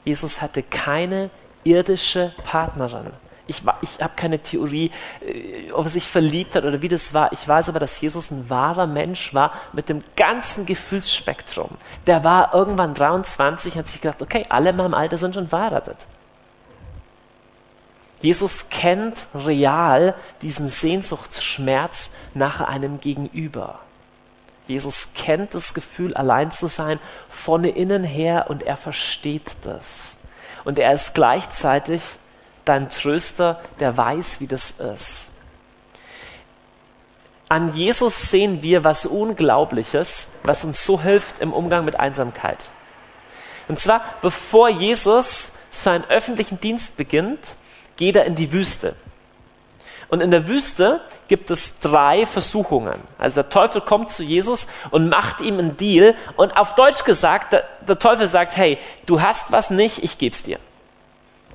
Jesus 0.04 0.42
hatte 0.42 0.62
keine 0.62 1.30
irdische 1.64 2.34
Partnerin. 2.44 3.12
Ich, 3.48 3.64
ich 3.80 4.02
habe 4.02 4.14
keine 4.18 4.40
Theorie, 4.40 4.92
äh, 5.22 5.72
ob 5.72 5.86
er 5.86 5.90
sich 5.90 6.08
verliebt 6.08 6.56
hat 6.56 6.66
oder 6.66 6.82
wie 6.82 6.90
das 6.90 7.14
war. 7.14 7.32
Ich 7.32 7.48
weiß 7.48 7.70
aber, 7.70 7.80
dass 7.80 8.02
Jesus 8.02 8.30
ein 8.30 8.50
wahrer 8.50 8.88
Mensch 8.88 9.34
war 9.34 9.54
mit 9.72 9.88
dem 9.88 10.04
ganzen 10.18 10.66
Gefühlsspektrum. 10.66 11.70
Der 12.08 12.26
war 12.26 12.54
irgendwann 12.54 12.94
23 12.94 13.74
und 13.74 13.80
hat 13.80 13.88
sich 13.88 14.02
gedacht, 14.02 14.22
okay, 14.22 14.46
alle 14.50 14.72
in 14.72 14.76
meinem 14.76 14.94
Alter 14.94 15.18
sind 15.18 15.36
schon 15.36 15.48
verheiratet. 15.48 16.08
Jesus 18.22 18.70
kennt 18.70 19.28
real 19.34 20.16
diesen 20.42 20.68
Sehnsuchtsschmerz 20.68 22.12
nach 22.34 22.62
einem 22.62 23.00
Gegenüber. 23.00 23.80
Jesus 24.68 25.10
kennt 25.16 25.54
das 25.56 25.74
Gefühl, 25.74 26.14
allein 26.14 26.52
zu 26.52 26.68
sein, 26.68 27.00
von 27.30 27.64
innen 27.64 28.04
her 28.04 28.46
und 28.50 28.64
er 28.64 28.78
versteht 28.78 29.56
das. 29.64 30.16
Und 30.64 30.78
er 30.78 30.94
ist 30.94 31.16
gleichzeitig 31.16 32.02
dein 32.64 32.90
Tröster, 32.90 33.60
der 33.80 33.98
weiß, 33.98 34.40
wie 34.40 34.48
das 34.48 34.72
ist. 34.72 35.30
An 37.50 37.76
Jesus 37.76 38.30
sehen 38.30 38.62
wir 38.62 38.84
was 38.84 39.06
Unglaubliches, 39.06 40.30
was 40.44 40.64
uns 40.64 40.86
so 40.86 41.02
hilft 41.02 41.40
im 41.40 41.52
Umgang 41.52 41.84
mit 41.84 42.00
Einsamkeit. 42.00 42.70
Und 43.68 43.80
zwar, 43.80 44.04
bevor 44.22 44.70
Jesus 44.70 45.54
seinen 45.70 46.06
öffentlichen 46.06 46.62
Dienst 46.62 46.96
beginnt, 46.96 47.56
geht 48.02 48.16
er 48.16 48.26
in 48.26 48.34
die 48.34 48.52
Wüste. 48.52 48.96
Und 50.10 50.22
in 50.22 50.32
der 50.32 50.48
Wüste 50.48 51.02
gibt 51.28 51.52
es 51.52 51.78
drei 51.78 52.26
Versuchungen. 52.26 53.00
Also 53.20 53.44
der 53.44 53.52
Teufel 53.52 53.80
kommt 53.80 54.10
zu 54.10 54.24
Jesus 54.24 54.66
und 54.90 55.08
macht 55.08 55.40
ihm 55.40 55.60
einen 55.60 55.78
Deal. 55.78 56.16
Und 56.36 56.58
auf 56.58 56.74
Deutsch 56.74 57.04
gesagt, 57.04 57.54
der, 57.54 57.64
der 57.88 58.00
Teufel 58.00 58.28
sagt, 58.28 58.58
hey, 58.58 58.80
du 59.06 59.22
hast 59.22 59.52
was 59.52 59.70
nicht, 59.70 60.04
ich 60.04 60.18
geb's 60.18 60.42
dir. 60.42 60.58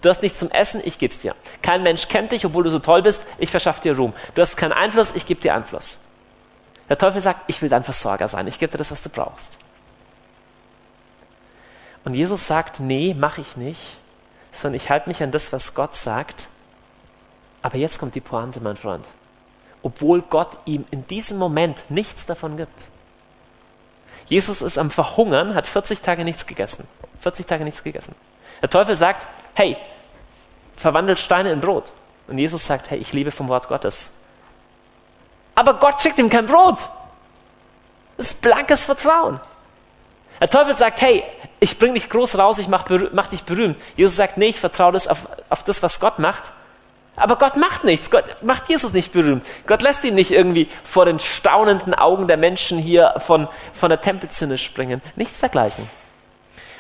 Du 0.03 0.09
hast 0.09 0.23
nichts 0.23 0.39
zum 0.39 0.53
Essen, 0.53 0.81
ich 0.85 1.01
geb's 1.01 1.19
dir. 1.19 1.35
Kein 1.63 1.83
Mensch 1.83 2.07
kennt 2.07 2.31
dich, 2.31 2.47
obwohl 2.47 2.63
du 2.63 2.71
so 2.71 2.79
toll 2.79 3.03
bist, 3.03 3.23
ich 3.39 3.51
verschaffe 3.51 3.81
dir 3.81 3.97
Ruhm. 3.97 4.13
Du 4.37 4.41
hast 4.41 4.57
keinen 4.57 4.73
Einfluss, 4.73 5.17
ich 5.17 5.27
gebe 5.27 5.41
dir 5.41 5.53
Einfluss. 5.53 5.99
Der 6.89 6.97
Teufel 6.97 7.21
sagt, 7.21 7.43
ich 7.49 7.61
will 7.61 7.69
dein 7.69 7.83
Versorger 7.83 8.29
sein, 8.29 8.47
ich 8.47 8.61
gebe 8.61 8.71
dir 8.71 8.79
das, 8.79 8.93
was 8.93 9.03
du 9.03 9.09
brauchst. 9.09 9.59
Und 12.05 12.15
Jesus 12.15 12.47
sagt, 12.47 12.79
nee, 12.79 13.17
mach 13.19 13.39
ich 13.39 13.57
nicht 13.57 13.99
sondern 14.57 14.77
ich 14.77 14.91
halte 14.91 15.09
mich 15.09 15.23
an 15.23 15.31
das, 15.31 15.53
was 15.53 15.75
Gott 15.75 15.95
sagt. 15.95 16.49
Aber 17.63 17.77
jetzt 17.77 17.99
kommt 17.99 18.15
die 18.15 18.21
Pointe, 18.21 18.61
mein 18.61 18.77
Freund. 18.77 19.05
Obwohl 19.83 20.23
Gott 20.23 20.57
ihm 20.65 20.85
in 20.91 21.07
diesem 21.07 21.39
Moment 21.39 21.85
nichts 21.89 22.27
davon 22.27 22.57
gibt. 22.57 22.89
Jesus 24.27 24.63
ist 24.63 24.79
am 24.79 24.91
Verhungern, 24.91 25.55
hat 25.55 25.67
40 25.67 26.01
Tage 26.01 26.25
nichts 26.25 26.47
gegessen. 26.47 26.87
40 27.21 27.47
Tage 27.47 27.65
nichts 27.65 27.83
gegessen. 27.83 28.15
Der 28.63 28.71
Teufel 28.71 28.97
sagt, 28.97 29.29
hey, 29.55 29.77
verwandelt 30.77 31.19
Steine 31.19 31.53
in 31.53 31.61
Brot. 31.61 31.93
Und 32.27 32.39
Jesus 32.39 32.67
sagt, 32.67 32.91
hey, 32.91 32.99
ich 32.99 33.13
lebe 33.13 33.31
vom 33.31 33.49
Wort 33.49 33.69
Gottes. 33.69 34.11
Aber 35.55 35.75
Gott 35.75 36.01
schickt 36.01 36.19
ihm 36.19 36.29
kein 36.29 36.47
Brot. 36.47 36.79
Das 38.17 38.29
ist 38.29 38.41
blankes 38.41 38.85
Vertrauen. 38.85 39.41
Der 40.41 40.51
Teufel 40.51 40.77
sagt, 40.77 41.01
hey, 41.01 41.23
ich 41.61 41.79
bringe 41.79 41.95
dich 41.95 42.11
groß 42.11 42.39
raus, 42.39 42.59
ich 42.59 42.69
mache 42.69 43.11
mach 43.13 43.29
dich 43.29 43.45
berühmt. 43.45 43.77
Jesus 43.97 44.17
sagt, 44.17 44.37
nee, 44.37 44.49
ich 44.49 44.61
vertraue 44.61 44.93
das 44.93 45.09
auf, 45.09 45.29
auf 45.49 45.63
das, 45.63 45.83
was 45.83 46.01
Gott 46.01 46.19
macht. 46.19 46.53
Aber 47.17 47.37
Gott 47.37 47.57
macht 47.57 47.83
nichts. 47.83 48.11
Gott 48.11 48.25
macht 48.43 48.69
Jesus 48.69 48.93
nicht 48.93 49.13
berühmt. 49.13 49.43
Gott 49.67 49.81
lässt 49.81 50.05
ihn 50.05 50.15
nicht 50.15 50.31
irgendwie 50.31 50.69
vor 50.85 51.07
den 51.07 51.19
staunenden 51.19 51.95
Augen 51.95 52.29
der 52.29 52.37
Menschen 52.37 52.79
hier 52.79 53.15
von, 53.19 53.49
von 53.73 53.89
der 53.89 54.03
Tempelzinne 54.03 54.59
springen. 54.59 55.01
Nichts 55.17 55.41
dergleichen. 55.41 55.89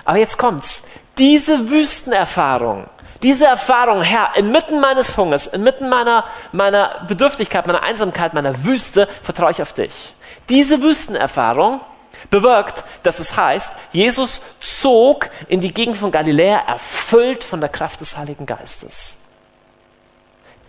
Aber 0.05 0.19
jetzt 0.19 0.37
kommt's. 0.37 0.85
Diese 1.17 1.71
Wüstenerfahrung, 1.71 2.85
diese 3.23 3.47
Erfahrung, 3.47 4.03
Herr, 4.03 4.37
inmitten 4.37 4.79
meines 4.81 5.17
Hungers, 5.17 5.47
inmitten 5.47 5.89
meiner, 5.89 6.25
meiner 6.53 7.07
Bedürftigkeit, 7.09 7.67
meiner 7.67 7.83
Einsamkeit, 7.83 8.35
meiner 8.35 8.65
Wüste, 8.65 9.09
vertraue 9.23 9.53
ich 9.53 9.63
auf 9.63 9.73
dich. 9.73 10.15
Diese 10.51 10.83
Wüstenerfahrung, 10.83 11.81
bewirkt, 12.31 12.85
dass 13.03 13.19
es 13.19 13.37
heißt, 13.37 13.73
Jesus 13.93 14.41
zog 14.61 15.31
in 15.49 15.61
die 15.61 15.73
Gegend 15.73 15.97
von 15.97 16.11
Galiläa 16.11 16.59
erfüllt 16.67 17.45
von 17.45 17.61
der 17.61 17.69
Kraft 17.69 18.01
des 18.01 18.17
Heiligen 18.17 18.47
Geistes. 18.47 19.19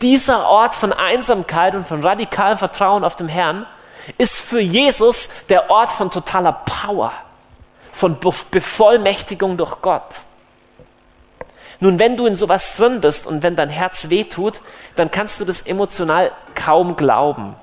Dieser 0.01 0.47
Ort 0.47 0.75
von 0.75 0.93
Einsamkeit 0.93 1.73
und 1.73 1.87
von 1.87 2.03
radikalem 2.03 2.57
Vertrauen 2.57 3.03
auf 3.03 3.15
den 3.15 3.27
Herrn 3.27 3.65
ist 4.17 4.39
für 4.39 4.59
Jesus 4.59 5.29
der 5.49 5.69
Ort 5.69 5.91
von 5.91 6.11
totaler 6.11 6.53
Power, 6.53 7.11
von 7.91 8.17
Bevollmächtigung 8.51 9.57
durch 9.57 9.81
Gott. 9.81 10.03
Nun, 11.79 11.99
wenn 11.99 12.17
du 12.17 12.25
in 12.25 12.35
sowas 12.35 12.75
drin 12.77 13.01
bist 13.01 13.27
und 13.27 13.43
wenn 13.43 13.55
dein 13.55 13.69
Herz 13.69 14.09
wehtut, 14.09 14.61
dann 14.95 15.11
kannst 15.11 15.39
du 15.39 15.45
das 15.45 15.61
emotional 15.61 16.31
kaum 16.55 16.95
glauben. 16.95 17.55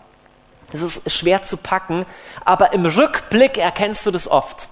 Es 0.75 0.83
ist 0.83 1.09
schwer 1.11 1.45
zu 1.45 1.57
packen, 1.57 2.05
aber 2.45 2.72
im 2.72 2.85
Rückblick 2.85 3.59
erkennst 3.59 4.05
du 4.07 4.11
das 4.11 4.27
oft. 4.27 4.68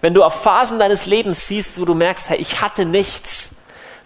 Wenn 0.00 0.14
du 0.14 0.22
auf 0.22 0.42
Phasen 0.42 0.78
deines 0.78 1.06
Lebens 1.06 1.48
siehst, 1.48 1.80
wo 1.80 1.84
du 1.84 1.94
merkst, 1.94 2.30
hey, 2.30 2.38
ich 2.38 2.60
hatte 2.60 2.84
nichts, 2.84 3.56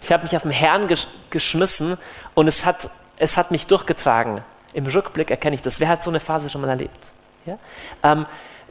ich 0.01 0.11
habe 0.11 0.23
mich 0.23 0.35
auf 0.35 0.41
den 0.41 0.51
Herrn 0.51 0.87
gesch 0.87 1.07
geschmissen 1.29 1.97
und 2.33 2.47
es 2.47 2.65
hat, 2.65 2.89
es 3.17 3.37
hat 3.37 3.51
mich 3.51 3.67
durchgetragen. 3.67 4.41
Im 4.73 4.87
Rückblick 4.87 5.29
erkenne 5.29 5.55
ich 5.55 5.61
das. 5.61 5.79
Wer 5.79 5.87
hat 5.87 6.01
so 6.01 6.09
eine 6.09 6.19
Phase 6.19 6.49
schon 6.49 6.61
mal 6.61 6.69
erlebt? 6.69 7.11
Ja? 7.45 7.59
Ähm, 8.01 8.25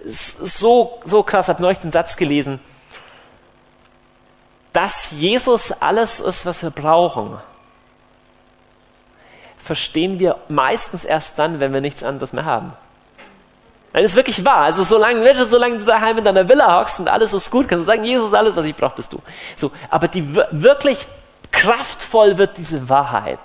so, 0.05 1.01
so 1.05 1.23
krass, 1.23 1.49
habe 1.49 1.63
neulich 1.63 1.79
den 1.79 1.93
Satz 1.93 2.17
gelesen, 2.17 2.59
dass 4.73 5.13
Jesus 5.13 5.71
alles 5.71 6.19
ist, 6.19 6.45
was 6.45 6.63
wir 6.63 6.71
brauchen 6.71 7.39
verstehen 9.67 10.19
wir 10.19 10.37
meistens 10.49 11.05
erst 11.05 11.39
dann, 11.39 11.61
wenn 11.61 11.73
wir 11.73 11.81
nichts 11.81 12.03
anderes 12.03 12.33
mehr 12.33 12.45
haben. 12.45 12.73
Weil 13.93 14.05
es 14.05 14.15
wirklich 14.15 14.45
wahr. 14.45 14.59
Also 14.59 14.83
solange, 14.83 15.45
solange 15.45 15.79
du 15.79 15.85
daheim 15.85 16.19
in 16.19 16.25
deiner 16.25 16.49
Villa 16.49 16.79
hockst 16.79 17.01
und 17.01 17.09
alles 17.09 17.33
ist 17.33 17.51
gut, 17.51 17.69
kannst 17.69 17.83
du 17.83 17.87
sagen, 17.87 18.05
Jesus, 18.05 18.33
alles, 18.33 18.55
was 18.55 18.67
ich 18.67 18.75
brauche, 18.75 18.95
bist 18.95 19.13
du. 19.13 19.19
So, 19.57 19.73
aber 19.91 20.07
die 20.07 20.35
wirklich 20.51 21.07
kraftvoll 21.51 22.39
wird 22.39 22.59
diese 22.59 22.89
Wahrheit, 22.89 23.41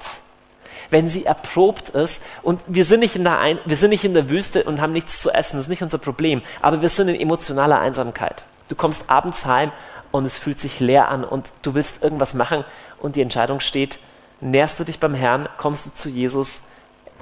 wenn 0.89 1.07
sie 1.07 1.25
erprobt 1.25 1.89
ist. 1.89 2.23
Und 2.43 2.61
wir 2.67 2.85
sind 2.85 2.99
nicht 2.99 3.15
in 3.15 3.23
der, 3.23 3.39
Ein 3.39 3.59
wir 3.65 3.77
sind 3.77 3.89
nicht 3.89 4.03
in 4.03 4.13
der 4.13 4.29
Wüste 4.29 4.63
und 4.63 4.81
haben 4.81 4.93
nichts 4.93 5.21
zu 5.21 5.31
essen, 5.31 5.55
das 5.55 5.65
ist 5.65 5.69
nicht 5.69 5.83
unser 5.83 5.97
Problem. 5.97 6.41
Aber 6.61 6.81
wir 6.81 6.89
sind 6.89 7.07
in 7.07 7.19
emotionaler 7.19 7.79
Einsamkeit. 7.79 8.43
Du 8.67 8.75
kommst 8.75 9.09
abends 9.09 9.45
heim 9.45 9.71
und 10.11 10.25
es 10.25 10.37
fühlt 10.37 10.59
sich 10.59 10.79
leer 10.79 11.07
an 11.07 11.23
und 11.23 11.47
du 11.61 11.73
willst 11.73 12.03
irgendwas 12.03 12.33
machen 12.33 12.65
und 12.99 13.15
die 13.15 13.21
Entscheidung 13.21 13.61
steht, 13.61 13.99
nährst 14.41 14.79
du 14.79 14.83
dich 14.83 14.99
beim 14.99 15.13
Herrn, 15.13 15.47
kommst 15.57 15.85
du 15.85 15.93
zu 15.93 16.09
Jesus. 16.09 16.61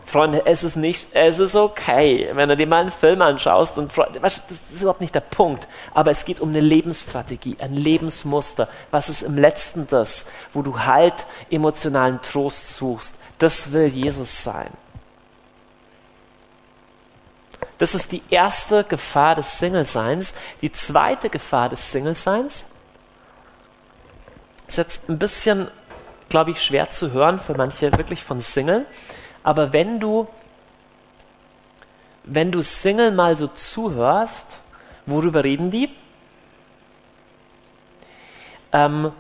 Freunde, 0.06 0.46
es 0.46 0.64
ist 0.64 0.76
nicht, 0.76 1.10
es 1.14 1.38
ist 1.38 1.56
okay, 1.56 2.30
wenn 2.34 2.50
du 2.50 2.58
dir 2.58 2.66
mal 2.66 2.82
einen 2.82 2.92
Film 2.92 3.22
anschaust 3.22 3.78
und 3.78 3.92
das 4.22 4.42
ist 4.72 4.82
überhaupt 4.82 5.02
nicht 5.02 5.14
der 5.14 5.20
Punkt. 5.20 5.68
Aber 5.94 6.10
es 6.10 6.26
geht 6.26 6.40
um 6.40 6.50
eine 6.50 6.62
Lebensstrategie, 6.62 7.58
ein 7.60 7.74
Lebensmuster. 7.74 8.68
Was 8.90 9.10
ist 9.10 9.22
im 9.22 9.38
Letzten 9.38 9.86
das, 9.88 10.26
wo 10.52 10.64
du 10.64 10.80
halt 10.80 11.28
emotionalen 11.52 12.22
Trost 12.24 12.76
suchst? 12.76 13.16
Das 13.38 13.72
will 13.72 13.88
Jesus 13.88 14.44
sein. 14.44 14.72
Das 17.78 17.96
ist 17.96 18.12
die 18.12 18.24
erste 18.30 18.84
Gefahr 18.84 19.36
des 19.36 19.60
Single-Seins. 19.60 20.36
Die 20.62 20.72
zweite 20.72 21.30
Gefahr 21.30 21.70
des 21.70 21.92
Single-Seins 21.92 22.66
ist 24.68 24.78
jetzt 24.78 25.10
ein 25.10 25.18
bisschen, 25.18 25.70
glaube 26.30 26.52
ich, 26.52 26.64
schwer 26.64 26.90
zu 26.90 27.12
hören 27.12 27.40
für 27.40 27.56
manche 27.56 27.92
wirklich 27.98 28.24
von 28.24 28.40
Single. 28.40 28.86
Aber 29.44 29.74
wenn 29.74 30.00
du, 30.00 30.28
wenn 32.24 32.52
du 32.52 32.62
Single 32.62 33.12
mal 33.12 33.36
so 33.36 33.48
zuhörst, 33.48 34.60
worüber 35.06 35.44
reden 35.44 35.72
die? 35.72 35.90
Ähm, 38.72 39.12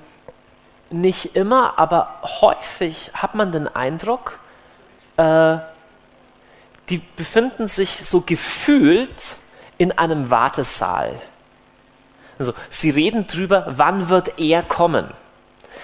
nicht 0.91 1.35
immer, 1.35 1.77
aber 1.77 2.19
häufig 2.41 3.11
hat 3.13 3.35
man 3.35 3.51
den 3.51 3.67
Eindruck, 3.67 4.39
äh, 5.17 5.57
die 6.89 7.01
befinden 7.15 7.67
sich 7.67 7.89
so 8.05 8.21
gefühlt 8.21 9.37
in 9.77 9.91
einem 9.97 10.29
Wartesaal. 10.29 11.21
Also, 12.39 12.53
sie 12.69 12.89
reden 12.89 13.27
drüber, 13.27 13.65
wann 13.69 14.09
wird 14.09 14.39
er 14.39 14.63
kommen. 14.63 15.11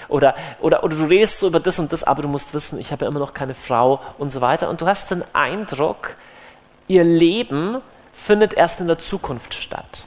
Oder, 0.07 0.35
oder, 0.59 0.83
oder 0.83 0.95
du 0.95 1.05
redest 1.05 1.39
so 1.39 1.47
über 1.47 1.59
das 1.59 1.79
und 1.79 1.91
das, 1.93 2.03
aber 2.03 2.21
du 2.21 2.27
musst 2.27 2.53
wissen, 2.53 2.79
ich 2.79 2.91
habe 2.91 3.05
ja 3.05 3.09
immer 3.09 3.19
noch 3.19 3.33
keine 3.33 3.53
Frau 3.53 4.01
und 4.17 4.31
so 4.31 4.41
weiter. 4.41 4.69
Und 4.69 4.81
du 4.81 4.87
hast 4.87 5.11
den 5.11 5.23
Eindruck, 5.33 6.15
ihr 6.87 7.03
Leben 7.03 7.81
findet 8.13 8.53
erst 8.53 8.79
in 8.81 8.87
der 8.87 8.99
Zukunft 8.99 9.53
statt. 9.53 10.05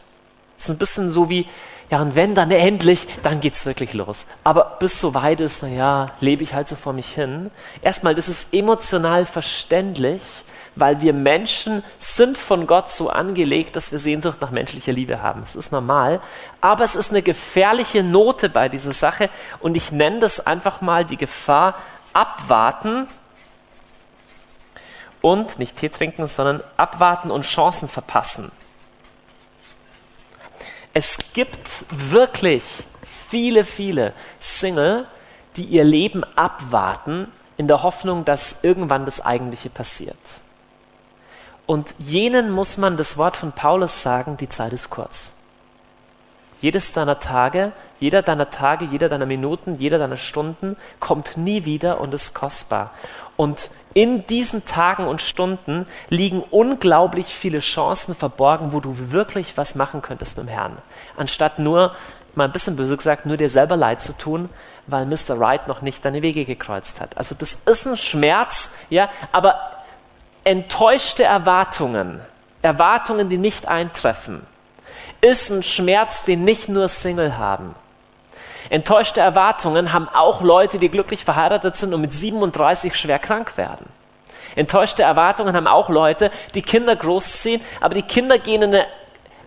Es 0.57 0.64
ist 0.64 0.70
ein 0.70 0.78
bisschen 0.78 1.11
so 1.11 1.28
wie, 1.28 1.46
ja, 1.90 2.03
und 2.03 2.14
wenn 2.14 2.34
dann 2.34 2.51
endlich, 2.51 3.07
dann 3.22 3.40
geht's 3.40 3.64
wirklich 3.64 3.94
los. 3.94 4.26
Aber 4.44 4.76
bis 4.78 5.01
so 5.01 5.14
weit 5.14 5.40
ist, 5.40 5.62
naja, 5.62 6.07
lebe 6.20 6.42
ich 6.42 6.53
halt 6.55 6.68
so 6.68 6.76
vor 6.76 6.92
mich 6.92 7.14
hin. 7.14 7.51
Erstmal, 7.80 8.14
das 8.14 8.28
ist 8.28 8.53
emotional 8.53 9.24
verständlich, 9.24 10.44
weil 10.79 11.01
wir 11.01 11.12
Menschen 11.12 11.83
sind 11.99 12.39
von 12.39 12.66
Gott 12.66 12.89
so 12.89 13.11
angelegt, 13.11 13.76
dass 13.76 13.93
wir 13.93 13.99
Sehnsucht 13.99 14.41
nach 14.41 14.51
menschlicher 14.51 14.93
Liebe 14.93 15.22
haben. 15.22 15.41
Das 15.41 15.57
ist 15.57 15.72
normal. 15.72 16.20
Aber 16.61 16.85
es 16.85 16.97
ist 16.97 17.11
eine 17.11 17.22
gefährliche 17.22 18.03
Note 18.03 18.49
bei 18.49 18.68
dieser 18.68 18.93
Sache 18.93 19.31
und 19.61 19.76
ich 19.76 19.93
nenne 19.93 20.20
das 20.20 20.47
einfach 20.47 20.81
mal 20.81 21.05
die 21.05 21.16
Gefahr 21.16 21.74
abwarten 22.12 23.07
und 25.20 25.59
nicht 25.59 25.76
Tee 25.76 25.89
trinken, 25.89 26.29
sondern 26.29 26.62
abwarten 26.76 27.31
und 27.31 27.43
Chancen 27.43 27.89
verpassen. 27.89 28.51
Es 30.95 31.18
gibt 31.33 31.85
wirklich 31.91 32.64
viele, 33.03 33.64
viele 33.64 34.14
Single, 34.41 35.07
die 35.57 35.64
ihr 35.64 35.85
Leben 35.85 36.24
abwarten 36.37 37.31
in 37.57 37.68
der 37.68 37.83
Hoffnung, 37.83 38.24
dass 38.24 38.62
irgendwann 38.62 39.05
das 39.05 39.20
Eigentliche 39.20 39.70
passiert. 39.70 40.16
Und 41.69 41.95
jenen 41.99 42.51
muss 42.51 42.79
man 42.79 42.97
das 42.97 43.19
Wort 43.19 43.37
von 43.37 43.53
Paulus 43.53 44.01
sagen, 44.01 44.39
die 44.39 44.49
Zeit 44.49 44.73
ist 44.73 44.89
kurz. 44.89 45.33
Jedes 46.62 46.95
deiner 46.95 47.21
Tage, 47.21 47.73
jeder 48.01 48.23
deiner 48.23 48.49
Tage, 48.49 48.87
jeder 48.87 49.11
deiner 49.11 49.27
Minuten, 49.27 49.77
jeder 49.79 49.99
deiner 49.99 50.16
Stunden 50.16 50.79
kommt 50.99 51.37
nie 51.37 51.66
wieder 51.66 52.01
und 52.01 52.14
ist 52.14 52.33
kostbar. 52.33 52.93
Und 53.37 53.71
in 53.93 54.27
diesen 54.27 54.64
Tagen 54.64 55.07
und 55.07 55.21
Stunden 55.21 55.85
liegen 56.09 56.43
unglaublich 56.43 57.27
viele 57.27 57.59
Chancen 57.59 58.14
verborgen, 58.14 58.73
wo 58.73 58.81
du 58.81 59.12
wirklich 59.12 59.59
was 59.59 59.75
machen 59.75 60.01
könntest 60.01 60.39
mit 60.39 60.47
dem 60.47 60.51
Herrn. 60.51 60.79
Anstatt 61.19 61.59
nur, 61.59 61.95
mal 62.35 62.47
ein 62.47 62.53
bisschen 62.53 62.77
böse 62.77 62.97
gesagt, 62.97 63.27
nur 63.27 63.37
dir 63.37 63.51
selber 63.51 63.77
leid 63.77 64.01
zu 64.01 64.16
tun, 64.16 64.49
weil 64.87 65.05
Mr. 65.05 65.39
Wright 65.39 65.69
noch 65.69 65.83
nicht 65.83 66.03
deine 66.03 66.23
Wege 66.23 66.47
gekreuzt 66.47 67.03
hat. 67.03 67.19
Also 67.19 67.35
das 67.39 67.59
ist 67.66 67.87
ein 67.87 67.99
Schmerz, 67.99 68.73
ja, 68.89 69.11
aber 69.33 69.78
enttäuschte 70.49 71.24
Erwartungen, 71.24 72.22
Erwartungen, 72.62 73.28
die 73.28 73.36
nicht 73.36 73.68
eintreffen, 73.68 74.46
ist 75.20 75.51
ein 75.51 75.62
Schmerz, 75.62 76.24
den 76.24 76.44
nicht 76.44 76.70
nur 76.70 76.88
Single 76.88 77.36
haben. 77.36 77.74
Enttäuschte 78.70 79.20
Erwartungen 79.20 79.92
haben 79.92 80.09
auch 80.09 80.40
Leute, 80.40 80.78
die 80.78 80.88
glücklich 80.88 81.22
verheiratet 81.22 81.76
sind 81.76 81.92
und 81.92 82.01
mit 82.01 82.14
37 82.14 82.96
schwer 82.96 83.18
krank 83.18 83.59
werden. 83.59 83.86
Enttäuschte 84.57 85.03
Erwartungen 85.03 85.55
haben 85.55 85.66
auch 85.66 85.90
Leute, 85.90 86.30
die 86.55 86.62
Kinder 86.62 86.96
großziehen, 86.96 87.61
aber 87.82 87.94
die 87.94 88.03
Kinder 88.03 88.38
gehen 88.38 88.62
in 88.62 88.74
eine 88.74 88.86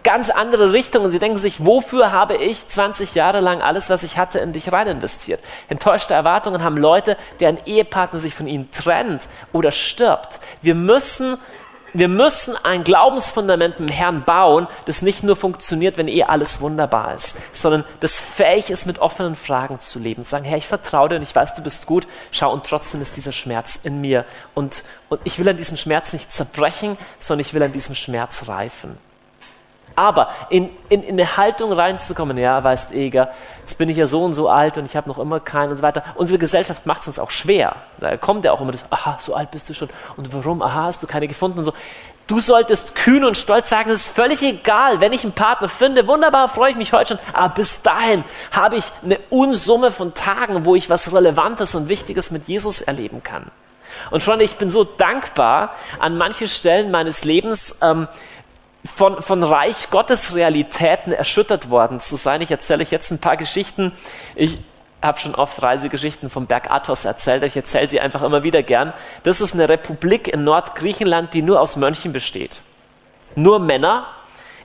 ganz 0.04 0.30
andere 0.30 0.74
Richtung 0.74 1.04
und 1.04 1.12
sie 1.12 1.20
denken 1.20 1.38
sich, 1.38 1.66
wofür 1.66 2.12
habe 2.12 2.36
ich 2.36 2.68
20 2.68 3.16
Jahre 3.16 3.40
lang 3.40 3.62
alles, 3.62 3.90
was 3.90 4.04
ich 4.04 4.18
hatte, 4.18 4.40
in 4.40 4.54
dich 4.54 4.72
rein 4.72 4.88
investiert? 4.88 5.42
Enttäuschte 5.70 6.14
Erwartungen 6.14 6.64
haben 6.64 6.78
Leute, 6.78 7.18
deren 7.40 7.58
Ehepartner 7.66 8.20
sich 8.20 8.34
von 8.34 8.48
ihnen 8.48 8.72
trennt 8.72 9.28
oder 9.54 9.72
stirbt. 9.72 10.40
Wir 10.62 10.76
müssen 10.76 11.38
wir 11.94 12.08
müssen 12.08 12.56
ein 12.64 12.86
Glaubensfundament 12.86 13.76
im 13.80 13.90
Herrn 13.90 14.24
bauen, 14.24 14.68
das 14.86 15.02
nicht 15.02 15.24
nur 15.24 15.36
funktioniert, 15.36 15.98
wenn 15.98 16.08
eh 16.08 16.24
alles 16.24 16.62
wunderbar 16.62 17.16
ist, 17.16 17.36
sondern 17.52 17.84
das 18.00 18.18
fähig 18.18 18.70
ist, 18.70 18.86
mit 18.86 19.00
offenen 19.00 19.36
Fragen 19.36 19.82
zu 19.82 20.00
leben. 20.00 20.24
Sagen, 20.24 20.46
Herr, 20.46 20.58
ich 20.58 20.68
vertraue 20.68 21.10
dir 21.10 21.16
und 21.18 21.22
ich 21.22 21.36
weiß, 21.36 21.54
du 21.56 21.62
bist 21.62 21.88
gut. 21.88 22.08
Schau, 22.32 22.54
und 22.54 22.66
trotzdem 22.66 23.02
ist 23.02 23.18
dieser 23.18 23.34
Schmerz 23.34 23.76
in 23.84 24.00
mir. 24.00 24.24
Und, 24.54 24.86
und 25.10 25.20
ich 25.26 25.38
will 25.38 25.50
an 25.50 25.58
diesem 25.58 25.76
Schmerz 25.76 26.14
nicht 26.14 26.32
zerbrechen, 26.32 26.98
sondern 27.20 27.42
ich 27.42 27.54
will 27.54 27.64
an 27.64 27.74
diesem 27.74 27.96
Schmerz 27.96 28.48
reifen. 28.48 28.98
Aber 29.96 30.30
in, 30.50 30.70
in, 30.90 31.04
in 31.04 31.20
eine 31.20 31.38
Haltung 31.38 31.72
reinzukommen, 31.72 32.38
ja, 32.38 32.64
weißt 32.64 32.94
Eger, 32.94 33.32
jetzt 33.60 33.78
bin 33.78 33.90
ich 33.90 33.98
ja 33.98 34.08
so 34.08 34.24
und 34.24 34.34
so 34.34 34.50
alt 34.50 34.78
und 34.78 34.86
ich 34.86 34.96
habe 34.96 35.10
noch 35.10 35.20
immer 35.20 35.40
keinen 35.40 35.72
und 35.72 35.78
so 35.78 35.84
weiter. 35.84 36.04
Unsere 36.16 36.40
Gesellschaft 36.40 36.86
macht 36.86 37.02
es 37.02 37.08
uns 37.08 37.20
auch 37.20 37.30
schwer. 37.30 37.76
Da 38.00 38.18
kommt 38.18 38.46
ja 38.46 38.52
auch 38.52 38.62
immer 38.62 38.72
das, 38.72 38.86
aha, 38.90 39.18
so 39.20 39.36
alt 39.36 39.52
bist 39.52 39.70
du 39.70 39.74
schon 39.74 39.90
und 40.18 40.34
warum, 40.34 40.62
aha, 40.62 40.84
hast 40.84 41.04
du 41.04 41.08
keine 41.08 41.28
gefunden 41.28 41.60
und 41.60 41.66
so. 41.66 41.74
Du 42.28 42.40
solltest 42.40 42.96
kühn 42.96 43.26
und 43.26 43.36
stolz 43.36 43.68
sagen, 43.68 43.90
es 43.90 44.08
ist 44.08 44.16
völlig 44.16 44.42
egal, 44.42 45.02
wenn 45.02 45.12
ich 45.12 45.24
einen 45.24 45.34
Partner 45.34 45.68
finde, 45.68 46.08
wunderbar, 46.08 46.48
freue 46.48 46.72
ich 46.72 46.78
mich 46.78 46.94
heute 46.94 47.10
schon, 47.10 47.20
aber 47.34 47.54
bis 47.56 47.82
dahin 47.82 48.24
habe 48.52 48.78
ich 48.78 48.86
eine 49.04 49.20
Unsumme 49.30 49.92
von 49.92 50.14
Tagen, 50.14 50.64
wo 50.64 50.76
ich 50.76 50.90
was 50.90 51.14
Relevantes 51.14 51.76
und 51.76 51.90
Wichtiges 51.90 52.32
mit 52.32 52.48
Jesus 52.48 52.80
erleben 52.80 53.22
kann. 53.22 53.52
Und 54.10 54.24
Freunde, 54.24 54.46
ich 54.46 54.56
bin 54.56 54.72
so 54.72 54.84
dankbar 54.84 55.76
an 56.00 56.18
manche 56.18 56.48
Stellen 56.48 56.92
meines 56.92 57.24
Lebens, 57.24 57.78
ähm, 57.82 58.08
von, 58.84 59.22
von 59.22 59.44
Reich 59.44 59.90
Gottes 59.90 60.34
Realitäten 60.36 61.12
erschüttert 61.12 61.70
worden 61.70 62.00
zu 62.00 62.16
sein. 62.16 62.42
Ich 62.42 62.52
erzähle 62.52 62.82
euch 62.82 62.92
jetzt 62.92 63.12
ein 63.12 63.20
paar 63.20 63.38
Geschichten. 63.38 63.92
Ich 64.36 64.58
habe 65.02 65.20
schon 65.20 65.36
oft 65.36 65.62
Reisegeschichten 65.62 66.30
vom 66.30 66.48
Berg 66.48 66.70
Athos 66.70 67.06
erzählt. 67.06 67.44
Ich 67.44 67.56
erzähle 67.56 67.90
sie 67.90 68.00
einfach 68.00 68.22
immer 68.22 68.44
wieder 68.44 68.64
gern. 68.64 68.94
Das 69.24 69.42
ist 69.42 69.54
eine 69.54 69.70
Republik 69.70 70.28
in 70.28 70.44
Nordgriechenland, 70.44 71.34
die 71.34 71.42
nur 71.42 71.60
aus 71.60 71.76
Mönchen 71.76 72.12
besteht. 72.12 72.62
Nur 73.36 73.60
Männer, 73.60 74.06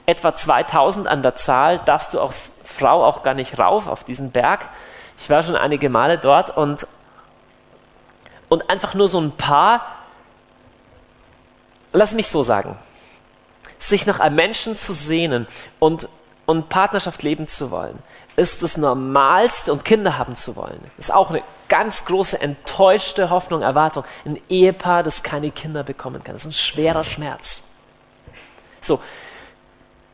etwa 0.06 0.34
2000 0.34 1.06
an 1.06 1.22
der 1.22 1.36
Zahl, 1.36 1.80
darfst 1.84 2.14
du 2.14 2.20
als 2.20 2.52
Frau 2.62 3.04
auch 3.04 3.22
gar 3.22 3.34
nicht 3.34 3.58
rauf 3.58 3.86
auf 3.86 4.04
diesen 4.04 4.30
Berg. 4.30 4.68
Ich 5.18 5.30
war 5.30 5.42
schon 5.42 5.56
einige 5.56 5.88
Male 5.88 6.18
dort 6.18 6.56
und, 6.56 6.86
und 8.48 8.68
einfach 8.68 8.94
nur 8.94 9.08
so 9.08 9.20
ein 9.20 9.32
paar, 9.32 9.86
lass 11.92 12.14
mich 12.14 12.28
so 12.28 12.42
sagen, 12.42 12.76
sich 13.78 14.06
nach 14.06 14.20
einem 14.20 14.36
Menschen 14.36 14.74
zu 14.74 14.92
sehnen 14.92 15.46
und, 15.78 16.08
und 16.46 16.68
Partnerschaft 16.68 17.22
leben 17.22 17.48
zu 17.48 17.70
wollen, 17.70 17.98
ist 18.36 18.62
das 18.62 18.76
Normalste 18.76 19.72
und 19.72 19.84
Kinder 19.84 20.18
haben 20.18 20.36
zu 20.36 20.56
wollen. 20.56 20.78
Das 20.96 21.06
ist 21.06 21.14
auch 21.14 21.30
eine 21.30 21.42
ganz 21.68 22.04
große 22.04 22.40
enttäuschte 22.40 23.30
Hoffnung, 23.30 23.62
Erwartung. 23.62 24.04
Ein 24.24 24.38
Ehepaar, 24.48 25.02
das 25.02 25.22
keine 25.22 25.50
Kinder 25.50 25.82
bekommen 25.82 26.22
kann. 26.22 26.34
Das 26.34 26.44
ist 26.44 26.50
ein 26.50 26.52
schwerer 26.52 27.04
Schmerz. 27.04 27.62
So. 28.80 29.00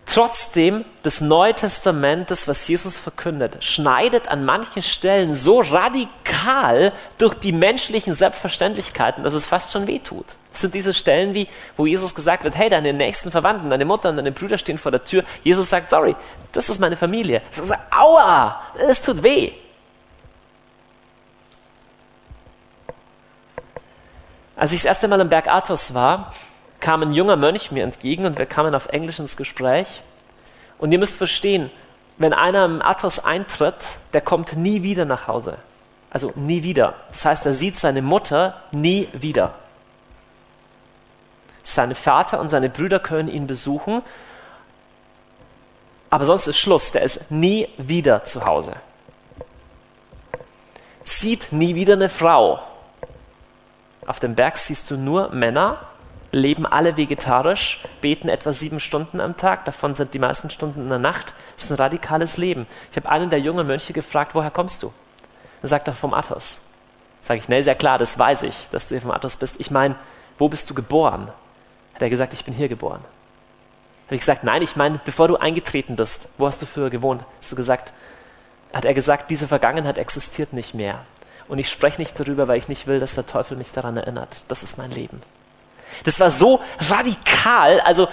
Trotzdem, 0.04 0.84
das 1.04 1.20
Neue 1.20 1.54
Testament, 1.54 2.30
das, 2.30 2.48
was 2.48 2.66
Jesus 2.66 2.98
verkündet, 2.98 3.62
schneidet 3.62 4.28
an 4.28 4.44
manchen 4.44 4.82
Stellen 4.82 5.32
so 5.32 5.60
radikal 5.60 6.92
durch 7.18 7.34
die 7.34 7.52
menschlichen 7.52 8.12
Selbstverständlichkeiten, 8.12 9.22
dass 9.22 9.34
es 9.34 9.46
fast 9.46 9.70
schon 9.72 9.86
wehtut. 9.86 10.26
Sind 10.52 10.74
diese 10.74 10.92
Stellen, 10.92 11.34
wie, 11.34 11.48
wo 11.76 11.86
Jesus 11.86 12.14
gesagt 12.14 12.44
wird, 12.44 12.56
hey, 12.56 12.68
deine 12.68 12.92
nächsten 12.92 13.30
Verwandten, 13.30 13.70
deine 13.70 13.84
Mutter 13.84 14.10
und 14.10 14.16
deine 14.16 14.32
Brüder 14.32 14.58
stehen 14.58 14.78
vor 14.78 14.90
der 14.90 15.04
Tür. 15.04 15.24
Jesus 15.42 15.70
sagt, 15.70 15.90
sorry, 15.90 16.14
das 16.52 16.68
ist 16.68 16.78
meine 16.78 16.96
Familie. 16.96 17.42
Jesus 17.50 17.68
sagt, 17.68 17.92
aua, 17.92 18.60
es 18.88 19.00
tut 19.00 19.22
weh. 19.22 19.52
Als 24.56 24.72
ich 24.72 24.80
das 24.80 24.86
erste 24.86 25.08
Mal 25.08 25.20
im 25.20 25.28
Berg 25.28 25.48
Athos 25.48 25.94
war, 25.94 26.34
kam 26.78 27.02
ein 27.02 27.12
junger 27.12 27.36
Mönch 27.36 27.72
mir 27.72 27.84
entgegen 27.84 28.26
und 28.26 28.38
wir 28.38 28.46
kamen 28.46 28.74
auf 28.74 28.86
Englisch 28.86 29.18
ins 29.18 29.36
Gespräch. 29.36 30.02
Und 30.78 30.92
ihr 30.92 30.98
müsst 30.98 31.16
verstehen, 31.16 31.70
wenn 32.18 32.32
einer 32.32 32.64
im 32.64 32.82
Athos 32.82 33.18
eintritt, 33.18 33.98
der 34.12 34.20
kommt 34.20 34.56
nie 34.56 34.82
wieder 34.82 35.04
nach 35.04 35.26
Hause. 35.26 35.56
Also 36.10 36.32
nie 36.36 36.62
wieder. 36.62 36.94
Das 37.10 37.24
heißt, 37.24 37.46
er 37.46 37.54
sieht 37.54 37.76
seine 37.76 38.02
Mutter 38.02 38.62
nie 38.70 39.08
wieder. 39.12 39.54
Seine 41.62 41.94
Vater 41.94 42.40
und 42.40 42.48
seine 42.48 42.68
Brüder 42.68 42.98
können 42.98 43.28
ihn 43.28 43.46
besuchen, 43.46 44.02
aber 46.12 46.26
sonst 46.26 46.46
ist 46.46 46.58
Schluss. 46.58 46.92
Der 46.92 47.02
ist 47.02 47.30
nie 47.30 47.68
wieder 47.78 48.22
zu 48.24 48.44
Hause. 48.44 48.74
Sieht 51.04 51.52
nie 51.52 51.74
wieder 51.74 51.94
eine 51.94 52.10
Frau. 52.10 52.60
Auf 54.06 54.20
dem 54.20 54.34
Berg 54.34 54.58
siehst 54.58 54.90
du 54.90 54.98
nur 54.98 55.30
Männer, 55.30 55.78
leben 56.30 56.66
alle 56.66 56.98
vegetarisch, 56.98 57.82
beten 58.02 58.28
etwa 58.28 58.52
sieben 58.52 58.78
Stunden 58.78 59.20
am 59.20 59.38
Tag, 59.38 59.64
davon 59.64 59.94
sind 59.94 60.12
die 60.12 60.18
meisten 60.18 60.50
Stunden 60.50 60.82
in 60.82 60.88
der 60.90 60.98
Nacht. 60.98 61.32
Das 61.54 61.64
ist 61.64 61.70
ein 61.70 61.76
radikales 61.76 62.36
Leben. 62.36 62.66
Ich 62.90 62.96
habe 62.96 63.08
einen 63.08 63.30
der 63.30 63.40
jungen 63.40 63.66
Mönche 63.66 63.94
gefragt, 63.94 64.34
woher 64.34 64.50
kommst 64.50 64.82
du? 64.82 64.92
Dann 65.62 65.68
sagt 65.68 65.88
er, 65.88 65.94
vom 65.94 66.12
Athos. 66.12 66.60
Sage 67.22 67.38
ich, 67.38 67.48
ne, 67.48 67.64
sehr 67.64 67.74
klar, 67.74 67.96
das 67.96 68.18
weiß 68.18 68.42
ich, 68.42 68.68
dass 68.70 68.88
du 68.88 68.96
hier 68.96 69.02
vom 69.02 69.12
Athos 69.12 69.38
bist. 69.38 69.56
Ich 69.60 69.70
meine, 69.70 69.94
wo 70.36 70.50
bist 70.50 70.68
du 70.68 70.74
geboren? 70.74 71.28
Hat 72.02 72.06
er 72.06 72.10
gesagt, 72.10 72.34
ich 72.34 72.44
bin 72.44 72.52
hier 72.52 72.68
geboren. 72.68 72.98
Habe 74.06 74.14
ich 74.16 74.22
gesagt, 74.22 74.42
nein, 74.42 74.60
ich 74.60 74.74
meine, 74.74 75.00
bevor 75.04 75.28
du 75.28 75.36
eingetreten 75.36 75.94
bist, 75.94 76.26
wo 76.36 76.48
hast 76.48 76.60
du 76.60 76.66
früher 76.66 76.90
gewohnt? 76.90 77.22
Hast 77.38 77.52
du 77.52 77.54
gesagt, 77.54 77.92
hat 78.72 78.84
er 78.84 78.92
gesagt, 78.92 79.30
diese 79.30 79.46
Vergangenheit 79.46 79.98
existiert 79.98 80.52
nicht 80.52 80.74
mehr. 80.74 81.04
Und 81.46 81.60
ich 81.60 81.70
spreche 81.70 82.00
nicht 82.00 82.18
darüber, 82.18 82.48
weil 82.48 82.58
ich 82.58 82.66
nicht 82.66 82.88
will, 82.88 82.98
dass 82.98 83.14
der 83.14 83.24
Teufel 83.24 83.56
mich 83.56 83.70
daran 83.70 83.96
erinnert. 83.96 84.42
Das 84.48 84.64
ist 84.64 84.78
mein 84.78 84.90
Leben. 84.90 85.22
Das 86.02 86.18
war 86.18 86.32
so 86.32 86.60
radikal. 86.80 87.78
Also 87.82 88.08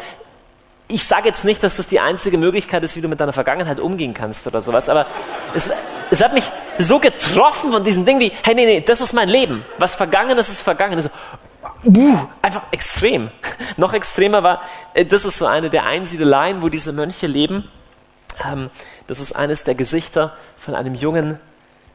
ich 0.88 1.04
sage 1.04 1.28
jetzt 1.28 1.44
nicht, 1.44 1.64
dass 1.64 1.76
das 1.76 1.88
die 1.88 2.00
einzige 2.00 2.38
Möglichkeit 2.38 2.84
ist, 2.84 2.96
wie 2.96 3.02
du 3.02 3.08
mit 3.08 3.20
deiner 3.20 3.34
Vergangenheit 3.34 3.80
umgehen 3.80 4.14
kannst 4.14 4.46
oder 4.46 4.62
sowas, 4.62 4.88
aber 4.88 5.08
es, 5.56 5.72
es 6.12 6.24
hat 6.24 6.34
mich 6.34 6.52
so 6.78 7.00
getroffen 7.00 7.72
von 7.72 7.84
diesen 7.84 8.06
Dingen 8.06 8.20
wie, 8.20 8.32
hey, 8.44 8.54
nee, 8.54 8.66
nee, 8.66 8.82
das 8.82 9.02
ist 9.02 9.14
mein 9.14 9.30
Leben. 9.30 9.66
Was 9.80 9.96
vergangen 9.96 10.38
ist, 10.38 10.50
ist 10.50 10.62
vergangen. 10.62 11.02
So, 11.02 11.10
uh, 11.86 12.18
einfach 12.42 12.64
extrem. 12.72 13.30
Noch 13.78 13.94
extremer 13.94 14.44
war, 14.44 14.62
äh, 14.94 15.06
das 15.06 15.26
ist 15.26 15.38
so 15.38 15.46
eine 15.46 15.70
der 15.70 15.86
Einsiedeleien, 15.86 16.62
wo 16.62 16.70
diese 16.70 16.94
Mönche 16.94 17.28
leben. 17.28 17.70
Ähm, 18.44 18.70
das 19.08 19.20
ist 19.20 19.34
eines 19.34 19.64
der 19.64 19.76
Gesichter 19.76 20.34
von 20.58 20.76
einem 20.76 20.96
jungen 20.96 21.40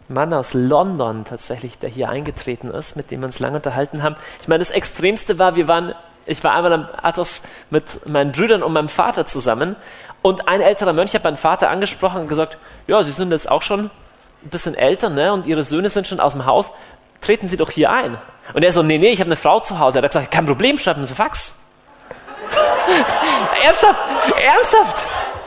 Mann 0.09 0.35
aus 0.35 0.53
London 0.53 1.25
tatsächlich, 1.25 1.79
der 1.79 1.89
hier 1.89 2.09
eingetreten 2.11 2.71
ist, 2.71 2.97
mit 2.97 3.11
dem 3.11 3.21
wir 3.21 3.27
uns 3.27 3.39
lange 3.39 3.57
unterhalten 3.57 4.03
haben. 4.03 4.17
Ich 4.41 4.49
meine, 4.49 4.59
das 4.59 4.71
Extremste 4.71 5.39
war, 5.39 5.57
wir 5.57 5.67
waren, 5.67 5.95
ich 6.27 6.45
war 6.45 6.53
einmal 6.53 6.73
am 6.73 6.89
Athos 7.03 7.43
mit 7.71 8.07
meinen 8.07 8.33
Brüdern 8.33 8.63
und 8.63 8.73
meinem 8.73 8.89
Vater 8.89 9.25
zusammen 9.25 9.77
und 10.21 10.49
ein 10.49 10.61
älterer 10.61 10.93
Mönch 10.93 11.15
hat 11.15 11.25
meinen 11.25 11.37
Vater 11.37 11.71
angesprochen 11.71 12.23
und 12.23 12.29
gesagt, 12.29 12.59
ja, 12.87 13.03
Sie 13.03 13.13
sind 13.13 13.31
jetzt 13.31 13.51
auch 13.51 13.63
schon 13.63 13.91
ein 14.43 14.51
bisschen 14.51 14.75
älter, 14.75 15.11
ne, 15.11 15.33
und 15.33 15.47
Ihre 15.47 15.63
Söhne 15.63 15.91
sind 15.91 16.07
schon 16.07 16.21
aus 16.21 16.33
dem 16.33 16.47
Haus, 16.47 16.71
treten 17.25 17.49
Sie 17.49 17.57
doch 17.57 17.71
hier 17.71 17.91
ein. 17.91 18.19
Und 18.53 18.63
er 18.63 18.73
so, 18.73 18.83
nee, 18.83 18.99
nee, 18.99 19.11
ich 19.11 19.21
habe 19.21 19.29
eine 19.29 19.37
Frau 19.37 19.61
zu 19.61 19.79
Hause. 19.79 19.99
Er 19.99 20.03
hat 20.03 20.11
gesagt, 20.11 20.31
kein 20.31 20.47
Problem, 20.47 20.79
schreiben 20.79 21.05
Sie 21.05 21.15
Fax. 21.15 21.57
ernsthaft, 23.65 24.03
ernsthaft. 24.37 25.07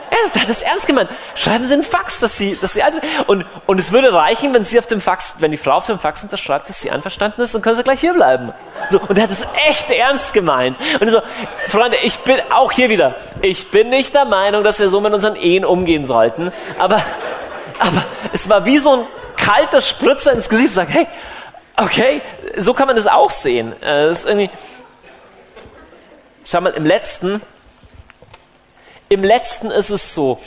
Er 0.09 0.41
hat 0.41 0.49
das 0.49 0.61
ernst 0.61 0.88
gemeint. 0.88 1.09
Schreiben 1.36 1.65
Sie 1.65 1.73
einen 1.73 1.84
Fax, 1.84 2.19
dass 2.19 2.38
Sie, 2.38 2.57
dass 2.59 2.73
Sie, 2.73 2.82
und, 3.28 3.45
und 3.65 3.80
es 3.80 3.91
würde 3.91 4.13
reichen, 4.13 4.53
wenn 4.53 4.63
Sie 4.63 4.80
auf 4.80 4.88
dem 4.88 5.01
Fax, 5.01 5.36
wenn 5.39 5.51
die 5.51 5.57
Frau 5.57 5.73
auf 5.73 5.86
dem 5.86 5.99
Fax 5.99 6.23
unterschreibt, 6.23 6.69
dass 6.69 6.80
sie 6.80 6.89
einverstanden 6.91 7.41
ist, 7.41 7.53
dann 7.53 7.61
können 7.61 7.75
Sie 7.75 7.84
gleich 7.84 7.99
hier 7.99 8.13
bleiben. 8.13 8.53
So, 8.89 8.99
und 9.01 9.17
er 9.17 9.23
hat 9.23 9.32
es 9.32 9.45
echt 9.67 9.91
ernst 9.91 10.34
gemeint. 10.34 10.78
Und 11.01 11.09
so, 11.09 11.21
Freunde, 11.67 11.97
ich 12.03 12.17
bin 12.19 12.38
auch 12.49 12.71
hier 12.71 12.89
wieder. 12.89 13.15
Ich 13.41 13.69
bin 13.69 13.89
nicht 13.89 14.13
der 14.13 14.25
Meinung, 14.25 14.63
dass 14.63 14.80
wir 14.80 14.89
so 14.89 15.01
mit 15.01 15.13
unseren 15.13 15.36
Ehen 15.36 15.65
umgehen 15.65 16.05
sollten. 16.05 16.53
Aber, 16.80 17.01
aber 17.80 18.05
es 18.32 18.47
war 18.47 18.65
wie 18.65 18.78
so 18.78 18.93
ein 18.93 19.05
kalter 19.36 19.82
Spritzer 19.82 20.32
ins 20.32 20.47
Gesicht, 20.47 20.73
sagen, 20.73 20.91
hey, 20.91 21.07
okay, 21.78 22.21
so 22.57 22.73
kann 22.73 22.88
man 22.88 22.95
das 22.95 23.07
auch 23.07 23.32
sehen. 23.32 23.71
Äh, 23.82 24.07
das 24.07 24.19
ist 24.19 24.25
irgendwie, 24.25 24.49
schau 26.45 26.61
mal, 26.61 26.73
im 26.73 26.86
letzten, 26.86 27.41
im 29.09 29.23
letzten 29.23 29.71
ist 29.71 29.89
es 29.89 30.13
so, 30.13 30.39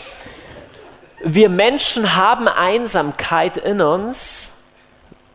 wir 1.23 1.49
Menschen 1.49 2.17
haben 2.17 2.49
Einsamkeit 2.49 3.57
in 3.57 3.81
uns 3.81 4.53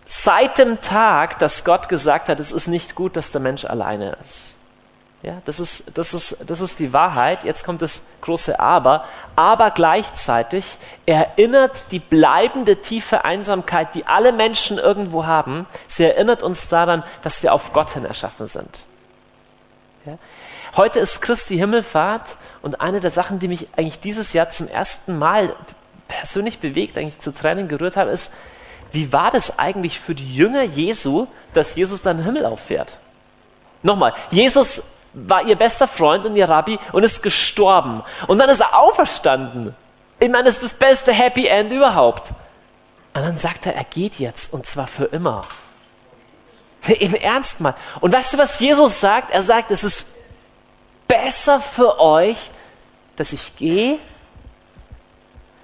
seit 0.05 0.57
dem 0.57 0.81
Tag, 0.81 1.39
dass 1.39 1.63
Gott 1.63 1.89
gesagt 1.89 2.29
hat, 2.29 2.39
es 2.39 2.51
ist 2.51 2.67
nicht 2.67 2.95
gut, 2.95 3.15
dass 3.15 3.31
der 3.31 3.41
Mensch 3.41 3.65
alleine 3.65 4.17
ist. 4.23 4.59
Ja, 5.25 5.41
das, 5.45 5.59
ist, 5.59 5.85
das, 5.97 6.13
ist, 6.13 6.37
das 6.45 6.61
ist 6.61 6.77
die 6.77 6.93
Wahrheit. 6.93 7.43
Jetzt 7.43 7.63
kommt 7.63 7.81
das 7.81 8.03
große 8.21 8.59
Aber. 8.59 9.05
Aber 9.35 9.71
gleichzeitig 9.71 10.77
erinnert 11.07 11.85
die 11.89 11.97
bleibende 11.97 12.75
tiefe 12.75 13.25
Einsamkeit, 13.25 13.95
die 13.95 14.05
alle 14.05 14.31
Menschen 14.31 14.77
irgendwo 14.77 15.25
haben, 15.25 15.65
sie 15.87 16.03
erinnert 16.03 16.43
uns 16.43 16.67
daran, 16.67 17.03
dass 17.23 17.41
wir 17.41 17.53
auf 17.53 17.73
Gott 17.73 17.93
hin 17.93 18.05
erschaffen 18.05 18.45
sind. 18.45 18.83
Ja? 20.05 20.19
Heute 20.75 20.99
ist 20.99 21.23
Christi 21.23 21.57
Himmelfahrt 21.57 22.37
und 22.61 22.79
eine 22.79 22.99
der 22.99 23.09
Sachen, 23.09 23.39
die 23.39 23.47
mich 23.47 23.67
eigentlich 23.75 23.99
dieses 23.99 24.33
Jahr 24.33 24.51
zum 24.51 24.67
ersten 24.67 25.17
Mal 25.17 25.55
persönlich 26.07 26.59
bewegt, 26.59 26.99
eigentlich 26.99 27.17
zu 27.17 27.33
Tränen 27.33 27.67
gerührt 27.67 27.95
haben, 27.95 28.11
ist, 28.11 28.31
wie 28.91 29.11
war 29.11 29.31
das 29.31 29.57
eigentlich 29.57 29.99
für 29.99 30.13
die 30.13 30.35
Jünger 30.35 30.61
Jesu, 30.61 31.25
dass 31.53 31.75
Jesus 31.75 32.03
dann 32.03 32.17
den 32.17 32.25
Himmel 32.25 32.45
auffährt? 32.45 32.99
Nochmal, 33.81 34.13
Jesus 34.29 34.83
war 35.15 35.43
ihr 35.45 35.55
bester 35.55 35.87
Freund 35.87 36.25
und 36.25 36.35
ihr 36.35 36.47
Rabbi 36.47 36.77
und 36.91 37.03
ist 37.03 37.23
gestorben. 37.23 38.03
Und 38.27 38.37
dann 38.37 38.49
ist 38.49 38.59
er 38.59 38.77
auferstanden. 38.77 39.75
Ich 40.19 40.29
meine, 40.29 40.43
das 40.43 40.55
ist 40.55 40.63
das 40.63 40.73
beste 40.73 41.13
Happy 41.13 41.47
End 41.47 41.71
überhaupt. 41.71 42.29
Und 43.13 43.21
dann 43.21 43.37
sagt 43.37 43.65
er, 43.65 43.75
er 43.75 43.85
geht 43.85 44.19
jetzt 44.19 44.53
und 44.53 44.65
zwar 44.65 44.87
für 44.87 45.05
immer. 45.05 45.41
Im 46.99 47.15
Ernst 47.15 47.61
mal. 47.61 47.75
Und 48.01 48.13
weißt 48.13 48.33
du, 48.33 48.37
was 48.37 48.59
Jesus 48.59 48.99
sagt? 48.99 49.31
Er 49.31 49.41
sagt, 49.41 49.71
es 49.71 49.83
ist 49.83 50.07
besser 51.07 51.61
für 51.61 51.99
euch, 51.99 52.51
dass 53.15 53.31
ich 53.31 53.55
gehe, 53.55 53.97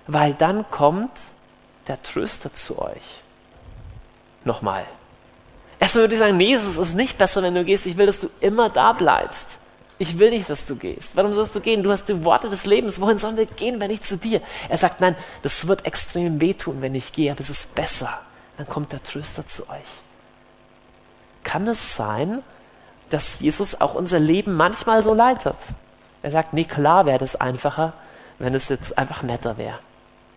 weil 0.08 0.34
dann 0.34 0.70
kommt 0.72 1.12
der 1.88 2.02
Tröster 2.02 2.54
zu 2.54 2.80
euch. 2.80 3.22
Nochmal. 4.45 4.86
Erstmal 5.82 6.03
würde 6.03 6.13
ich 6.13 6.19
sagen, 6.19 6.38
nee, 6.38 6.53
es 6.53 6.77
ist 6.77 6.93
nicht 6.93 7.17
besser, 7.17 7.41
wenn 7.41 7.55
du 7.55 7.65
gehst. 7.65 7.88
Ich 7.88 7.97
will, 7.97 8.05
dass 8.05 8.19
du 8.19 8.29
immer 8.39 8.69
da 8.69 8.93
bleibst. 8.93 9.57
Ich 9.97 10.19
will 10.19 10.29
nicht, 10.29 10.47
dass 10.47 10.67
du 10.67 10.75
gehst. 10.75 11.15
Warum 11.15 11.34
sollst 11.34 11.55
du 11.55 11.59
gehen? 11.59 11.82
Du 11.82 11.91
hast 11.91 12.05
die 12.05 12.23
Worte 12.23 12.49
des 12.49 12.67
Lebens. 12.67 13.01
Wohin 13.01 13.17
sollen 13.17 13.36
wir 13.36 13.47
gehen, 13.47 13.82
wenn 13.82 13.89
nicht 13.89 14.05
zu 14.05 14.15
dir? 14.15 14.41
Er 14.69 14.77
sagt, 14.77 15.01
nein, 15.01 15.15
das 15.41 15.67
wird 15.67 15.88
extrem 15.88 16.39
wehtun, 16.39 16.84
wenn 16.84 16.93
ich 16.93 17.13
gehe, 17.13 17.32
aber 17.32 17.41
es 17.41 17.49
ist 17.49 17.73
besser. 17.73 18.19
Dann 18.57 18.67
kommt 18.67 18.91
der 18.91 19.01
Tröster 19.01 19.47
zu 19.47 19.67
euch. 19.69 20.01
Kann 21.43 21.67
es 21.67 21.95
sein, 21.95 22.43
dass 23.09 23.39
Jesus 23.39 23.82
auch 23.82 23.95
unser 23.95 24.19
Leben 24.19 24.53
manchmal 24.53 25.01
so 25.01 25.15
leitet? 25.15 25.57
Er 26.21 26.29
sagt, 26.29 26.53
nee, 26.53 26.65
klar 26.65 27.07
wäre 27.07 27.17
das 27.17 27.36
einfacher, 27.36 27.93
wenn 28.38 28.53
es 28.53 28.69
jetzt 28.69 28.99
einfach 28.99 29.23
netter 29.23 29.57
wäre. 29.57 29.79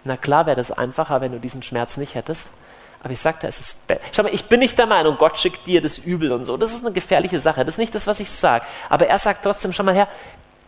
Na 0.05 0.17
klar 0.17 0.47
wäre 0.47 0.57
das 0.57 0.71
einfacher, 0.71 1.21
wenn 1.21 1.33
du 1.33 1.39
diesen 1.39 1.63
Schmerz 1.63 1.99
nicht 1.99 2.15
hättest. 2.15 2.49
Aber 3.05 3.13
ich 3.13 3.21
sagte, 3.21 3.47
es 3.47 3.61
ist. 3.61 3.77
Schau 4.13 4.23
mal, 4.23 4.33
ich 4.33 4.47
bin 4.47 4.61
nicht 4.61 4.79
der 4.79 4.87
Meinung, 4.87 5.17
Gott 5.19 5.37
schickt 5.37 5.67
dir 5.67 5.83
das 5.83 5.99
Übel 5.99 6.33
und 6.33 6.47
so. 6.47 6.57
Das 6.57 6.73
ist 6.73 6.85
eine 6.85 6.93
gefährliche 6.93 7.39
Sache. 7.39 7.63
Das 7.65 7.75
ist 7.75 7.79
nicht 7.79 7.95
das, 7.95 8.07
was 8.07 8.19
ich 8.19 8.31
sage. 8.31 8.65
Aber 8.89 9.07
er 9.07 9.19
sagt 9.19 9.45
trotzdem, 9.45 9.75
schau 9.75 9.83
mal 9.83 9.95
her, 9.95 10.09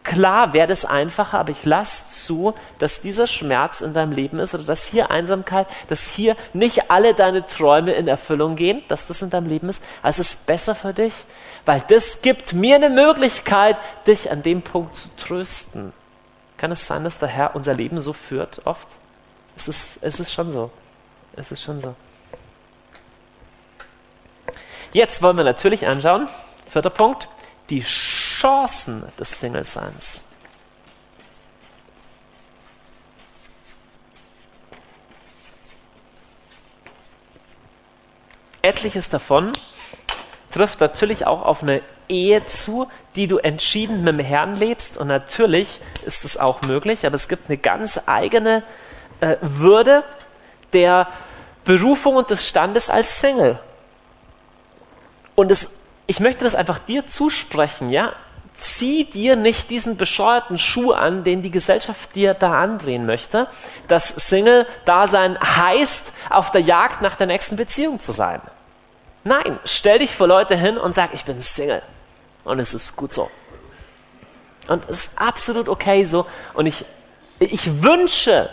klar 0.05 0.53
wäre 0.53 0.69
das 0.69 0.85
einfacher, 0.85 1.39
aber 1.39 1.51
ich 1.51 1.65
lasse 1.65 2.11
zu, 2.11 2.55
dass 2.79 3.01
dieser 3.01 3.27
Schmerz 3.27 3.81
in 3.81 3.95
deinem 3.95 4.13
Leben 4.13 4.39
ist 4.39 4.55
oder 4.55 4.65
dass 4.65 4.85
hier 4.85 5.11
Einsamkeit, 5.11 5.67
dass 5.89 6.11
hier 6.11 6.37
nicht 6.53 6.91
alle 6.91 7.15
deine 7.15 7.47
Träume 7.47 7.93
in 7.93 8.07
Erfüllung 8.07 8.55
gehen, 8.55 8.83
dass 8.89 9.07
das 9.07 9.23
in 9.23 9.31
deinem 9.31 9.47
Leben 9.47 9.71
ist. 9.71 9.83
Also 10.03 10.21
es 10.21 10.35
ist 10.35 10.47
besser 10.47 10.75
für 10.75 10.93
dich, 10.93 11.25
weil 11.65 11.83
das 11.89 12.21
gibt 12.21 12.53
mir 12.53 12.77
eine 12.77 12.91
Möglichkeit, 12.91 13.81
dich 14.07 14.31
an 14.31 14.43
dem 14.43 14.61
Punkt 14.61 14.95
zu 14.95 15.09
trösten. 15.17 15.95
Kann 16.59 16.71
es 16.71 16.87
sein, 16.87 17.03
dass 17.03 17.19
der 17.19 17.29
Herr 17.29 17.57
unser 17.57 17.73
Leben 17.73 18.01
so 18.03 18.13
führt 18.13 18.61
oft? 18.67 18.89
Es 19.57 19.69
ist, 19.69 19.99
es 20.03 20.21
ist 20.21 20.33
schon 20.33 20.51
so. 20.51 20.71
Es 21.35 21.51
ist 21.51 21.63
schon 21.63 21.81
so. 21.81 21.95
Jetzt 24.93 25.23
wollen 25.23 25.37
wir 25.37 25.45
natürlich 25.45 25.87
anschauen, 25.87 26.29
vierter 26.69 26.91
Punkt, 26.91 27.29
die 27.71 27.83
Chancen 27.83 29.05
des 29.19 29.41
Single-Seins. 29.41 30.23
Etliches 38.63 39.09
davon 39.09 39.53
trifft 40.51 40.81
natürlich 40.81 41.27
auch 41.27 41.43
auf 41.43 41.63
eine 41.63 41.83
Ehe 42.09 42.45
zu, 42.47 42.89
die 43.15 43.29
du 43.29 43.39
entschieden 43.39 44.03
mit 44.03 44.15
dem 44.15 44.25
Herrn 44.25 44.57
lebst. 44.57 44.97
Und 44.97 45.09
natürlich 45.09 45.81
ist 46.05 46.25
es 46.25 46.37
auch 46.37 46.63
möglich, 46.63 47.07
aber 47.07 47.15
es 47.15 47.29
gibt 47.29 47.49
eine 47.49 47.59
ganz 47.59 48.01
eigene 48.07 48.63
äh, 49.21 49.37
Würde 49.41 50.05
der 50.73 51.09
Berufung 51.65 52.17
und 52.17 52.31
des 52.31 52.49
Standes 52.49 52.91
als 52.91 53.21
Single. 53.21 53.61
Und 55.37 55.53
es 55.53 55.71
ich 56.07 56.21
möchte 56.21 56.45
das 56.45 56.55
einfach 56.55 56.79
dir 56.79 57.07
zusprechen, 57.07 57.91
ja? 57.91 58.13
Zieh 58.57 59.05
dir 59.05 59.37
nicht 59.37 59.69
diesen 59.69 59.97
bescheuerten 59.97 60.57
Schuh 60.57 60.93
an, 60.93 61.25
den 61.25 61.43
die 61.43 61.51
Gesellschaft 61.51 62.15
dir 62.15 62.33
da 62.33 62.59
andrehen 62.59 63.05
möchte, 63.05 63.49
dass 63.87 64.09
Single-Dasein 64.09 65.39
heißt, 65.39 66.13
auf 66.31 66.51
der 66.53 66.63
Jagd 66.63 67.03
nach 67.03 67.17
der 67.17 67.27
nächsten 67.27 67.57
Beziehung 67.57 68.01
zu 68.01 68.13
sein. 68.13 68.41
Nein, 69.25 69.59
stell 69.65 69.99
dich 69.99 70.15
vor 70.15 70.27
Leute 70.27 70.57
hin 70.57 70.79
und 70.79 70.95
sag, 70.95 71.13
ich 71.13 71.25
bin 71.25 71.43
Single. 71.43 71.83
Und 72.45 72.61
es 72.61 72.73
ist 72.73 72.97
gut 72.97 73.13
so. 73.13 73.29
Und 74.69 74.89
es 74.89 75.07
ist 75.07 75.11
absolut 75.19 75.69
okay 75.69 76.05
so. 76.05 76.27
Und 76.55 76.65
ich, 76.65 76.85
ich 77.41 77.83
wünsche, 77.83 78.49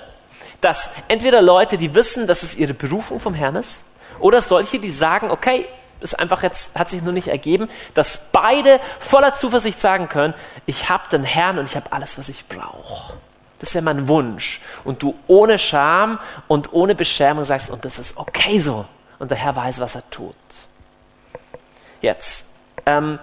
dass 0.60 0.90
entweder 1.08 1.42
Leute, 1.42 1.78
die 1.78 1.96
wissen, 1.96 2.28
dass 2.28 2.44
es 2.44 2.58
ihre 2.58 2.74
Berufung 2.74 3.20
vom 3.20 3.36
Herrn 3.36 3.56
ist, 3.56 3.86
oder 4.20 4.42
solche, 4.42 4.80
die 4.80 4.90
sagen, 4.90 5.32
okay, 5.32 5.68
ist 6.04 6.20
einfach 6.20 6.43
jetzt, 6.43 6.78
hat 6.78 6.89
sich 6.89 7.01
nur 7.01 7.14
nicht 7.14 7.30
ergeben, 7.30 7.70
dass 7.93 8.30
beide 8.32 8.80
voller 8.99 9.34
Zuversicht 9.34 9.80
sagen 9.80 10.10
können, 10.10 10.34
ich 10.66 10.89
habe 10.89 11.10
den 11.10 11.24
Herrn 11.24 11.58
und 11.58 11.68
ich 11.68 11.76
habe 11.76 11.91
alles, 11.91 12.18
was 12.18 12.30
ich 12.30 12.47
brauche. 12.47 13.14
Das 13.60 13.74
wäre 13.74 13.84
mein 13.84 14.10
Wunsch. 14.10 14.60
Und 14.84 15.01
du 15.01 15.16
ohne 15.28 15.58
Scham 15.58 16.20
und 16.49 16.74
ohne 16.74 16.95
Beschämung 16.95 17.45
sagst, 17.45 17.70
und 17.70 17.86
das 17.86 17.97
ist 17.97 18.18
okay 18.18 18.60
so. 18.60 18.86
Und 19.20 19.32
der 19.32 19.38
Herr 19.38 19.56
weiß, 19.56 19.80
was 19.80 19.95
er 19.95 20.04
tut. 20.10 20.36
Jetzt. 22.01 22.47
Ähm, 22.86 23.20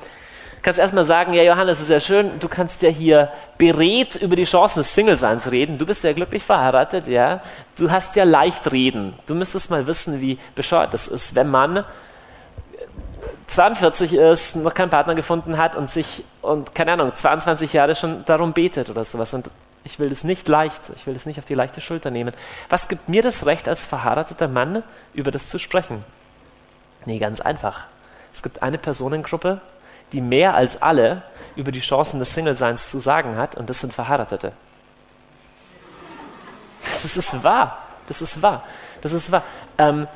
kannst 0.63 0.81
erstmal 0.81 1.05
sagen, 1.05 1.35
ja 1.35 1.43
Johannes, 1.43 1.79
es 1.79 1.85
ist 1.85 1.91
ja 1.91 2.01
schön, 2.01 2.39
du 2.39 2.49
kannst 2.49 2.81
ja 2.81 2.89
hier 2.89 3.31
beredt 3.59 4.17
über 4.17 4.37
die 4.37 4.45
Chancen 4.45 4.81
des 4.81 4.95
Singleseins 4.95 5.51
reden. 5.51 5.77
Du 5.77 5.85
bist 5.85 6.05
ja 6.05 6.15
glücklich 6.15 6.43
verheiratet, 6.43 7.07
ja. 7.07 7.43
Du 7.77 7.91
hast 7.91 8.17
ja 8.17 8.25
leicht 8.25 8.73
reden. 8.73 9.15
Du 9.27 9.35
müsstest 9.35 9.71
mal 9.71 9.87
wissen, 9.87 10.23
wie 10.23 10.39
bescheuert 10.55 10.95
das 10.95 11.07
ist, 11.07 11.35
wenn 11.35 11.51
man 11.51 11.85
42 13.51 14.15
ist, 14.15 14.57
noch 14.57 14.75
keinen 14.75 14.91
Partner 14.91 15.17
gefunden 15.17 15.59
hat 15.59 15.75
und 15.75 15.91
sich, 15.91 16.25
und 16.41 16.73
keine 16.75 16.93
Ahnung, 16.93 17.15
22 17.15 17.73
Jahre 17.73 17.97
schon 17.97 18.25
darum 18.25 18.53
betet 18.53 18.91
oder 18.91 19.05
sowas. 19.05 19.35
Und 19.35 19.51
ich 19.83 19.99
will 19.99 20.09
das 20.09 20.23
nicht 20.23 20.47
leicht, 20.47 20.93
ich 20.95 21.05
will 21.07 21.15
das 21.15 21.27
nicht 21.27 21.39
auf 21.39 21.47
die 21.47 21.55
leichte 21.55 21.81
Schulter 21.81 22.11
nehmen. 22.11 22.33
Was 22.69 22.89
gibt 22.89 23.09
mir 23.09 23.23
das 23.23 23.47
Recht 23.47 23.69
als 23.69 23.85
verheirateter 23.85 24.47
Mann, 24.47 24.85
über 25.15 25.33
das 25.33 25.49
zu 25.49 25.59
sprechen? 25.59 26.05
Nee, 27.07 27.19
ganz 27.19 27.41
einfach. 27.41 27.87
Es 28.33 28.43
gibt 28.43 28.63
eine 28.63 28.79
Personengruppe, 28.79 29.61
die 30.13 30.21
mehr 30.21 30.55
als 30.55 30.81
alle 30.81 31.23
über 31.57 31.73
die 31.73 31.81
Chancen 31.81 32.21
des 32.21 32.33
Single-Seins 32.33 32.89
zu 32.89 33.01
sagen 33.01 33.37
hat, 33.37 33.57
und 33.57 33.69
das 33.69 33.81
sind 33.81 33.93
Verheiratete. 33.93 34.53
Das 36.85 37.17
ist 37.17 37.43
wahr. 37.43 37.79
Das 38.07 38.23
ist 38.23 38.43
wahr. 38.43 38.63
Das 39.01 39.13
ist 39.13 39.33
wahr. 39.33 39.43
Ähm, 39.77 40.07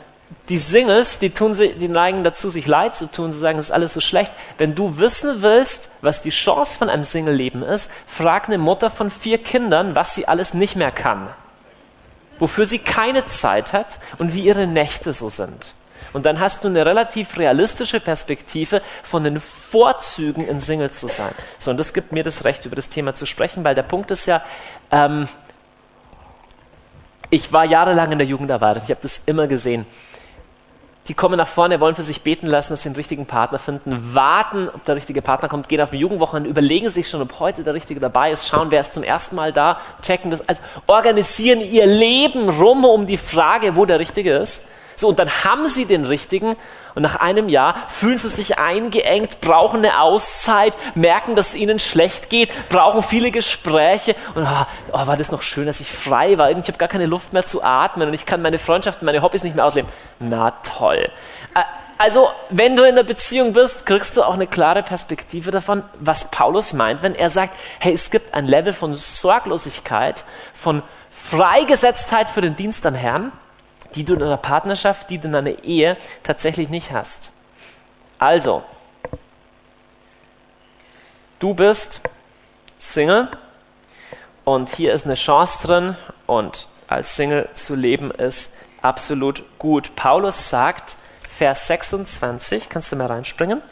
die 0.49 0.59
Singles, 0.59 1.18
die, 1.18 1.30
tun 1.30 1.55
die 1.55 1.89
neigen 1.89 2.22
dazu, 2.22 2.51
sich 2.51 2.66
leid 2.66 2.95
zu 2.97 3.11
tun, 3.11 3.32
zu 3.32 3.39
sagen, 3.39 3.59
es 3.59 3.66
ist 3.66 3.70
alles 3.70 3.95
so 3.95 4.01
schlecht. 4.01 4.32
Wenn 4.59 4.74
du 4.74 4.99
wissen 4.99 5.43
willst, 5.43 5.91
was 6.03 6.20
die 6.20 6.30
Chance 6.30 6.78
von 6.78 6.91
einem 6.91 7.05
Single-Leben 7.05 7.62
ist, 7.62 7.91
frag 8.07 8.49
eine 8.49 8.59
Mutter 8.59 8.91
von 8.91 9.11
vier 9.11 9.39
Kindern, 9.39 9.95
was 9.95 10.14
sie 10.14 10.28
alles 10.28 10.53
nicht 10.53 10.76
mehr 10.76 10.93
kann. 10.93 11.28
Wofür 12.39 12.66
sie 12.66 12.78
keine 12.78 13.24
Zeit 13.26 13.72
hat 13.72 13.99
und 14.18 14.35
wie 14.35 14.43
ihre 14.43 14.66
Nächte 14.66 15.12
so 15.12 15.28
sind. 15.28 15.74
Und 16.12 16.26
dann 16.26 16.39
hast 16.41 16.62
du 16.62 16.68
eine 16.68 16.85
relativ 16.87 17.39
realistische 17.39 17.99
Perspektive 17.99 18.82
von 19.03 19.24
den 19.24 19.41
Vorzügen, 19.41 20.47
in 20.47 20.61
Single 20.61 20.91
zu 20.91 21.09
sein. 21.09 21.32
So, 21.59 21.70
und 21.70 21.76
das 21.76 21.93
gibt 21.93 22.12
mir 22.12 22.22
das 22.22 22.45
Recht, 22.45 22.66
über 22.66 22.76
das 22.76 22.89
Thema 22.89 23.14
zu 23.14 23.26
sprechen, 23.26 23.64
weil 23.64 23.74
der 23.74 23.82
Punkt 23.82 24.11
ist 24.11 24.26
ja, 24.26 24.43
ähm, 24.93 25.26
ich 27.30 27.53
war 27.53 27.64
jahrelang 27.64 28.12
in 28.12 28.18
der 28.18 28.26
Jugendarbeit, 28.28 28.76
ich 28.85 28.91
habe 28.91 29.01
das 29.01 29.22
immer 29.26 29.49
gesehen. 29.49 29.87
Die 31.09 31.15
kommen 31.15 31.37
nach 31.37 31.49
vorne, 31.49 31.81
wollen 31.81 31.95
für 31.95 32.03
sich 32.03 32.23
beten 32.23 32.47
lassen, 32.47 32.73
dass 32.73 32.83
sie 32.83 32.89
einen 32.89 32.97
richtigen 32.97 33.27
Partner 33.27 33.59
finden, 33.59 34.15
warten, 34.15 34.71
ob 34.71 34.87
der 34.87 34.97
richtige 34.97 35.21
Partner 35.21 35.49
kommt, 35.49 35.69
gehen 35.69 35.81
auf 35.83 35.93
ein 35.93 35.99
Jugendwochenende, 35.99 36.49
überlegen 36.49 36.89
sich 36.89 37.11
schon, 37.11 37.21
ob 37.21 37.41
heute 37.41 37.63
der 37.63 37.75
Richtige 37.75 38.01
dabei 38.01 38.31
ist, 38.31 38.49
schauen, 38.49 38.71
wer 38.71 38.81
ist 38.81 38.95
zum 38.95 39.03
ersten 39.03 39.37
Mal 39.37 39.53
da, 39.53 39.79
checken 40.01 40.31
das, 40.31 40.49
also 40.49 40.63
organisieren 40.87 41.61
ihr 41.61 41.87
Leben 41.87 42.49
rum 42.49 42.87
um 42.87 43.07
die 43.07 43.19
Frage, 43.19 43.77
wo 43.77 43.85
der 43.85 44.01
Richtige 44.01 44.33
ist. 44.33 44.67
So, 44.97 45.09
und 45.09 45.19
dann 45.19 45.31
haben 45.45 45.69
sie 45.69 45.85
den 45.85 46.05
richtigen 46.05 46.57
und 46.95 47.03
nach 47.03 47.17
einem 47.17 47.49
Jahr 47.49 47.89
fühlen 47.89 48.19
sie 48.19 48.29
sich 48.29 48.59
eingeengt, 48.59 49.41
brauchen 49.41 49.79
eine 49.79 50.01
Auszeit, 50.01 50.77
merken, 50.95 51.35
dass 51.35 51.49
es 51.51 51.55
ihnen 51.57 51.79
schlecht 51.79 52.31
geht, 52.31 52.51
brauchen 52.69 53.03
viele 53.03 53.31
Gespräche 53.31 54.15
und 54.35 54.45
oh, 54.45 54.67
oh, 54.93 55.07
war 55.07 55.17
das 55.17 55.33
noch 55.33 55.43
schön, 55.43 55.67
dass 55.67 55.81
ich 55.81 55.91
frei 55.91 56.39
war. 56.39 56.51
Ich 56.51 56.57
habe 56.57 56.79
gar 56.79 56.89
keine 56.89 57.07
Luft 57.07 57.33
mehr 57.33 57.45
zu 57.45 57.65
atmen 57.65 58.09
und 58.09 58.15
ich 58.15 58.27
kann 58.27 58.43
meine 58.43 58.59
Freundschaften, 58.59 59.05
meine 59.07 59.23
Hobbys 59.23 59.43
nicht 59.43 59.57
mehr 59.57 59.65
ausleben. 59.65 59.91
Na 60.21 60.53
toll. 60.63 61.11
Also, 61.97 62.29
wenn 62.51 62.75
du 62.75 62.83
in 62.83 62.91
einer 62.91 63.05
Beziehung 63.05 63.53
bist, 63.53 63.87
kriegst 63.87 64.17
du 64.17 64.25
auch 64.25 64.35
eine 64.35 64.49
klare 64.49 64.83
Perspektive 64.83 65.53
davon, 65.53 65.85
was 66.01 66.31
Paulus 66.31 66.73
meint, 66.73 67.03
wenn 67.03 67.15
er 67.15 67.31
sagt, 67.31 67.57
hey, 67.79 67.93
es 67.93 68.11
gibt 68.11 68.35
ein 68.35 68.47
Level 68.47 68.73
von 68.73 68.95
Sorglosigkeit, 68.97 70.25
von 70.53 70.83
Freigesetztheit 71.11 72.31
für 72.31 72.41
den 72.41 72.57
Dienst 72.57 72.85
am 72.85 72.95
Herrn 72.95 73.33
die 73.95 74.05
du 74.05 74.15
in 74.15 74.23
einer 74.23 74.37
Partnerschaft, 74.37 75.11
die 75.11 75.19
du 75.19 75.29
in 75.29 75.35
einer 75.35 75.65
Ehe 75.65 75.97
tatsächlich 76.23 76.69
nicht 76.69 76.93
hast. 76.93 77.31
Also, 78.19 78.63
du 81.39 81.55
bist 81.55 82.01
Single 82.79 83.29
und 84.45 84.71
hier 84.71 84.93
ist 84.93 85.05
eine 85.05 85.15
Chance 85.15 85.67
drin 85.67 85.97
und 86.27 86.69
als 86.87 87.17
Single 87.17 87.49
zu 87.55 87.75
leben 87.75 88.11
ist 88.11 88.53
absolut 88.83 89.43
gut. 89.59 89.97
Paulus 89.97 90.49
sagt, 90.49 90.97
Vers 91.29 91.67
26, 91.67 92.69
kannst 92.69 92.93
du 92.93 92.97
mal 92.97 93.07
reinspringen? 93.07 93.63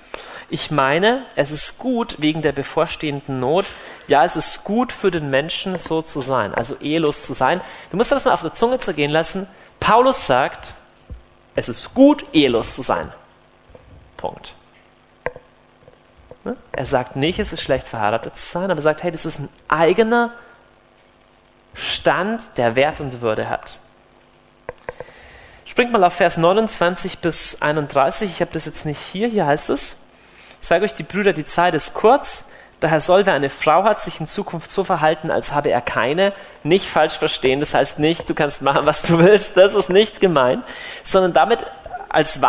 Ich 0.49 0.71
meine, 0.71 1.23
es 1.37 1.51
ist 1.51 1.79
gut 1.79 2.17
wegen 2.19 2.43
der 2.43 2.53
bevorstehenden 2.53 3.39
Not. 3.39 3.67
Ja, 4.09 4.25
es 4.25 4.37
ist 4.37 4.65
gut 4.65 4.93
für 4.93 5.11
den 5.11 5.31
Menschen, 5.31 5.79
so 5.79 6.03
zu 6.03 6.21
sein, 6.21 6.55
also 6.55 6.77
ehelos 6.81 7.25
zu 7.25 7.33
sein. 7.35 7.61
Du 7.91 7.97
musst 7.97 8.11
das 8.11 8.25
mal 8.25 8.33
auf 8.33 8.43
der 8.43 8.53
Zunge 8.53 8.79
zergehen 8.79 9.11
lassen. 9.11 9.47
Paulus 9.83 10.27
sagt, 10.27 10.75
es 11.57 11.69
ist 11.69 11.93
gut, 11.93 12.25
ehelos 12.33 12.77
zu 12.77 12.83
sein. 12.83 13.13
Punkt. 14.17 14.55
Ne? 16.45 16.57
Er 16.71 16.87
sagt 16.87 17.17
nicht, 17.17 17.41
es 17.41 17.53
ist 17.53 17.63
schlecht 17.63 17.89
verheiratet 17.89 18.37
zu 18.37 18.47
sein, 18.47 18.65
aber 18.65 18.77
er 18.77 18.83
sagt, 18.83 19.03
hey, 19.03 19.11
das 19.11 19.27
ist 19.27 19.41
ein 19.41 19.49
eigener 19.67 20.33
Stand, 21.75 22.57
der 22.59 22.77
Wert 22.77 23.01
und 23.01 23.23
Würde 23.23 23.49
hat. 23.49 23.81
Springt 25.65 25.91
mal 25.91 26.05
auf 26.05 26.15
Vers 26.15 26.37
29 26.37 27.19
bis 27.19 27.61
31. 27.61 28.31
Ich 28.31 28.41
habe 28.41 28.53
das 28.53 28.67
jetzt 28.67 28.87
nicht 28.87 29.01
hier. 29.01 29.27
Hier 29.27 29.47
heißt 29.47 29.69
es: 29.71 29.97
sage 30.61 30.85
euch, 30.85 30.95
die 30.95 31.03
Brüder, 31.03 31.33
die 31.33 31.45
Zeit 31.45 31.75
ist 31.75 31.93
kurz. 31.93 32.45
Daher 32.83 33.01
soll, 33.01 33.27
wer 33.27 33.35
eine 33.35 33.49
Frau 33.49 33.85
hat, 33.85 34.01
sich 34.01 34.19
in 34.19 34.27
Zukunft 34.27 34.69
so 34.69 34.83
verhalten, 34.83 35.31
als 35.31 35.53
habe 35.53 35.71
er 35.71 35.81
keine. 35.81 36.33
Nicht 36.65 36.89
falsch 36.89 37.15
verstehen, 37.15 37.61
das 37.61 37.75
heißt 37.75 38.01
nicht, 38.01 38.29
du 38.29 38.35
kannst 38.35 38.61
machen, 38.61 38.87
was 38.87 39.03
du 39.03 39.21
willst, 39.21 39.57
das 39.57 39.77
ist 39.77 39.89
nicht 39.89 40.21
gemein, 40.21 40.65
sondern 41.05 41.33
damit, 41.33 41.65
als 42.09 42.41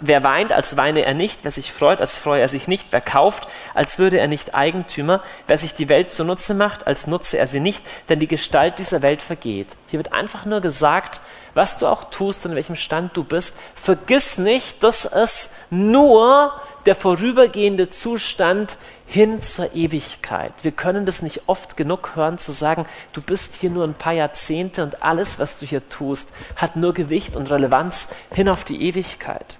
wer 0.00 0.22
weint, 0.22 0.52
als 0.52 0.76
weine 0.76 1.04
er 1.04 1.14
nicht, 1.14 1.42
wer 1.42 1.50
sich 1.50 1.72
freut, 1.72 2.00
als 2.00 2.18
freue 2.18 2.40
er 2.40 2.46
sich 2.46 2.68
nicht, 2.68 2.92
wer 2.92 3.00
kauft, 3.00 3.48
als 3.74 3.98
würde 3.98 4.20
er 4.20 4.28
nicht 4.28 4.54
Eigentümer, 4.54 5.24
wer 5.48 5.58
sich 5.58 5.74
die 5.74 5.88
Welt 5.88 6.08
zunutze 6.08 6.54
macht, 6.54 6.86
als 6.86 7.08
nutze 7.08 7.38
er 7.38 7.48
sie 7.48 7.58
nicht, 7.60 7.84
denn 8.08 8.20
die 8.20 8.28
Gestalt 8.28 8.78
dieser 8.78 9.02
Welt 9.02 9.20
vergeht. 9.20 9.66
Hier 9.88 9.98
wird 9.98 10.12
einfach 10.12 10.44
nur 10.44 10.60
gesagt, 10.60 11.20
was 11.54 11.78
du 11.78 11.88
auch 11.88 12.04
tust, 12.04 12.46
in 12.46 12.54
welchem 12.54 12.76
Stand 12.76 13.16
du 13.16 13.24
bist, 13.24 13.56
vergiss 13.74 14.38
nicht, 14.38 14.84
dass 14.84 15.04
es 15.04 15.50
nur 15.68 16.52
der 16.86 16.94
vorübergehende 16.94 17.90
Zustand 17.90 18.76
hin 19.10 19.42
zur 19.42 19.74
Ewigkeit. 19.74 20.52
Wir 20.62 20.70
können 20.70 21.04
das 21.04 21.20
nicht 21.20 21.42
oft 21.48 21.76
genug 21.76 22.14
hören, 22.14 22.38
zu 22.38 22.52
sagen, 22.52 22.86
du 23.12 23.20
bist 23.20 23.56
hier 23.56 23.68
nur 23.68 23.82
ein 23.82 23.94
paar 23.94 24.12
Jahrzehnte 24.12 24.84
und 24.84 25.02
alles, 25.02 25.40
was 25.40 25.58
du 25.58 25.66
hier 25.66 25.88
tust, 25.88 26.28
hat 26.54 26.76
nur 26.76 26.94
Gewicht 26.94 27.34
und 27.34 27.50
Relevanz 27.50 28.10
hin 28.32 28.48
auf 28.48 28.62
die 28.62 28.80
Ewigkeit. 28.82 29.56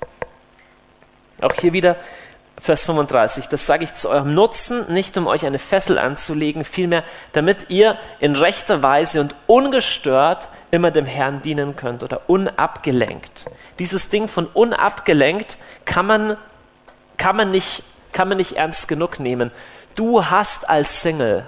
Auch 1.40 1.52
hier 1.54 1.72
wieder 1.72 1.96
Vers 2.60 2.84
35. 2.84 3.46
Das 3.46 3.66
sage 3.66 3.82
ich 3.82 3.92
zu 3.92 4.08
eurem 4.08 4.34
Nutzen, 4.34 4.92
nicht 4.92 5.16
um 5.16 5.26
euch 5.26 5.44
eine 5.44 5.58
Fessel 5.58 5.98
anzulegen, 5.98 6.64
vielmehr 6.64 7.02
damit 7.32 7.70
ihr 7.70 7.98
in 8.20 8.36
rechter 8.36 8.84
Weise 8.84 9.20
und 9.20 9.34
ungestört 9.48 10.48
immer 10.70 10.92
dem 10.92 11.06
Herrn 11.06 11.42
dienen 11.42 11.74
könnt 11.74 12.04
oder 12.04 12.22
unabgelenkt. 12.28 13.46
Dieses 13.80 14.10
Ding 14.10 14.28
von 14.28 14.46
unabgelenkt 14.46 15.58
kann 15.86 16.06
man 16.06 16.36
kann 17.16 17.36
man 17.36 17.50
nicht, 17.50 17.82
kann 18.12 18.28
man 18.28 18.38
nicht 18.38 18.52
ernst 18.52 18.88
genug 18.88 19.20
nehmen. 19.20 19.50
Du 19.94 20.26
hast 20.26 20.68
als 20.68 21.02
Single 21.02 21.46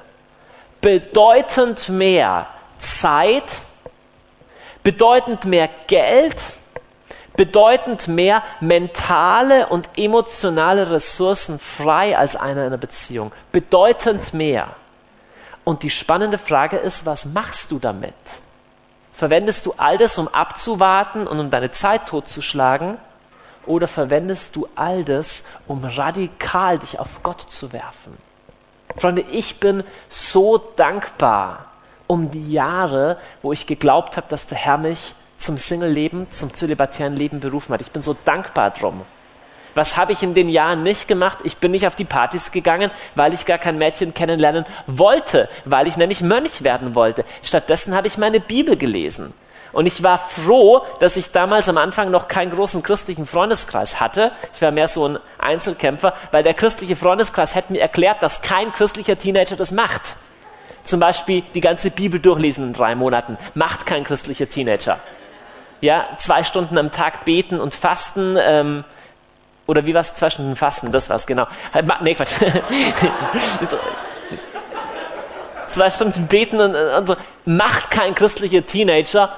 bedeutend 0.81 1.89
mehr 1.89 2.47
Zeit, 2.79 3.63
bedeutend 4.83 5.45
mehr 5.45 5.69
Geld, 5.87 6.37
bedeutend 7.37 8.09
mehr 8.09 8.43
mentale 8.61 9.69
und 9.69 9.89
emotionale 9.97 10.91
Ressourcen 10.91 11.59
frei 11.59 12.19
als 12.19 12.37
einer 12.37 12.63
in 12.63 12.67
einer 12.67 12.77
Beziehung. 12.77 13.33
Bedeutend 13.53 14.35
mehr. 14.35 14.69
Und 15.65 15.85
die 15.85 15.91
spannende 15.91 16.39
Frage 16.39 16.77
ist, 16.77 17.07
was 17.07 17.25
machst 17.25 17.71
du 17.71 17.79
damit? 17.79 18.15
Verwendest 19.13 19.67
du 19.67 19.75
all 19.77 19.99
das, 19.99 20.19
um 20.19 20.27
abzuwarten 20.29 21.27
und 21.27 21.39
um 21.39 21.51
deine 21.51 21.71
Zeit 21.71 22.07
totzuschlagen? 22.07 22.99
Oder 23.67 23.89
verwendest 23.89 24.57
du 24.57 24.69
all 24.75 25.05
das, 25.05 25.45
um 25.67 25.85
radikal 25.85 26.79
dich 26.79 26.99
auf 26.99 27.23
Gott 27.23 27.41
zu 27.41 27.73
werfen? 27.73 28.17
Freunde, 28.97 29.25
ich 29.31 29.61
bin 29.61 29.85
so 30.09 30.59
dankbar 30.59 31.67
um 32.07 32.31
die 32.31 32.53
Jahre, 32.53 33.17
wo 33.41 33.53
ich 33.53 33.67
geglaubt 33.67 34.17
habe, 34.17 34.27
dass 34.29 34.47
der 34.47 34.59
Herr 34.59 34.77
mich 34.77 35.15
zum 35.39 35.57
Single-Leben, 35.57 36.31
zum 36.31 36.55
zölibatären 36.55 37.17
Leben 37.17 37.41
berufen 37.41 37.73
hat. 37.73 37.81
Ich 37.81 37.91
bin 37.91 38.03
so 38.03 38.17
dankbar 38.25 38.71
drum. 38.71 39.03
Was 39.75 39.97
habe 39.97 40.13
ich 40.13 40.23
in 40.23 40.35
den 40.35 40.51
Jahren 40.51 40.83
nicht 40.83 41.09
gemacht? 41.09 41.39
Ich 41.45 41.57
bin 41.57 41.71
nicht 41.71 41.87
auf 41.87 41.95
die 41.95 42.05
Partys 42.05 42.53
gegangen, 42.53 42.91
weil 43.15 43.33
ich 43.33 43.47
gar 43.47 43.59
kein 43.59 43.79
Mädchen 43.79 44.13
kennenlernen 44.13 44.67
wollte, 44.87 45.49
weil 45.65 45.87
ich 45.87 45.97
nämlich 45.97 46.21
Mönch 46.21 46.63
werden 46.63 46.95
wollte. 46.95 47.25
Stattdessen 47.43 47.95
habe 47.95 48.07
ich 48.07 48.19
meine 48.19 48.41
Bibel 48.41 48.77
gelesen. 48.77 49.33
Und 49.73 49.87
ich 49.87 50.03
war 50.03 50.19
froh, 50.19 50.83
dass 51.01 51.17
ich 51.17 51.31
damals 51.31 51.69
am 51.69 51.79
Anfang 51.79 52.11
noch 52.11 52.29
keinen 52.29 52.53
großen 52.53 52.83
christlichen 52.83 53.25
Freundeskreis 53.25 54.01
hatte. 54.01 54.33
Ich 54.55 54.61
war 54.61 54.71
mehr 54.71 54.89
so 54.89 55.09
ein 55.09 55.19
Einzelkämpfer, 55.39 56.13
weil 56.31 56.43
der 56.43 56.55
christliche 56.55 56.95
Freundeskreis 56.95 57.55
hätte 57.55 57.73
mir 57.73 57.81
erklärt, 57.81 58.23
dass 58.23 58.43
kein 58.43 58.73
christlicher 58.73 59.17
Teenager 59.17 59.57
das 59.57 59.73
macht. 59.73 60.17
Zum 60.85 61.01
Beispiel 61.01 61.43
die 61.55 61.61
ganze 61.61 61.91
Bibel 61.91 62.21
durchlesen 62.21 62.67
in 62.67 62.73
drei 62.73 62.95
Monaten. 62.95 63.39
Macht 63.55 63.87
kein 63.87 64.05
christlicher 64.05 64.49
Teenager. 64.49 64.99
Ja, 65.81 66.07
zwei 66.19 66.45
Stunden 66.45 66.77
am 66.77 66.91
Tag 66.91 67.25
beten 67.25 67.59
und 67.59 67.75
fasten. 67.75 68.37
Ähm, 68.39 68.85
oder 69.67 69.87
wie 69.87 69.95
war 69.95 70.03
es? 70.03 70.15
Zwei 70.15 70.29
Stunden 70.29 70.55
fasten, 70.55 70.93
das 70.93 71.09
war's, 71.09 71.27
genau. 71.27 71.47
Nee, 72.03 72.15
Quatsch. 72.15 72.33
zwei 75.67 75.91
Stunden 75.91 76.27
beten 76.27 76.61
und, 76.61 76.75
und 76.75 77.07
so. 77.07 77.17
Macht 77.47 77.91
kein 77.91 78.15
christlicher 78.15 78.67
Teenager 78.67 79.35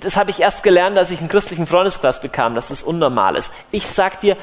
das 0.00 0.16
habe 0.16 0.30
ich 0.30 0.40
erst 0.40 0.62
gelernt, 0.62 0.98
als 0.98 1.10
ich 1.10 1.20
einen 1.20 1.28
christlichen 1.28 1.66
Freundeskreis 1.66 2.20
bekam, 2.20 2.54
dass 2.54 2.68
das 2.68 2.82
unnormal 2.82 3.36
ist. 3.36 3.52
Ich 3.70 3.86
sag 3.86 4.20
dir, 4.20 4.36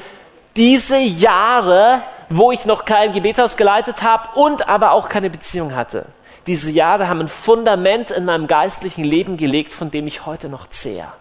diese 0.56 0.98
Jahre, 0.98 2.02
wo 2.28 2.50
ich 2.52 2.66
noch 2.66 2.84
kein 2.84 3.12
Gebethaus 3.12 3.56
geleitet 3.56 4.02
habe 4.02 4.28
und 4.34 4.68
aber 4.68 4.92
auch 4.92 5.08
keine 5.08 5.30
Beziehung 5.30 5.74
hatte, 5.74 6.06
diese 6.48 6.70
Jahre 6.70 7.08
haben 7.08 7.20
ein 7.20 7.28
Fundament 7.28 8.10
in 8.10 8.24
meinem 8.24 8.46
geistlichen 8.46 9.04
Leben 9.04 9.36
gelegt, 9.36 9.72
von 9.72 9.90
dem 9.90 10.06
ich 10.06 10.24
heute 10.24 10.48
noch 10.48 10.66
zehre. 10.66 11.12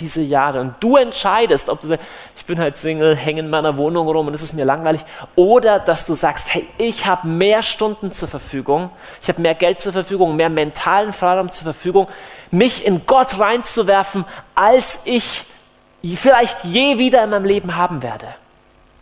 Diese 0.00 0.20
Jahre. 0.20 0.60
Und 0.60 0.74
du 0.80 0.96
entscheidest, 0.96 1.68
ob 1.68 1.80
du 1.80 1.88
sagst, 1.88 2.04
ich 2.36 2.44
bin 2.44 2.60
halt 2.60 2.76
Single, 2.76 3.16
hänge 3.16 3.40
in 3.40 3.50
meiner 3.50 3.76
Wohnung 3.78 4.06
rum 4.06 4.28
und 4.28 4.34
es 4.34 4.42
ist 4.42 4.52
mir 4.52 4.66
langweilig. 4.66 5.00
Oder 5.34 5.80
dass 5.80 6.06
du 6.06 6.14
sagst, 6.14 6.54
hey, 6.54 6.68
ich 6.76 7.06
habe 7.06 7.26
mehr 7.26 7.62
Stunden 7.62 8.12
zur 8.12 8.28
Verfügung, 8.28 8.90
ich 9.22 9.28
habe 9.28 9.40
mehr 9.40 9.54
Geld 9.54 9.80
zur 9.80 9.92
Verfügung, 9.92 10.36
mehr 10.36 10.50
mentalen 10.50 11.12
Freiraum 11.12 11.50
zur 11.50 11.64
Verfügung 11.64 12.06
mich 12.50 12.84
in 12.84 13.06
Gott 13.06 13.38
reinzuwerfen, 13.38 14.24
als 14.54 15.00
ich 15.04 15.44
vielleicht 16.16 16.64
je 16.64 16.98
wieder 16.98 17.24
in 17.24 17.30
meinem 17.30 17.44
Leben 17.44 17.76
haben 17.76 18.02
werde. 18.02 18.26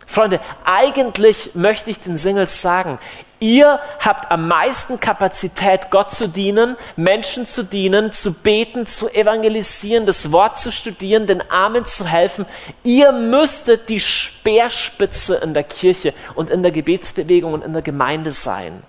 Freunde, 0.09 0.39
eigentlich 0.63 1.51
möchte 1.53 1.91
ich 1.91 1.99
den 1.99 2.15
Singles 2.15 2.61
sagen, 2.61 2.97
ihr 3.39 3.79
habt 3.99 4.31
am 4.31 4.47
meisten 4.47 5.01
Kapazität, 5.01 5.91
Gott 5.91 6.11
zu 6.11 6.29
dienen, 6.29 6.77
Menschen 6.95 7.45
zu 7.45 7.63
dienen, 7.63 8.13
zu 8.13 8.31
beten, 8.31 8.85
zu 8.85 9.13
evangelisieren, 9.13 10.05
das 10.05 10.31
Wort 10.31 10.57
zu 10.57 10.71
studieren, 10.71 11.27
den 11.27 11.51
Armen 11.51 11.83
zu 11.83 12.07
helfen. 12.07 12.45
Ihr 12.83 13.11
müsstet 13.11 13.89
die 13.89 13.99
Speerspitze 13.99 15.35
in 15.35 15.53
der 15.53 15.63
Kirche 15.63 16.13
und 16.35 16.49
in 16.49 16.63
der 16.63 16.71
Gebetsbewegung 16.71 17.53
und 17.53 17.65
in 17.65 17.73
der 17.73 17.81
Gemeinde 17.81 18.31
sein. 18.31 18.81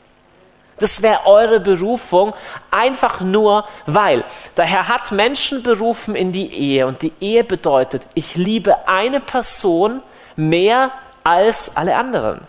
Das 0.79 1.03
wäre 1.03 1.27
eure 1.27 1.61
Berufung, 1.61 2.35
einfach 2.71 3.21
nur, 3.21 3.65
weil 3.87 4.25
der 4.57 4.65
Herr 4.65 4.89
hat 4.89 5.13
Menschen 5.13 5.63
berufen 5.63 6.15
in 6.15 6.33
die 6.33 6.53
Ehe 6.53 6.87
und 6.87 7.03
die 7.03 7.13
Ehe 7.21 7.45
bedeutet, 7.45 8.03
ich 8.15 8.37
liebe 8.37 8.89
eine 8.89 9.21
Person 9.21 10.03
mehr 10.37 10.91
als 11.25 11.77
alle 11.77 11.97
anderen. 11.97 12.41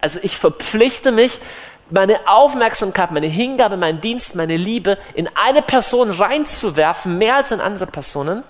Also 0.00 0.20
ich 0.22 0.36
verpflichte 0.36 1.12
mich, 1.12 1.40
meine 1.90 2.20
Aufmerksamkeit, 2.28 3.10
meine 3.10 3.26
Hingabe, 3.26 3.76
meinen 3.76 4.00
Dienst, 4.00 4.36
meine 4.36 4.56
Liebe 4.56 4.96
in 5.14 5.28
eine 5.34 5.60
Person 5.60 6.10
reinzuwerfen, 6.10 7.18
mehr 7.18 7.36
als 7.36 7.50
in 7.50 7.60
andere 7.60 7.86
Personen 7.86 8.44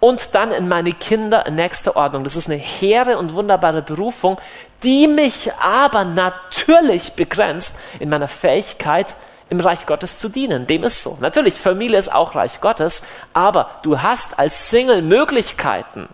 und 0.00 0.34
dann 0.34 0.52
in 0.52 0.68
meine 0.68 0.92
Kinder 0.92 1.46
in 1.46 1.54
nächster 1.54 1.96
Ordnung. 1.96 2.24
Das 2.24 2.36
ist 2.36 2.48
eine 2.48 2.56
hehre 2.56 3.18
und 3.18 3.34
wunderbare 3.34 3.82
Berufung, 3.82 4.38
die 4.82 5.08
mich 5.08 5.52
aber 5.54 6.04
natürlich 6.04 7.14
begrenzt 7.14 7.76
in 7.98 8.08
meiner 8.08 8.28
Fähigkeit, 8.28 9.16
im 9.48 9.60
Reich 9.60 9.86
Gottes 9.86 10.18
zu 10.18 10.28
dienen. 10.28 10.66
Dem 10.66 10.82
ist 10.84 11.02
so. 11.02 11.16
Natürlich, 11.20 11.54
Familie 11.54 11.98
ist 11.98 12.12
auch 12.12 12.34
Reich 12.34 12.60
Gottes, 12.60 13.02
aber 13.32 13.70
du 13.82 14.02
hast 14.02 14.38
als 14.38 14.70
Single 14.70 15.02
Möglichkeiten, 15.02 16.08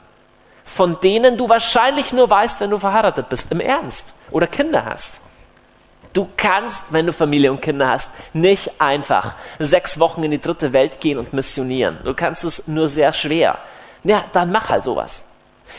von 0.65 1.01
denen 1.01 1.37
du 1.37 1.49
wahrscheinlich 1.49 2.13
nur 2.13 2.29
weißt, 2.29 2.61
wenn 2.61 2.71
du 2.71 2.79
verheiratet 2.79 3.29
bist, 3.29 3.51
im 3.51 3.61
Ernst 3.61 4.13
oder 4.31 4.47
Kinder 4.47 4.85
hast. 4.85 5.21
Du 6.13 6.29
kannst, 6.37 6.93
wenn 6.93 7.07
du 7.07 7.13
Familie 7.13 7.51
und 7.51 7.63
Kinder 7.63 7.89
hast, 7.89 8.11
nicht 8.35 8.81
einfach 8.81 9.35
sechs 9.59 9.99
Wochen 9.99 10.23
in 10.23 10.31
die 10.31 10.41
dritte 10.41 10.73
Welt 10.73 11.01
gehen 11.01 11.19
und 11.19 11.33
missionieren. 11.33 11.99
Du 12.05 12.15
kannst 12.15 12.45
es 12.45 12.69
nur 12.69 12.89
sehr 12.89 13.13
schwer. 13.13 13.59
Ja, 14.05 14.25
dann 14.33 14.53
mach 14.53 14.69
halt 14.69 14.85
sowas. 14.85 15.27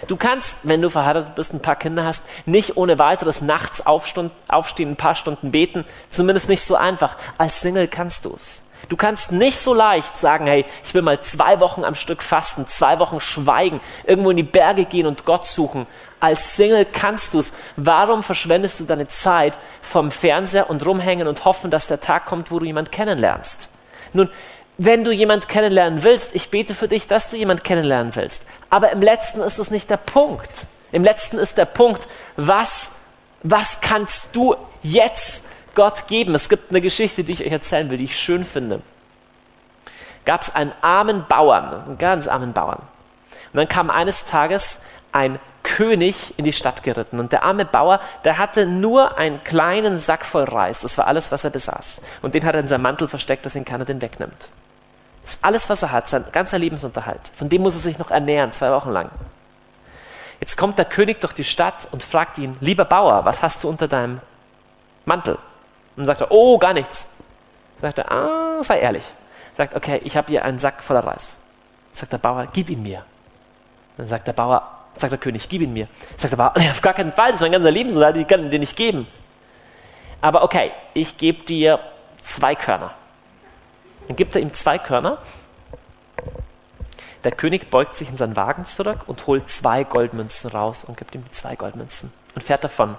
Du 0.07 0.17
kannst, 0.17 0.57
wenn 0.63 0.81
du 0.81 0.89
verheiratet 0.89 1.35
bist, 1.35 1.53
ein 1.53 1.61
paar 1.61 1.75
Kinder 1.75 2.03
hast, 2.03 2.23
nicht 2.45 2.77
ohne 2.77 2.99
weiteres 2.99 3.41
nachts 3.41 3.85
aufstehen, 3.85 4.31
ein 4.49 4.95
paar 4.95 5.15
Stunden 5.15 5.51
beten. 5.51 5.85
Zumindest 6.09 6.49
nicht 6.49 6.63
so 6.63 6.75
einfach. 6.75 7.15
Als 7.37 7.61
Single 7.61 7.87
kannst 7.87 8.25
du 8.25 8.33
es. 8.35 8.63
Du 8.93 8.97
kannst 8.97 9.31
nicht 9.31 9.57
so 9.57 9.73
leicht 9.73 10.15
sagen, 10.15 10.45
hey, 10.45 10.65
ich 10.83 10.93
will 10.93 11.01
mal 11.01 11.19
zwei 11.19 11.59
Wochen 11.59 11.83
am 11.83 11.95
Stück 11.95 12.21
fasten, 12.21 12.67
zwei 12.67 12.99
Wochen 12.99 13.19
schweigen, 13.19 13.81
irgendwo 14.03 14.29
in 14.29 14.37
die 14.37 14.43
Berge 14.43 14.85
gehen 14.85 15.07
und 15.07 15.25
Gott 15.25 15.47
suchen. 15.47 15.87
Als 16.19 16.55
Single 16.55 16.85
kannst 16.85 17.33
du 17.33 17.39
es. 17.39 17.53
Warum 17.75 18.21
verschwendest 18.21 18.79
du 18.79 18.83
deine 18.83 19.07
Zeit 19.07 19.57
vom 19.81 20.11
Fernseher 20.11 20.69
und 20.69 20.85
rumhängen 20.85 21.27
und 21.27 21.43
hoffen, 21.43 21.71
dass 21.71 21.87
der 21.87 22.01
Tag 22.01 22.27
kommt, 22.27 22.51
wo 22.51 22.59
du 22.59 22.67
jemand 22.67 22.91
kennenlernst? 22.91 23.67
Nun, 24.13 24.29
wenn 24.77 25.03
du 25.03 25.11
jemand 25.11 25.49
kennenlernen 25.49 26.03
willst, 26.03 26.35
ich 26.35 26.51
bete 26.51 26.75
für 26.75 26.87
dich, 26.87 27.07
dass 27.07 27.31
du 27.31 27.35
jemand 27.35 27.63
kennenlernen 27.63 28.15
willst. 28.15 28.43
Aber 28.69 28.91
im 28.91 29.01
letzten 29.01 29.41
ist 29.41 29.57
es 29.57 29.71
nicht 29.71 29.89
der 29.89 29.97
Punkt. 29.97 30.67
Im 30.91 31.03
letzten 31.03 31.39
ist 31.39 31.57
der 31.57 31.65
Punkt, 31.65 32.07
was, 32.37 32.91
was 33.41 33.81
kannst 33.81 34.35
du 34.35 34.55
jetzt 34.83 35.45
Gott 35.75 36.07
geben? 36.07 36.35
Es 36.35 36.49
gibt 36.49 36.71
eine 36.71 36.81
Geschichte, 36.81 37.23
die 37.23 37.33
ich 37.33 37.45
euch 37.45 37.51
erzählen 37.51 37.89
will, 37.89 37.97
die 37.97 38.05
ich 38.05 38.17
schön 38.17 38.43
finde. 38.43 38.81
Gab 40.25 40.41
es 40.41 40.53
einen 40.55 40.71
armen 40.81 41.25
Bauern, 41.27 41.83
einen 41.85 41.97
ganz 41.97 42.27
armen 42.27 42.53
Bauern. 42.53 42.79
Und 43.51 43.57
dann 43.57 43.67
kam 43.67 43.89
eines 43.89 44.25
Tages 44.25 44.81
ein 45.11 45.39
König 45.63 46.33
in 46.37 46.45
die 46.45 46.53
Stadt 46.53 46.83
geritten. 46.83 47.19
Und 47.19 47.31
der 47.31 47.43
arme 47.43 47.65
Bauer, 47.65 47.99
der 48.23 48.37
hatte 48.37 48.65
nur 48.65 49.17
einen 49.17 49.43
kleinen 49.43 49.99
Sack 49.99 50.25
voll 50.25 50.43
Reis. 50.43 50.81
Das 50.81 50.97
war 50.97 51.07
alles, 51.07 51.31
was 51.31 51.43
er 51.43 51.49
besaß. 51.49 52.01
Und 52.21 52.35
den 52.35 52.45
hat 52.45 52.55
er 52.55 52.61
in 52.61 52.67
seinem 52.67 52.81
Mantel 52.81 53.07
versteckt, 53.07 53.45
dass 53.45 53.55
ihn 53.55 53.65
keiner 53.65 53.85
den 53.85 54.01
wegnimmt. 54.01 54.49
Das 55.23 55.35
ist 55.35 55.43
alles, 55.43 55.69
was 55.69 55.81
er 55.81 55.91
hat, 55.91 56.07
sein 56.09 56.25
ganzer 56.31 56.59
Lebensunterhalt. 56.59 57.31
Von 57.33 57.47
dem 57.47 57.61
muss 57.61 57.75
er 57.75 57.81
sich 57.81 57.97
noch 57.97 58.11
ernähren, 58.11 58.51
zwei 58.51 58.71
Wochen 58.71 58.91
lang. 58.91 59.09
Jetzt 60.41 60.57
kommt 60.57 60.77
der 60.77 60.85
König 60.85 61.21
durch 61.21 61.31
die 61.31 61.45
Stadt 61.45 61.87
und 61.91 62.03
fragt 62.03 62.37
ihn, 62.37 62.57
lieber 62.59 62.83
Bauer, 62.83 63.23
was 63.23 63.41
hast 63.41 63.63
du 63.63 63.69
unter 63.69 63.87
deinem 63.87 64.19
Mantel? 65.05 65.37
Und 65.95 66.05
sagt 66.05 66.21
er, 66.21 66.31
oh, 66.31 66.57
gar 66.57 66.73
nichts. 66.73 67.07
Sagt 67.81 67.99
er, 67.99 68.11
ah, 68.11 68.63
sei 68.63 68.79
ehrlich. 68.79 69.05
Sagt, 69.57 69.75
okay, 69.75 70.01
ich 70.03 70.17
habe 70.17 70.27
hier 70.29 70.43
einen 70.45 70.59
Sack 70.59 70.83
voller 70.83 71.03
Reis. 71.05 71.31
Sagt 71.91 72.13
der 72.13 72.17
Bauer, 72.17 72.47
gib 72.51 72.69
ihn 72.69 72.81
mir. 72.81 73.03
Dann 73.97 74.07
sagt 74.07 74.27
der 74.27 74.33
Bauer, 74.33 74.83
Sagt 74.95 75.11
der 75.11 75.19
König, 75.19 75.49
gib 75.49 75.61
ihn 75.61 75.73
mir. 75.73 75.87
Sagt 76.17 76.31
der 76.31 76.37
Bauer, 76.37 76.53
auf 76.69 76.81
gar 76.81 76.93
keinen 76.93 77.13
Fall, 77.13 77.31
das 77.31 77.35
ist 77.35 77.41
mein 77.41 77.51
ganzer 77.51 77.71
Lebensunterhalt, 77.71 78.17
ich 78.17 78.27
kann 78.27 78.51
dir 78.51 78.59
nicht 78.59 78.75
geben. 78.75 79.07
Aber 80.21 80.43
okay, 80.43 80.71
ich 80.93 81.17
gebe 81.17 81.43
dir 81.43 81.79
zwei 82.21 82.55
Körner. 82.55 82.91
Dann 84.07 84.15
gibt 84.15 84.35
er 84.35 84.41
ihm 84.41 84.53
zwei 84.53 84.77
Körner. 84.77 85.17
Der 87.23 87.31
König 87.31 87.69
beugt 87.69 87.95
sich 87.95 88.09
in 88.09 88.15
seinen 88.15 88.35
Wagen 88.35 88.65
zurück 88.65 88.99
und 89.07 89.25
holt 89.27 89.49
zwei 89.49 89.83
Goldmünzen 89.83 90.51
raus 90.51 90.83
und 90.83 90.97
gibt 90.97 91.15
ihm 91.15 91.23
zwei 91.31 91.55
Goldmünzen 91.55 92.11
und 92.35 92.43
fährt 92.43 92.63
davon. 92.63 92.97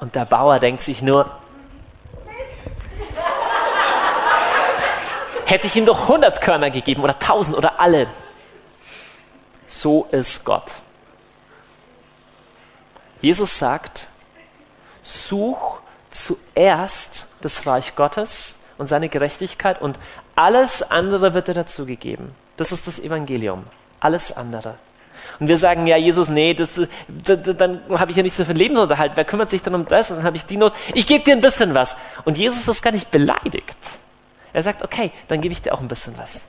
Und 0.00 0.14
der 0.14 0.24
Bauer 0.24 0.58
denkt 0.58 0.82
sich 0.82 1.02
nur, 1.02 1.30
hätte 5.44 5.66
ich 5.66 5.76
ihm 5.76 5.84
doch 5.84 6.02
100 6.02 6.40
Körner 6.40 6.70
gegeben 6.70 7.02
oder 7.02 7.14
1000 7.14 7.56
oder 7.56 7.80
alle, 7.80 8.06
so 9.66 10.06
ist 10.10 10.44
Gott. 10.44 10.72
Jesus 13.20 13.58
sagt, 13.58 14.08
such 15.02 15.80
zuerst 16.10 17.26
das 17.42 17.66
Reich 17.66 17.94
Gottes 17.94 18.58
und 18.78 18.86
seine 18.86 19.08
Gerechtigkeit 19.08 19.80
und 19.82 19.98
alles 20.34 20.82
andere 20.82 21.34
wird 21.34 21.48
dir 21.48 21.54
dazugegeben. 21.54 22.34
Das 22.56 22.72
ist 22.72 22.86
das 22.86 22.98
Evangelium. 22.98 23.64
Alles 24.00 24.32
andere. 24.32 24.78
Und 25.40 25.48
wir 25.48 25.56
sagen, 25.56 25.86
ja, 25.86 25.96
Jesus, 25.96 26.28
nee, 26.28 26.52
das, 26.52 26.78
das, 27.08 27.56
dann 27.56 27.80
habe 27.88 28.10
ich 28.10 28.16
ja 28.16 28.22
nicht 28.22 28.36
so 28.36 28.44
viel 28.44 28.54
Lebensunterhalt. 28.56 29.12
Wer 29.14 29.24
kümmert 29.24 29.48
sich 29.48 29.62
dann 29.62 29.74
um 29.74 29.86
das? 29.86 30.10
Und 30.10 30.18
dann 30.18 30.26
habe 30.26 30.36
ich 30.36 30.44
die 30.44 30.58
Not. 30.58 30.74
Ich 30.92 31.06
gebe 31.06 31.24
dir 31.24 31.34
ein 31.34 31.40
bisschen 31.40 31.74
was. 31.74 31.96
Und 32.24 32.36
Jesus 32.36 32.68
ist 32.68 32.82
gar 32.82 32.92
nicht 32.92 33.10
beleidigt. 33.10 33.76
Er 34.52 34.62
sagt, 34.62 34.82
okay, 34.84 35.12
dann 35.28 35.40
gebe 35.40 35.52
ich 35.52 35.62
dir 35.62 35.72
auch 35.72 35.80
ein 35.80 35.88
bisschen 35.88 36.16
was. 36.18 36.44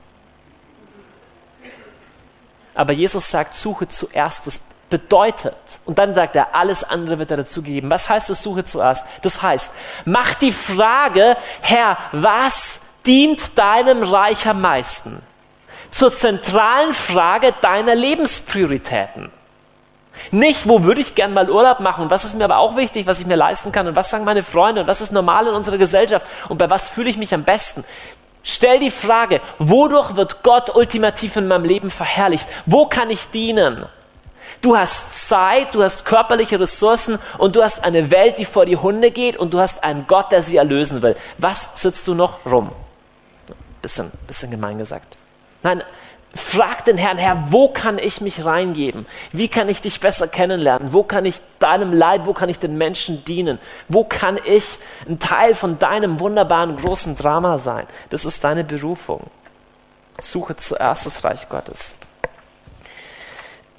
Aber 2.74 2.92
Jesus 2.92 3.30
sagt, 3.30 3.54
suche 3.54 3.88
zuerst 3.88 4.46
das 4.46 4.60
bedeutet. 4.90 5.56
Und 5.86 5.98
dann 5.98 6.14
sagt 6.14 6.36
er, 6.36 6.54
alles 6.54 6.84
andere 6.84 7.18
wird 7.18 7.30
er 7.30 7.38
dazu 7.38 7.62
geben. 7.62 7.90
Was 7.90 8.10
heißt 8.10 8.28
das, 8.28 8.42
suche 8.42 8.64
zuerst? 8.64 9.04
Das 9.22 9.40
heißt, 9.40 9.72
mach 10.04 10.34
die 10.34 10.52
Frage, 10.52 11.38
Herr, 11.62 11.96
was 12.12 12.82
dient 13.06 13.56
deinem 13.58 14.02
Reich 14.02 14.46
am 14.46 14.60
meisten? 14.60 15.22
Zur 15.92 16.12
zentralen 16.12 16.94
Frage 16.94 17.54
deiner 17.60 17.94
Lebensprioritäten. 17.94 19.30
Nicht, 20.30 20.68
wo 20.68 20.82
würde 20.82 21.00
ich 21.00 21.14
gern 21.14 21.32
mal 21.32 21.50
Urlaub 21.50 21.80
machen 21.80 22.04
und 22.04 22.10
was 22.10 22.24
ist 22.24 22.36
mir 22.36 22.44
aber 22.44 22.58
auch 22.58 22.76
wichtig, 22.76 23.06
was 23.06 23.20
ich 23.20 23.26
mir 23.26 23.36
leisten 23.36 23.72
kann 23.72 23.86
und 23.86 23.94
was 23.94 24.10
sagen 24.10 24.24
meine 24.24 24.42
Freunde 24.42 24.80
und 24.80 24.86
was 24.86 25.00
ist 25.00 25.12
normal 25.12 25.46
in 25.46 25.54
unserer 25.54 25.78
Gesellschaft 25.78 26.26
und 26.48 26.58
bei 26.58 26.68
was 26.70 26.88
fühle 26.88 27.10
ich 27.10 27.18
mich 27.18 27.34
am 27.34 27.44
besten. 27.44 27.84
Stell 28.42 28.80
die 28.80 28.90
Frage, 28.90 29.40
wodurch 29.58 30.16
wird 30.16 30.42
Gott 30.42 30.74
ultimativ 30.74 31.36
in 31.36 31.46
meinem 31.46 31.64
Leben 31.64 31.90
verherrlicht? 31.90 32.48
Wo 32.66 32.86
kann 32.86 33.10
ich 33.10 33.28
dienen? 33.28 33.86
Du 34.62 34.76
hast 34.76 35.28
Zeit, 35.28 35.74
du 35.74 35.82
hast 35.82 36.04
körperliche 36.04 36.58
Ressourcen 36.58 37.18
und 37.38 37.56
du 37.56 37.62
hast 37.62 37.84
eine 37.84 38.10
Welt, 38.10 38.38
die 38.38 38.44
vor 38.44 38.64
die 38.64 38.76
Hunde 38.76 39.10
geht 39.10 39.36
und 39.36 39.52
du 39.54 39.60
hast 39.60 39.84
einen 39.84 40.06
Gott, 40.06 40.32
der 40.32 40.42
sie 40.42 40.56
erlösen 40.56 41.02
will. 41.02 41.16
Was 41.38 41.70
sitzt 41.74 42.06
du 42.08 42.14
noch 42.14 42.46
rum? 42.46 42.70
Bisschen, 43.80 44.10
bisschen 44.26 44.50
gemein 44.50 44.78
gesagt. 44.78 45.16
Nein, 45.62 45.82
frag 46.34 46.84
den 46.84 46.96
Herrn, 46.96 47.18
Herr, 47.18 47.52
wo 47.52 47.68
kann 47.68 47.98
ich 47.98 48.20
mich 48.20 48.44
reingeben? 48.44 49.06
Wie 49.32 49.48
kann 49.48 49.68
ich 49.68 49.82
dich 49.82 50.00
besser 50.00 50.28
kennenlernen? 50.28 50.92
Wo 50.92 51.02
kann 51.02 51.24
ich 51.24 51.40
deinem 51.58 51.92
Leid, 51.92 52.26
wo 52.26 52.32
kann 52.32 52.48
ich 52.48 52.58
den 52.58 52.78
Menschen 52.78 53.24
dienen? 53.24 53.58
Wo 53.88 54.04
kann 54.04 54.38
ich 54.44 54.78
ein 55.08 55.18
Teil 55.18 55.54
von 55.54 55.78
deinem 55.78 56.20
wunderbaren 56.20 56.76
großen 56.76 57.16
Drama 57.16 57.58
sein? 57.58 57.86
Das 58.10 58.24
ist 58.24 58.42
deine 58.44 58.64
Berufung. 58.64 59.30
Suche 60.20 60.56
zuerst 60.56 61.06
das 61.06 61.24
Reich 61.24 61.48
Gottes. 61.48 61.98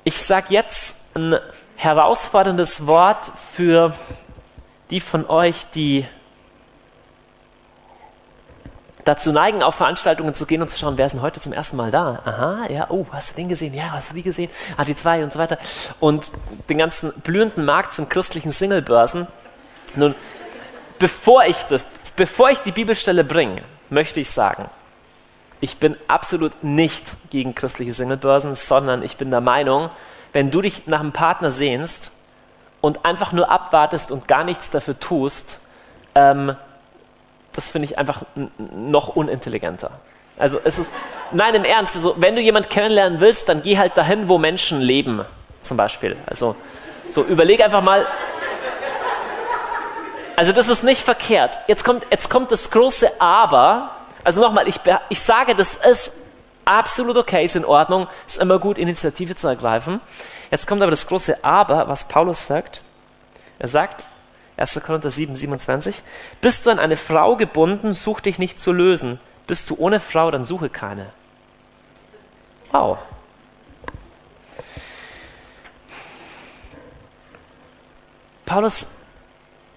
Ich 0.04 0.22
sage 0.22 0.48
jetzt 0.50 1.16
ein 1.16 1.38
herausforderndes 1.76 2.86
Wort 2.88 3.32
für 3.54 3.94
die 4.90 5.00
von 5.00 5.26
euch, 5.28 5.66
die 5.74 6.06
dazu 9.06 9.32
neigen, 9.32 9.64
auf 9.64 9.76
Veranstaltungen 9.76 10.34
zu 10.34 10.46
gehen 10.46 10.62
und 10.62 10.70
zu 10.70 10.78
schauen, 10.78 10.98
wer 10.98 11.06
ist 11.06 11.14
denn 11.14 11.22
heute 11.22 11.40
zum 11.40 11.54
ersten 11.54 11.78
Mal 11.78 11.92
da? 11.92 12.20
Aha, 12.26 12.68
ja, 12.70 12.88
oh, 12.90 13.06
hast 13.12 13.32
du 13.32 13.36
den 13.36 13.50
gesehen? 13.50 13.74
Ja, 13.74 13.92
hast 13.92 14.12
du 14.12 14.16
die 14.16 14.24
gesehen? 14.24 14.50
Ah, 14.78 14.86
die 14.86 14.96
zwei 14.96 15.24
und 15.24 15.34
so 15.34 15.40
weiter. 15.40 15.58
Und 16.00 16.32
den 16.70 16.78
ganzen 16.78 17.12
blühenden 17.24 17.66
Markt 17.66 17.94
von 17.94 18.08
christlichen 18.08 18.52
Singlebörsen. 18.52 19.28
Nun, 19.96 20.16
bevor 21.00 21.46
ich 21.46 21.64
das, 21.64 21.86
bevor 22.16 22.50
ich 22.50 22.60
die 22.60 22.72
Bibelstelle 22.72 23.24
bringe, 23.24 23.64
möchte 23.90 24.20
ich 24.20 24.30
sagen, 24.30 24.70
ich 25.60 25.78
bin 25.78 25.96
absolut 26.08 26.64
nicht 26.64 27.16
gegen 27.30 27.56
christliche 27.56 27.94
Singlebörsen, 27.94 28.56
sondern 28.56 29.04
ich 29.04 29.18
bin 29.18 29.32
der 29.32 29.42
Meinung, 29.42 29.90
wenn 30.34 30.52
du 30.52 30.62
dich 30.62 30.88
nach 30.88 31.00
einem 31.00 31.14
Partner 31.14 31.52
sehnst 31.52 32.12
und 32.82 33.06
einfach 33.06 33.32
nur 33.32 33.50
abwartest 33.50 34.12
und 34.12 34.28
gar 34.28 34.44
nichts 34.44 34.70
dafür 34.72 35.00
tust, 35.00 35.62
ähm, 36.16 36.56
das 37.54 37.72
finde 37.72 37.88
ich 37.88 37.98
einfach 37.98 38.24
noch 38.58 39.10
unintelligenter. 39.10 39.92
Also 40.38 40.60
es 40.64 40.80
ist, 40.80 40.92
nein, 41.32 41.54
im 41.54 41.64
Ernst, 41.64 41.96
also 41.96 42.16
wenn 42.18 42.36
du 42.36 42.42
jemanden 42.42 42.70
kennenlernen 42.70 43.20
willst, 43.20 43.48
dann 43.50 43.62
geh 43.62 43.78
halt 43.78 43.98
dahin, 43.98 44.28
wo 44.28 44.38
Menschen 44.38 44.82
leben, 44.82 45.24
zum 45.62 45.78
Beispiel. 45.78 46.18
Also 46.26 46.56
so 47.06 47.24
überleg 47.24 47.64
einfach 47.64 47.82
mal. 47.82 48.06
Also 50.36 50.52
das 50.52 50.70
ist 50.70 50.84
nicht 50.84 51.02
verkehrt. 51.02 51.60
Jetzt 51.68 51.86
kommt, 51.86 52.06
jetzt 52.10 52.30
kommt 52.30 52.52
das 52.52 52.72
große 52.72 53.22
Aber, 53.22 53.92
also 54.24 54.42
nochmal, 54.42 54.68
ich, 54.68 54.80
ich 55.10 55.22
sage, 55.22 55.56
das 55.56 55.76
ist 55.76 56.14
absolut 56.66 57.18
okay, 57.18 57.46
ist 57.46 57.56
in 57.56 57.66
Ordnung, 57.66 58.08
ist 58.26 58.42
immer 58.42 58.58
gut, 58.58 58.80
Initiative 58.80 59.36
zu 59.36 59.48
ergreifen. 59.48 60.02
Jetzt 60.50 60.66
kommt 60.68 60.82
aber 60.82 60.92
das 60.92 61.06
große 61.06 61.44
Aber, 61.44 61.88
was 61.88 62.08
Paulus 62.08 62.46
sagt. 62.46 62.82
Er 63.60 63.68
sagt, 63.68 64.04
1. 64.58 64.82
Korinther 64.86 65.12
7, 65.12 65.36
27, 65.36 66.04
bist 66.42 66.66
du 66.66 66.70
an 66.70 66.80
eine 66.80 66.98
Frau 66.98 67.36
gebunden, 67.36 67.94
such 67.94 68.22
dich 68.22 68.40
nicht 68.40 68.60
zu 68.60 68.72
lösen. 68.72 69.20
Bist 69.48 69.70
du 69.70 69.76
ohne 69.78 70.00
Frau, 70.00 70.32
dann 70.32 70.46
suche 70.46 70.70
keine. 70.70 71.08
Wow. 72.72 72.98
Paulus 78.46 78.86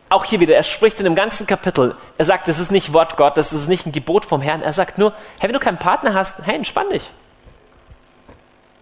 auch 0.09 0.25
hier 0.25 0.39
wieder, 0.39 0.55
er 0.55 0.63
spricht 0.63 0.99
in 0.99 1.05
dem 1.05 1.17
ganzen 1.17 1.47
Kapitel, 1.47 1.97
er 2.17 2.25
sagt, 2.25 2.47
das 2.47 2.61
ist 2.61 2.71
nicht 2.71 2.93
Wort 2.93 3.17
Gottes, 3.17 3.51
das 3.51 3.63
ist 3.63 3.69
nicht 3.69 3.87
ein 3.87 3.93
Gebot 3.93 4.25
vom 4.25 4.41
Herrn. 4.41 4.63
Er 4.63 4.73
sagt 4.73 4.99
nur, 4.99 5.13
hey, 5.39 5.49
wenn 5.49 5.55
du 5.55 5.59
keinen 5.59 5.79
Partner 5.79 6.15
hast, 6.15 6.47
hey, 6.47 6.55
entspann 6.55 6.89
dich. 6.91 7.11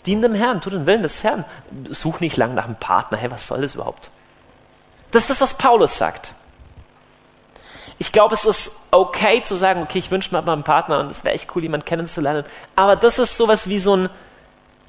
Dien 0.05 0.21
dem 0.21 0.35
Herrn, 0.35 0.61
tu 0.61 0.69
den 0.69 0.85
Willen 0.85 1.03
des 1.03 1.25
Herrn. 1.25 1.47
Such 1.89 2.21
nicht 2.21 2.37
lang 2.37 2.55
nach 2.55 2.67
einem 2.67 2.77
Partner, 2.77 3.17
hey, 3.17 3.31
was 3.31 3.47
soll 3.47 3.63
das 3.63 3.75
überhaupt? 3.75 4.11
Das 5.15 5.23
ist 5.23 5.31
das, 5.31 5.41
was 5.41 5.55
Paulus 5.55 5.97
sagt. 5.97 6.35
Ich 7.99 8.11
glaube, 8.11 8.35
es 8.35 8.45
ist 8.45 8.73
okay 8.91 9.43
zu 9.43 9.55
sagen, 9.55 9.81
okay, 9.81 10.01
ich 10.01 10.11
wünsche 10.11 10.35
mir 10.35 10.43
mal 10.43 10.55
einen 10.55 10.65
Partner 10.65 10.99
und 10.99 11.11
es 11.13 11.23
wäre 11.23 11.37
echt 11.37 11.55
cool, 11.55 11.63
jemanden 11.63 11.87
kennenzulernen. 11.87 12.45
Aber 12.75 12.97
das 12.97 13.21
ist 13.21 13.37
sowas 13.37 13.69
wie 13.69 13.79
so 13.79 13.97
ein, 13.97 14.09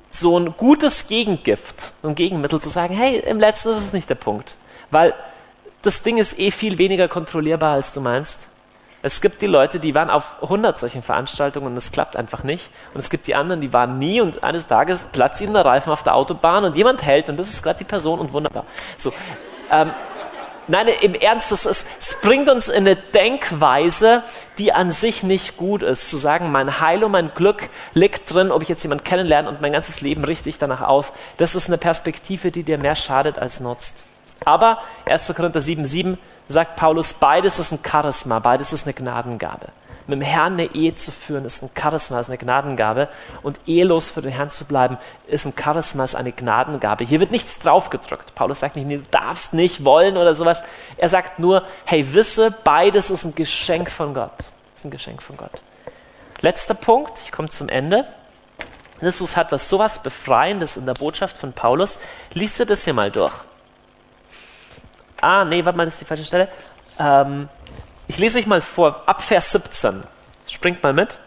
so 0.09 0.36
ein 0.39 0.57
gutes 0.57 1.07
Gegengift, 1.07 1.91
ein 2.01 2.15
Gegenmittel 2.15 2.59
zu 2.59 2.69
sagen, 2.69 2.95
hey, 2.95 3.19
im 3.19 3.39
Letzten 3.39 3.69
ist 3.69 3.78
es 3.78 3.93
nicht 3.93 4.09
der 4.09 4.15
Punkt. 4.15 4.55
Weil 4.89 5.13
das 5.84 6.01
Ding 6.01 6.17
ist 6.17 6.39
eh 6.39 6.49
viel 6.49 6.80
weniger 6.80 7.07
kontrollierbar, 7.07 7.73
als 7.73 7.93
du 7.93 8.01
meinst. 8.01 8.47
Es 9.03 9.21
gibt 9.21 9.43
die 9.43 9.47
Leute, 9.47 9.80
die 9.80 9.93
waren 9.93 10.09
auf 10.09 10.41
100 10.41 10.76
solchen 10.80 11.03
Veranstaltungen 11.03 11.67
und 11.67 11.78
es 11.78 11.91
klappt 11.91 12.17
einfach 12.17 12.41
nicht. 12.41 12.71
Und 12.95 12.99
es 12.99 13.11
gibt 13.11 13.28
die 13.28 13.36
anderen, 13.36 13.61
die 13.61 13.73
waren 13.73 13.99
nie 13.99 14.21
und 14.21 14.43
eines 14.43 14.65
Tages 14.65 15.05
platzt 15.11 15.39
ihnen 15.39 15.53
der 15.53 15.65
Reifen 15.65 15.93
auf 15.93 16.01
der 16.01 16.15
Autobahn 16.15 16.63
und 16.65 16.76
jemand 16.76 17.05
hält 17.05 17.30
und 17.30 17.38
das 17.38 17.49
ist 17.49 17.61
gerade 17.61 17.78
die 17.78 17.84
Person 17.84 18.17
und 18.17 18.34
wunderbar. 18.34 18.65
So, 18.97 19.13
ähm, 19.71 19.91
nein, 20.68 20.88
im 21.01 21.16
Ernst, 21.16 21.51
es, 21.51 21.66
ist, 21.66 21.86
es 21.99 22.20
bringt 22.22 22.49
uns 22.49 22.68
in 22.68 22.88
eine 22.88 22.95
Denkweise, 22.95 24.24
die 24.57 24.74
an 24.74 24.91
sich 24.91 25.24
nicht 25.24 25.57
gut 25.57 25.84
ist. 25.84 26.09
Zu 26.09 26.18
sagen, 26.18 26.51
mein 26.51 26.80
Heil 26.80 27.03
und 27.03 27.11
mein 27.11 27.32
Glück 27.34 27.70
liegt 27.93 28.34
drin, 28.34 28.51
ob 28.51 28.61
ich 28.61 28.70
jetzt 28.70 28.84
jemanden 28.84 29.03
kennenlerne 29.03 29.49
und 29.49 29.61
mein 29.61 29.74
ganzes 29.74 30.01
Leben 30.01 30.24
richte 30.24 30.49
ich 30.49 30.57
danach 30.57 30.82
aus. 30.82 31.13
Das 31.38 31.55
ist 31.55 31.68
eine 31.68 31.78
Perspektive, 31.78 32.51
die 32.51 32.63
dir 32.63 32.78
mehr 32.78 32.95
schadet 32.95 33.39
als 33.39 33.59
nutzt. 33.59 34.03
Aber 34.43 34.80
1. 35.05 35.34
Korinther 35.36 35.61
7,7 35.61 36.18
sagt 36.47 36.76
Paulus, 36.76 37.13
beides 37.13 37.59
ist 37.59 37.72
ein 37.72 37.80
Charisma, 37.84 38.39
beides 38.39 38.74
ist 38.74 38.86
eine 38.86 38.93
Gnadengabe. 38.93 39.68
Mit 40.07 40.19
dem 40.19 40.21
Herrn 40.21 40.53
eine 40.53 40.75
Ehe 40.75 40.93
zu 40.93 41.11
führen, 41.11 41.45
ist 41.45 41.63
ein 41.63 41.69
Charisma, 41.77 42.19
ist 42.19 42.29
eine 42.29 42.37
Gnadengabe. 42.37 43.09
Und 43.41 43.59
ehelos 43.65 44.11
für 44.11 44.21
den 44.21 44.31
Herrn 44.31 44.51
zu 44.51 44.65
bleiben, 44.65 44.97
ist 45.27 45.45
ein 45.45 45.53
Charisma, 45.59 46.03
ist 46.03 46.15
eine 46.15 46.31
Gnadengabe. 46.31 47.05
Hier 47.05 47.19
wird 47.19 47.31
nichts 47.31 47.57
draufgedrückt. 47.59 48.35
Paulus 48.35 48.59
sagt 48.59 48.75
nicht, 48.75 48.89
du 48.89 49.07
darfst 49.09 49.53
nicht 49.53 49.83
wollen 49.83 50.17
oder 50.17 50.35
sowas. 50.35 50.61
Er 50.97 51.09
sagt 51.09 51.39
nur, 51.39 51.65
hey, 51.85 52.13
wisse, 52.13 52.51
beides 52.63 53.09
ist 53.09 53.25
ein 53.25 53.33
Geschenk 53.33 53.89
von 53.89 54.13
Gott. 54.13 54.37
Ist 54.75 54.85
ein 54.85 54.91
Geschenk 54.91 55.23
von 55.23 55.37
Gott. 55.37 55.61
Letzter 56.41 56.75
Punkt, 56.75 57.19
ich 57.23 57.31
komme 57.31 57.49
zum 57.49 57.69
Ende. 57.69 58.05
Jesus 59.01 59.35
hat 59.35 59.51
was 59.51 59.69
sowas 59.69 60.01
Befreiendes 60.03 60.77
in 60.77 60.85
der 60.85 60.93
Botschaft 60.93 61.37
von 61.37 61.53
Paulus. 61.53 61.99
Liest 62.33 62.59
dir 62.59 62.65
das 62.65 62.83
hier 62.83 62.93
mal 62.93 63.11
durch. 63.11 63.33
Ah, 65.21 65.43
nee, 65.43 65.65
warte 65.65 65.77
mal, 65.77 65.85
das 65.85 65.95
ist 65.95 66.01
die 66.01 66.05
falsche 66.05 66.25
Stelle. 66.25 66.47
Ähm, 66.99 67.49
ich 68.07 68.17
lese 68.17 68.39
euch 68.39 68.47
mal 68.47 68.61
vor, 68.61 69.03
ab 69.05 69.21
Vers 69.21 69.51
17. 69.51 70.03
Springt 70.47 70.83
mal 70.83 70.93
mit. 70.93 71.17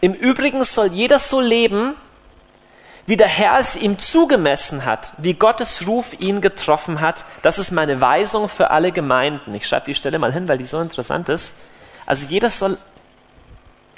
Im 0.00 0.14
Übrigen 0.14 0.64
soll 0.64 0.92
jeder 0.92 1.18
so 1.18 1.40
leben, 1.40 1.94
wie 3.06 3.16
der 3.16 3.28
Herr 3.28 3.58
es 3.58 3.76
ihm 3.76 3.98
zugemessen 3.98 4.84
hat, 4.84 5.14
wie 5.18 5.34
Gottes 5.34 5.86
Ruf 5.86 6.14
ihn 6.18 6.40
getroffen 6.40 7.00
hat. 7.00 7.24
Das 7.42 7.58
ist 7.58 7.70
meine 7.70 8.00
Weisung 8.00 8.48
für 8.48 8.70
alle 8.70 8.92
Gemeinden. 8.92 9.54
Ich 9.54 9.66
schreibe 9.66 9.86
die 9.86 9.94
Stelle 9.94 10.18
mal 10.18 10.32
hin, 10.32 10.48
weil 10.48 10.58
die 10.58 10.64
so 10.64 10.80
interessant 10.80 11.28
ist. 11.28 11.54
Also 12.06 12.26
jeder 12.28 12.50
soll 12.50 12.78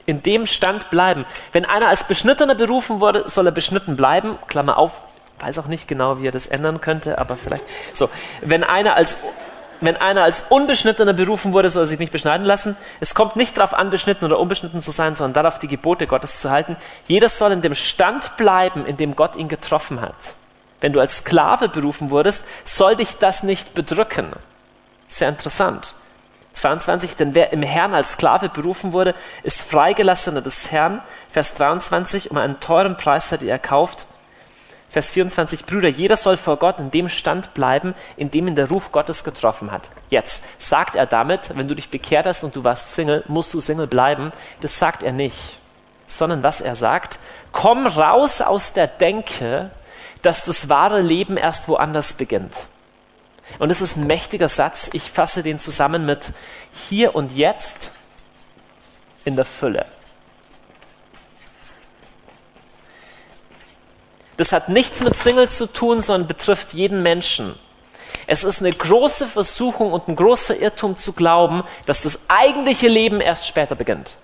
in 0.06 0.22
dem 0.22 0.46
Stand 0.46 0.90
bleiben. 0.90 1.24
Wenn 1.52 1.64
einer 1.64 1.88
als 1.88 2.04
Beschnittener 2.04 2.54
berufen 2.54 3.00
wurde, 3.00 3.24
soll 3.26 3.46
er 3.46 3.52
beschnitten 3.52 3.96
bleiben. 3.96 4.38
Klammer 4.48 4.78
auf, 4.78 5.00
weiß 5.40 5.58
auch 5.58 5.66
nicht 5.66 5.86
genau, 5.86 6.20
wie 6.20 6.26
er 6.26 6.32
das 6.32 6.46
ändern 6.46 6.80
könnte, 6.80 7.18
aber 7.18 7.36
vielleicht. 7.36 7.64
So, 7.94 8.10
wenn 8.40 8.64
einer 8.64 8.96
als 8.96 9.18
wenn 9.84 9.96
einer 9.96 10.22
als 10.22 10.42
Unbeschnittener 10.48 11.12
berufen 11.12 11.52
wurde, 11.52 11.68
soll 11.70 11.82
er 11.82 11.86
sich 11.86 11.98
nicht 11.98 12.12
beschneiden 12.12 12.46
lassen. 12.46 12.76
Es 13.00 13.14
kommt 13.14 13.36
nicht 13.36 13.56
darauf 13.56 13.74
an, 13.74 13.90
beschnitten 13.90 14.24
oder 14.24 14.38
unbeschnitten 14.38 14.80
zu 14.80 14.90
sein, 14.90 15.14
sondern 15.14 15.42
darauf, 15.42 15.58
die 15.58 15.68
Gebote 15.68 16.06
Gottes 16.06 16.40
zu 16.40 16.50
halten. 16.50 16.76
Jeder 17.06 17.28
soll 17.28 17.52
in 17.52 17.62
dem 17.62 17.74
Stand 17.74 18.36
bleiben, 18.36 18.86
in 18.86 18.96
dem 18.96 19.16
Gott 19.16 19.36
ihn 19.36 19.48
getroffen 19.48 20.00
hat. 20.00 20.14
Wenn 20.80 20.92
du 20.92 21.00
als 21.00 21.18
Sklave 21.18 21.68
berufen 21.68 22.10
wurdest, 22.10 22.44
soll 22.64 22.96
dich 22.96 23.18
das 23.18 23.42
nicht 23.42 23.74
bedrücken. 23.74 24.32
Sehr 25.08 25.28
interessant. 25.28 25.94
22, 26.54 27.16
denn 27.16 27.34
wer 27.34 27.52
im 27.52 27.62
Herrn 27.62 27.94
als 27.94 28.12
Sklave 28.12 28.48
berufen 28.48 28.92
wurde, 28.92 29.14
ist 29.42 29.62
Freigelassener 29.62 30.42
des 30.42 30.70
Herrn. 30.70 31.02
Vers 31.28 31.54
23, 31.54 32.30
um 32.30 32.36
einen 32.36 32.60
teuren 32.60 32.96
Preis 32.96 33.32
hat 33.32 33.42
er 33.42 33.50
erkauft. 33.50 34.06
Vers 34.92 35.10
24, 35.12 35.64
Brüder, 35.64 35.88
jeder 35.88 36.18
soll 36.18 36.36
vor 36.36 36.58
Gott 36.58 36.78
in 36.78 36.90
dem 36.90 37.08
Stand 37.08 37.54
bleiben, 37.54 37.94
in 38.18 38.30
dem 38.30 38.46
ihn 38.46 38.56
der 38.56 38.68
Ruf 38.68 38.92
Gottes 38.92 39.24
getroffen 39.24 39.70
hat. 39.72 39.88
Jetzt 40.10 40.44
sagt 40.58 40.96
er 40.96 41.06
damit, 41.06 41.50
wenn 41.56 41.66
du 41.66 41.74
dich 41.74 41.88
bekehrt 41.88 42.26
hast 42.26 42.44
und 42.44 42.54
du 42.54 42.62
warst 42.62 42.94
Single, 42.94 43.24
musst 43.26 43.54
du 43.54 43.60
Single 43.60 43.86
bleiben. 43.86 44.32
Das 44.60 44.78
sagt 44.78 45.02
er 45.02 45.12
nicht, 45.12 45.58
sondern 46.06 46.42
was 46.42 46.60
er 46.60 46.74
sagt, 46.74 47.20
komm 47.52 47.86
raus 47.86 48.42
aus 48.42 48.74
der 48.74 48.86
Denke, 48.86 49.70
dass 50.20 50.44
das 50.44 50.68
wahre 50.68 51.00
Leben 51.00 51.38
erst 51.38 51.68
woanders 51.68 52.12
beginnt. 52.12 52.52
Und 53.58 53.70
es 53.70 53.80
ist 53.80 53.96
ein 53.96 54.06
mächtiger 54.06 54.48
Satz. 54.48 54.90
Ich 54.92 55.10
fasse 55.10 55.42
den 55.42 55.58
zusammen 55.58 56.04
mit 56.04 56.34
hier 56.70 57.14
und 57.14 57.34
jetzt 57.34 57.92
in 59.24 59.36
der 59.36 59.46
Fülle. 59.46 59.86
Das 64.36 64.52
hat 64.52 64.68
nichts 64.68 65.02
mit 65.02 65.16
Single 65.16 65.48
zu 65.50 65.66
tun, 65.66 66.00
sondern 66.00 66.26
betrifft 66.26 66.72
jeden 66.72 67.02
Menschen. 67.02 67.58
Es 68.26 68.44
ist 68.44 68.60
eine 68.60 68.72
große 68.72 69.26
Versuchung 69.26 69.92
und 69.92 70.08
ein 70.08 70.16
großer 70.16 70.56
Irrtum 70.56 70.96
zu 70.96 71.12
glauben, 71.12 71.64
dass 71.86 72.02
das 72.02 72.20
eigentliche 72.28 72.88
Leben 72.88 73.20
erst 73.20 73.46
später 73.46 73.74
beginnt. 73.74 74.16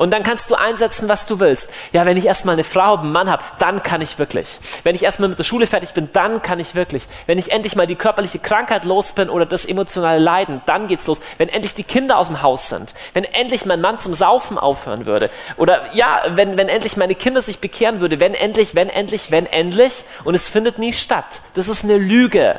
Und 0.00 0.12
dann 0.12 0.22
kannst 0.22 0.50
du 0.50 0.54
einsetzen, 0.54 1.10
was 1.10 1.26
du 1.26 1.40
willst. 1.40 1.68
Ja, 1.92 2.06
wenn 2.06 2.16
ich 2.16 2.24
erstmal 2.24 2.54
eine 2.54 2.64
Frau, 2.64 2.96
einen 2.96 3.12
Mann 3.12 3.30
habe, 3.30 3.44
dann 3.58 3.82
kann 3.82 4.00
ich 4.00 4.18
wirklich. 4.18 4.48
Wenn 4.82 4.94
ich 4.94 5.02
erstmal 5.02 5.28
mit 5.28 5.38
der 5.38 5.44
Schule 5.44 5.66
fertig 5.66 5.90
bin, 5.90 6.08
dann 6.14 6.40
kann 6.40 6.58
ich 6.58 6.74
wirklich. 6.74 7.06
Wenn 7.26 7.36
ich 7.36 7.52
endlich 7.52 7.76
mal 7.76 7.86
die 7.86 7.96
körperliche 7.96 8.38
Krankheit 8.38 8.86
los 8.86 9.12
bin 9.12 9.28
oder 9.28 9.44
das 9.44 9.66
emotionale 9.66 10.18
Leiden, 10.18 10.62
dann 10.64 10.86
geht's 10.86 11.06
los. 11.06 11.20
Wenn 11.36 11.50
endlich 11.50 11.74
die 11.74 11.84
Kinder 11.84 12.16
aus 12.16 12.28
dem 12.28 12.40
Haus 12.40 12.70
sind. 12.70 12.94
Wenn 13.12 13.24
endlich 13.24 13.66
mein 13.66 13.82
Mann 13.82 13.98
zum 13.98 14.14
Saufen 14.14 14.56
aufhören 14.56 15.04
würde. 15.04 15.28
Oder 15.58 15.94
ja, 15.94 16.22
wenn, 16.28 16.56
wenn 16.56 16.70
endlich 16.70 16.96
meine 16.96 17.14
Kinder 17.14 17.42
sich 17.42 17.58
bekehren 17.58 18.00
würde. 18.00 18.20
Wenn 18.20 18.32
endlich, 18.32 18.74
wenn 18.74 18.88
endlich, 18.88 19.30
wenn 19.30 19.44
endlich. 19.44 20.04
Und 20.24 20.34
es 20.34 20.48
findet 20.48 20.78
nie 20.78 20.94
statt. 20.94 21.42
Das 21.52 21.68
ist 21.68 21.84
eine 21.84 21.98
Lüge. 21.98 22.58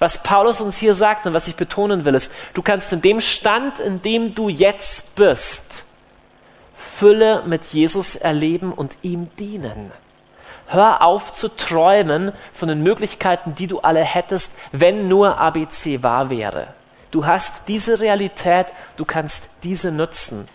Was 0.00 0.24
Paulus 0.24 0.60
uns 0.60 0.76
hier 0.76 0.96
sagt 0.96 1.24
und 1.26 1.34
was 1.34 1.46
ich 1.46 1.54
betonen 1.54 2.04
will, 2.04 2.16
ist, 2.16 2.32
du 2.54 2.62
kannst 2.62 2.92
in 2.92 3.00
dem 3.00 3.20
Stand, 3.20 3.78
in 3.78 4.02
dem 4.02 4.34
du 4.34 4.48
jetzt 4.48 5.14
bist, 5.14 5.85
Fülle 6.98 7.42
mit 7.44 7.66
Jesus 7.66 8.16
erleben 8.16 8.72
und 8.72 8.96
ihm 9.02 9.28
dienen. 9.38 9.92
Hör 10.66 11.02
auf 11.02 11.30
zu 11.30 11.54
träumen 11.54 12.32
von 12.52 12.68
den 12.68 12.82
Möglichkeiten, 12.82 13.54
die 13.54 13.66
du 13.66 13.80
alle 13.80 14.00
hättest, 14.00 14.56
wenn 14.72 15.06
nur 15.06 15.38
ABC 15.38 16.02
wahr 16.02 16.30
wäre. 16.30 16.68
Du 17.10 17.26
hast 17.26 17.68
diese 17.68 18.00
Realität, 18.00 18.68
du 18.96 19.04
kannst 19.04 19.50
diese 19.62 19.92
nutzen. 19.92 20.48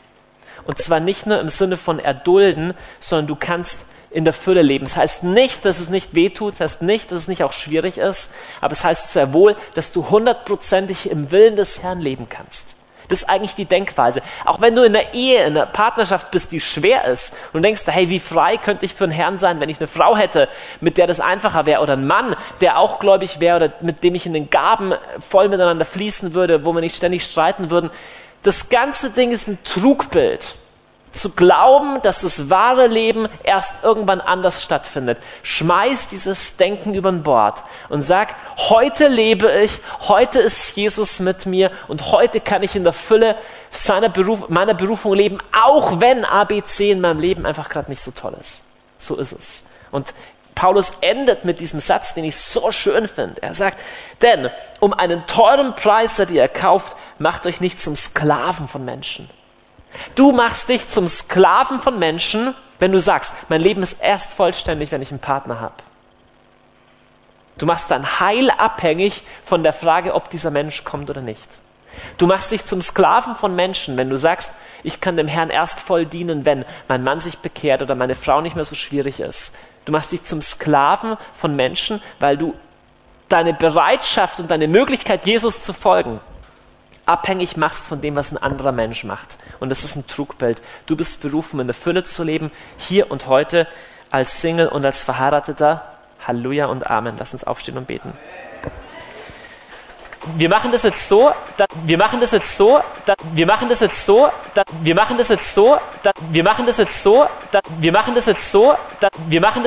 Und 0.66 0.80
zwar 0.80 1.00
nicht 1.00 1.28
nur 1.28 1.40
im 1.40 1.48
Sinne 1.48 1.78
von 1.78 2.00
erdulden, 2.00 2.74
sondern 3.00 3.28
du 3.28 3.36
kannst 3.36 3.86
in 4.10 4.26
der 4.26 4.34
Fülle 4.34 4.64
leben. 4.64 4.86
Das 4.86 4.98
heißt 4.98 5.24
nicht, 5.24 5.64
dass 5.64 5.80
es 5.80 5.90
nicht 5.90 6.16
wehtut, 6.16 6.56
das 6.56 6.60
heißt 6.60 6.82
nicht, 6.82 7.12
dass 7.12 7.22
es 7.22 7.28
nicht 7.28 7.44
auch 7.44 7.54
schwierig 7.54 8.00
ist, 8.00 8.32
aber 8.62 8.74
es 8.74 8.84
heißt 8.84 9.14
sehr 9.14 9.32
wohl, 9.32 9.56
dass 9.76 9.92
du 9.92 10.10
hundertprozentig 10.10 11.08
im 11.12 11.30
Willen 11.30 11.56
des 11.56 11.84
Herrn 11.84 12.02
leben 12.02 12.28
kannst. 12.30 12.76
Das 13.12 13.24
ist 13.24 13.30
eigentlich 13.30 13.56
die 13.56 13.66
Denkweise. 13.66 14.22
Auch 14.46 14.62
wenn 14.62 14.74
du 14.74 14.84
in 14.84 14.94
der 14.94 15.14
Ehe, 15.14 15.44
in 15.44 15.58
einer 15.58 15.66
Partnerschaft 15.66 16.32
bist, 16.32 16.54
die 16.54 16.62
schwer 16.62 17.04
ist 17.04 17.34
und 17.52 17.62
denkst, 17.62 17.82
hey, 17.88 18.08
wie 18.08 18.20
frei 18.20 18.56
könnte 18.56 18.86
ich 18.86 18.94
für 18.94 19.04
einen 19.04 19.12
Herrn 19.12 19.38
sein, 19.38 19.60
wenn 19.60 19.68
ich 19.68 19.80
eine 19.80 19.88
Frau 19.88 20.16
hätte, 20.16 20.48
mit 20.80 20.98
der 20.98 21.08
das 21.08 21.20
einfacher 21.20 21.66
wäre 21.66 21.82
oder 21.82 21.94
einen 21.94 22.08
Mann, 22.08 22.38
der 22.62 22.80
auch 22.80 23.00
gläubig 23.00 23.42
wäre 23.42 23.58
oder 23.58 23.74
mit 23.82 24.06
dem 24.06 24.16
ich 24.16 24.26
in 24.26 24.34
den 24.34 24.50
Gaben 24.50 24.94
voll 25.20 25.50
miteinander 25.50 25.84
fließen 25.84 26.34
würde, 26.34 26.64
wo 26.64 26.74
wir 26.74 26.80
nicht 26.80 26.96
ständig 26.96 27.26
streiten 27.26 27.70
würden. 27.70 27.90
Das 28.44 28.70
ganze 28.70 29.10
Ding 29.10 29.34
ist 29.34 29.50
ein 29.50 29.58
Trugbild 29.66 30.56
zu 31.12 31.30
glauben, 31.30 32.02
dass 32.02 32.22
das 32.22 32.50
wahre 32.50 32.88
Leben 32.88 33.28
erst 33.44 33.84
irgendwann 33.84 34.22
anders 34.22 34.64
stattfindet. 34.64 35.20
Schmeiß 35.44 36.08
dieses 36.08 36.58
Denken 36.58 36.94
über 36.94 37.12
Bord 37.12 37.64
und 37.90 38.02
sag, 38.02 38.36
heute 38.58 39.08
lebe 39.08 39.52
ich, 39.52 39.80
heute 40.08 40.40
ist 40.40 40.76
Jesus 40.76 41.20
mit 41.20 41.46
mir 41.46 41.72
und 41.88 42.12
heute 42.12 42.40
kann 42.40 42.64
ich 42.64 42.76
in 42.76 42.84
der 42.84 42.94
Fülle 42.94 43.36
seiner 43.70 44.10
Beruf, 44.10 44.50
meiner 44.50 44.74
Berufung 44.74 45.14
leben, 45.14 45.38
auch 45.52 46.00
wenn 46.00 46.24
ABC 46.24 46.92
in 46.92 47.02
meinem 47.02 47.20
Leben 47.20 47.46
einfach 47.46 47.70
gerade 47.70 47.90
nicht 47.90 48.02
so 48.02 48.12
toll 48.12 48.36
ist. 48.40 48.64
So 48.98 49.18
ist 49.18 49.34
es. 49.34 49.66
Und 49.92 50.14
Paulus 50.56 50.94
endet 51.02 51.44
mit 51.44 51.60
diesem 51.60 51.80
Satz, 51.80 52.14
den 52.14 52.24
ich 52.24 52.38
so 52.38 52.72
schön 52.72 53.08
finde. 53.08 53.42
Er 53.42 53.54
sagt, 53.54 53.80
denn 54.22 54.50
um 54.80 54.94
einen 54.94 55.26
teuren 55.28 55.76
Preis 55.76 56.18
seid 56.18 56.32
ihr 56.32 56.42
erkauft, 56.42 56.96
macht 57.20 57.46
euch 57.46 57.62
nicht 57.62 57.80
zum 57.80 57.96
Sklaven 57.96 58.68
von 58.68 58.86
Menschen 58.86 59.30
Du 60.16 60.32
machst 60.32 60.70
dich 60.70 60.88
zum 60.88 61.08
Sklaven 61.08 61.80
von 61.80 62.00
Menschen, 62.00 62.56
wenn 62.80 62.92
du 62.92 63.00
sagst, 63.00 63.34
mein 63.50 63.62
Leben 63.62 63.82
ist 63.84 64.02
erst 64.02 64.34
vollständig, 64.34 64.92
wenn 64.92 65.02
ich 65.02 65.12
einen 65.12 65.20
Partner 65.20 65.60
habe. 65.60 65.76
Du 67.58 67.66
machst 67.66 67.92
dein 67.92 68.20
Heil 68.20 68.50
abhängig 68.50 69.24
von 69.44 69.64
der 69.64 69.74
Frage, 69.74 70.16
ob 70.16 70.30
dieser 70.30 70.50
Mensch 70.50 70.84
kommt 70.84 71.10
oder 71.10 71.22
nicht. 71.22 71.60
Du 72.18 72.26
machst 72.26 72.52
dich 72.52 72.66
zum 72.66 72.82
Sklaven 72.82 73.36
von 73.36 73.56
Menschen, 73.56 73.98
wenn 73.98 74.10
du 74.10 74.18
sagst, 74.18 74.54
ich 74.84 75.02
kann 75.02 75.18
dem 75.18 75.28
Herrn 75.28 75.50
erst 75.50 75.80
voll 75.80 76.06
dienen, 76.06 76.46
wenn 76.46 76.66
mein 76.88 77.04
Mann 77.04 77.20
sich 77.20 77.38
bekehrt 77.40 77.82
oder 77.82 77.96
meine 77.96 78.16
Frau 78.16 78.42
nicht 78.42 78.56
mehr 78.56 78.64
so 78.64 78.76
schwierig 78.76 79.20
ist. 79.20 79.56
Du 79.86 79.92
machst 79.92 80.12
dich 80.12 80.24
zum 80.24 80.42
Sklaven 80.42 81.18
von 81.34 81.56
Menschen, 81.56 82.02
weil 82.20 82.38
du 82.38 82.56
deine 83.30 83.54
Bereitschaft 83.54 84.40
und 84.40 84.52
deine 84.52 84.68
Möglichkeit, 84.68 85.26
Jesus 85.26 85.64
zu 85.64 85.74
folgen, 85.74 86.20
abhängig 87.12 87.58
machst 87.58 87.86
von 87.86 88.02
dem, 88.02 88.16
was 88.16 88.32
ein 88.32 88.38
anderer 88.38 88.72
Mensch 88.72 89.04
macht. 89.04 89.38
Und 89.60 89.70
das 89.70 89.84
ist 89.84 89.96
ein 89.96 90.08
Trugbild. 90.08 90.62
Du 90.86 90.96
bist 90.96 91.22
berufen, 91.22 91.60
in 91.60 91.68
der 91.68 91.74
Fülle 91.74 92.04
zu 92.04 92.24
leben, 92.24 92.52
hier 92.78 93.12
und 93.12 93.28
heute, 93.28 93.68
als 94.10 94.42
Single 94.42 94.68
und 94.68 94.86
als 94.86 95.04
Verheirateter. 95.04 95.84
Halleluja 96.26 96.68
und 96.68 96.88
Amen. 96.88 97.16
Lass 97.20 97.34
uns 97.34 97.44
aufstehen 97.44 97.78
und 97.78 97.88
beten. 97.88 98.14
Wir 100.36 100.50
machen 100.50 100.72
das 100.72 100.84
jetzt 100.84 101.10
so, 101.10 101.32
da, 101.58 101.66
wir 101.84 101.98
machen 101.98 102.20
das 102.20 102.32
jetzt 102.32 102.56
so, 102.56 102.80
da, 103.08 103.16
wir 103.34 103.46
machen 103.48 103.68
das 103.68 103.80
jetzt 103.80 104.06
so, 104.06 104.30
da, 104.54 104.62
wir 104.82 104.94
machen 104.94 105.18
das 105.18 105.30
jetzt 105.30 105.52
so, 105.52 105.78
da, 106.04 106.12
wir 106.30 106.44
machen 106.44 106.68
das 106.68 106.78
jetzt 106.78 107.02
so, 107.02 107.26
da, 107.52 107.60
wir 107.80 107.92
machen 107.92 108.14
das 108.14 108.28
jetzt 108.28 108.52
so, 108.52 108.76
da, 109.00 109.10
wir 109.26 109.42
machen 109.42 109.56
das 109.56 109.60